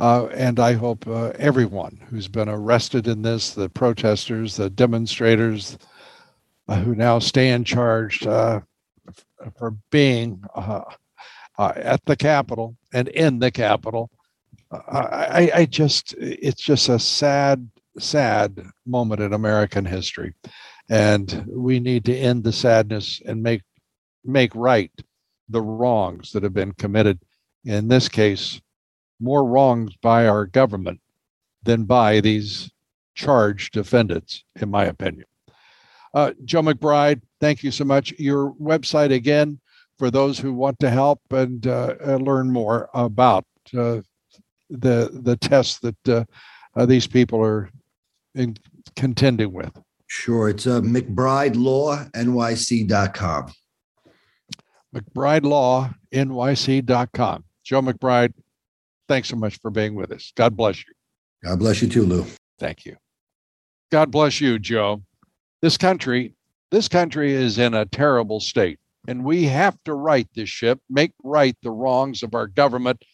Uh, 0.00 0.26
and 0.26 0.60
I 0.60 0.74
hope 0.74 1.08
uh, 1.08 1.32
everyone 1.38 1.98
who's 2.08 2.28
been 2.28 2.48
arrested 2.48 3.08
in 3.08 3.22
this, 3.22 3.52
the 3.54 3.68
protesters, 3.68 4.54
the 4.54 4.70
demonstrators 4.70 5.76
uh, 6.68 6.76
who 6.76 6.94
now 6.94 7.18
stand 7.18 7.66
charged 7.66 8.24
uh, 8.24 8.60
for 9.58 9.72
being 9.90 10.40
at 11.58 12.04
the 12.04 12.14
Capitol 12.14 12.76
and 12.92 13.08
in 13.08 13.40
the 13.40 13.50
Capitol. 13.50 14.08
I, 14.70 15.50
I 15.52 15.66
just, 15.66 16.14
it's 16.18 16.62
just 16.62 16.88
a 16.88 17.00
sad, 17.00 17.68
sad 17.98 18.60
moment 18.86 19.20
in 19.20 19.32
American 19.32 19.84
history. 19.84 20.34
And 20.90 21.44
we 21.48 21.80
need 21.80 22.04
to 22.06 22.16
end 22.16 22.44
the 22.44 22.52
sadness 22.52 23.20
and 23.26 23.42
make, 23.42 23.62
make 24.24 24.54
right 24.54 24.92
the 25.48 25.62
wrongs 25.62 26.32
that 26.32 26.42
have 26.42 26.54
been 26.54 26.72
committed. 26.72 27.20
In 27.64 27.88
this 27.88 28.08
case, 28.08 28.60
more 29.20 29.44
wrongs 29.44 29.94
by 30.00 30.26
our 30.26 30.46
government 30.46 31.00
than 31.62 31.84
by 31.84 32.20
these 32.20 32.70
charged 33.14 33.72
defendants, 33.72 34.44
in 34.60 34.70
my 34.70 34.84
opinion. 34.84 35.24
Uh, 36.14 36.32
Joe 36.44 36.62
McBride, 36.62 37.20
thank 37.40 37.62
you 37.62 37.70
so 37.70 37.84
much. 37.84 38.12
Your 38.18 38.52
website 38.54 39.12
again 39.12 39.60
for 39.98 40.10
those 40.10 40.38
who 40.38 40.52
want 40.52 40.78
to 40.78 40.90
help 40.90 41.20
and 41.30 41.66
uh, 41.66 41.94
uh 42.06 42.16
learn 42.16 42.50
more 42.50 42.88
about 42.94 43.44
uh, 43.76 44.00
the 44.70 45.10
the 45.22 45.36
tests 45.36 45.78
that 45.80 46.08
uh, 46.08 46.24
uh, 46.76 46.86
these 46.86 47.06
people 47.06 47.42
are 47.42 47.70
in, 48.34 48.56
contending 48.96 49.52
with. 49.52 49.70
Sure, 50.06 50.48
it's 50.48 50.66
uh, 50.66 50.80
McBrideLawNYC.com. 50.80 53.52
McBrideLawNYC.com. 54.94 57.44
Joe 57.64 57.82
McBride, 57.82 58.32
thanks 59.06 59.28
so 59.28 59.36
much 59.36 59.60
for 59.60 59.70
being 59.70 59.94
with 59.94 60.10
us. 60.10 60.32
God 60.34 60.56
bless 60.56 60.78
you. 60.78 60.94
God 61.44 61.58
bless 61.58 61.82
you 61.82 61.88
too, 61.88 62.06
Lou. 62.06 62.24
Thank 62.58 62.86
you. 62.86 62.96
God 63.90 64.10
bless 64.10 64.40
you, 64.40 64.58
Joe. 64.58 65.02
This 65.60 65.76
country, 65.76 66.34
this 66.70 66.88
country 66.88 67.34
is 67.34 67.58
in 67.58 67.74
a 67.74 67.84
terrible 67.84 68.40
state, 68.40 68.78
and 69.06 69.22
we 69.24 69.44
have 69.44 69.76
to 69.84 69.92
right 69.94 70.26
this 70.34 70.48
ship, 70.48 70.80
make 70.88 71.12
right 71.22 71.54
the 71.62 71.70
wrongs 71.70 72.22
of 72.22 72.34
our 72.34 72.46
government, 72.46 73.04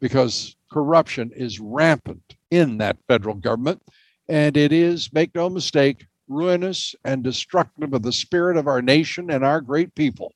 because 0.00 0.54
corruption 0.70 1.30
is 1.34 1.60
rampant 1.60 2.36
in 2.50 2.78
that 2.78 2.98
federal 3.08 3.34
government, 3.34 3.82
and 4.28 4.56
it 4.56 4.72
is, 4.72 5.12
make 5.12 5.34
no 5.34 5.48
mistake, 5.48 6.06
ruinous 6.28 6.94
and 7.04 7.22
destructive 7.22 7.92
of 7.92 8.02
the 8.02 8.12
spirit 8.12 8.56
of 8.56 8.66
our 8.66 8.82
nation 8.82 9.30
and 9.30 9.44
our 9.44 9.60
great 9.60 9.94
people. 9.94 10.32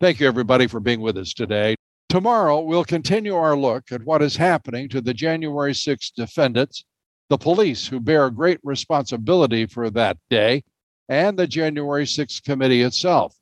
Thank 0.00 0.20
you, 0.20 0.28
everybody, 0.28 0.66
for 0.66 0.80
being 0.80 1.00
with 1.00 1.16
us 1.18 1.34
today. 1.34 1.74
Tomorrow, 2.08 2.60
we'll 2.60 2.84
continue 2.84 3.34
our 3.34 3.56
look 3.56 3.92
at 3.92 4.04
what 4.04 4.22
is 4.22 4.36
happening 4.36 4.88
to 4.88 5.00
the 5.00 5.12
January 5.12 5.74
6 5.74 6.10
defendants, 6.12 6.84
the 7.28 7.36
police 7.36 7.86
who 7.86 8.00
bear 8.00 8.30
great 8.30 8.60
responsibility 8.62 9.66
for 9.66 9.90
that 9.90 10.16
day, 10.30 10.62
and 11.10 11.38
the 11.38 11.46
January 11.46 12.06
6 12.06 12.40
committee 12.40 12.82
itself, 12.82 13.36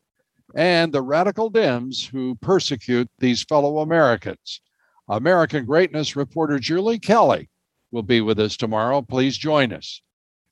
and 0.57 0.93
the 0.93 1.03
radical 1.03 1.51
Dems 1.51 2.09
who 2.09 2.35
persecute 2.37 3.09
these 3.19 3.45
fellow 3.45 3.79
Americans. 3.79 4.61
American 5.09 5.65
Greatness 5.65 6.17
reporter 6.17 6.59
Julie 6.59 6.99
Kelly 6.99 7.49
will 7.97 8.03
be 8.05 8.21
with 8.21 8.39
us 8.39 8.57
tomorrow. 8.57 9.03
Please 9.03 9.37
join 9.37 9.73
us. 9.73 10.03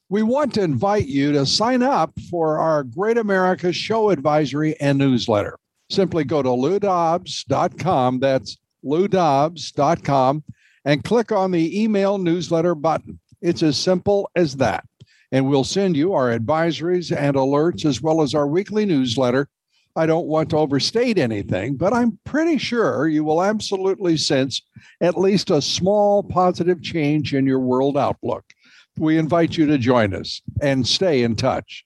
We 0.09 0.23
want 0.23 0.55
to 0.55 0.63
invite 0.63 1.07
you 1.07 1.31
to 1.33 1.45
sign 1.45 1.83
up 1.83 2.13
for 2.31 2.59
our 2.59 2.83
Great 2.83 3.19
America 3.19 3.73
Show 3.73 4.11
Advisory 4.11 4.81
and 4.81 4.99
newsletter 4.99 5.59
simply 5.91 6.25
go 6.25 6.43
to 6.43 6.49
loudobbs.com. 6.49 8.19
That's 8.19 8.57
loudobbs.com 8.85 10.45
and 10.85 11.05
click 11.05 11.33
on 11.33 11.51
the 11.51 11.83
email 11.83 12.19
newsletter 12.19 12.75
button. 12.75 13.21
It's 13.41 13.63
as 13.63 13.77
simple 13.77 14.31
as 14.35 14.57
that. 14.57 14.85
And 15.31 15.49
we'll 15.49 15.65
send 15.65 15.97
you 15.97 16.15
our 16.15 16.37
advisories 16.37 17.15
and 17.15 17.37
alerts 17.37 17.85
as 17.85 18.01
well 18.01 18.23
as 18.23 18.35
our 18.35 18.47
weekly 18.47 18.87
newsletter. 18.87 19.49
I 19.97 20.07
don't 20.07 20.27
want 20.27 20.51
to 20.51 20.57
overstate 20.57 21.19
anything, 21.19 21.77
but 21.77 21.93
I'm 21.93 22.19
pretty 22.25 22.59
sure 22.59 23.07
you 23.07 23.25
will 23.25 23.43
absolutely 23.43 24.17
sense 24.17 24.63
at 25.01 25.19
least 25.19 25.51
a 25.51 25.63
small 25.63 26.23
positive 26.23 26.83
change 26.83 27.35
in 27.35 27.47
your 27.47 27.61
world 27.61 27.97
outlook. 27.97 28.45
We 28.99 29.19
invite 29.19 29.57
you 29.57 29.67
to 29.67 29.79
join 29.79 30.15
us 30.15 30.43
and 30.61 30.87
stay 30.87 31.23
in 31.23 31.37
touch. 31.37 31.85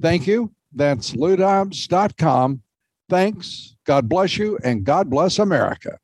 Thank 0.00 0.26
you. 0.26 0.52
That's 0.72 1.12
loudobbs.com 1.12 2.62
Thanks. 3.10 3.74
God 3.84 4.08
bless 4.08 4.38
you, 4.38 4.56
and 4.62 4.84
God 4.84 5.10
bless 5.10 5.40
America. 5.40 5.98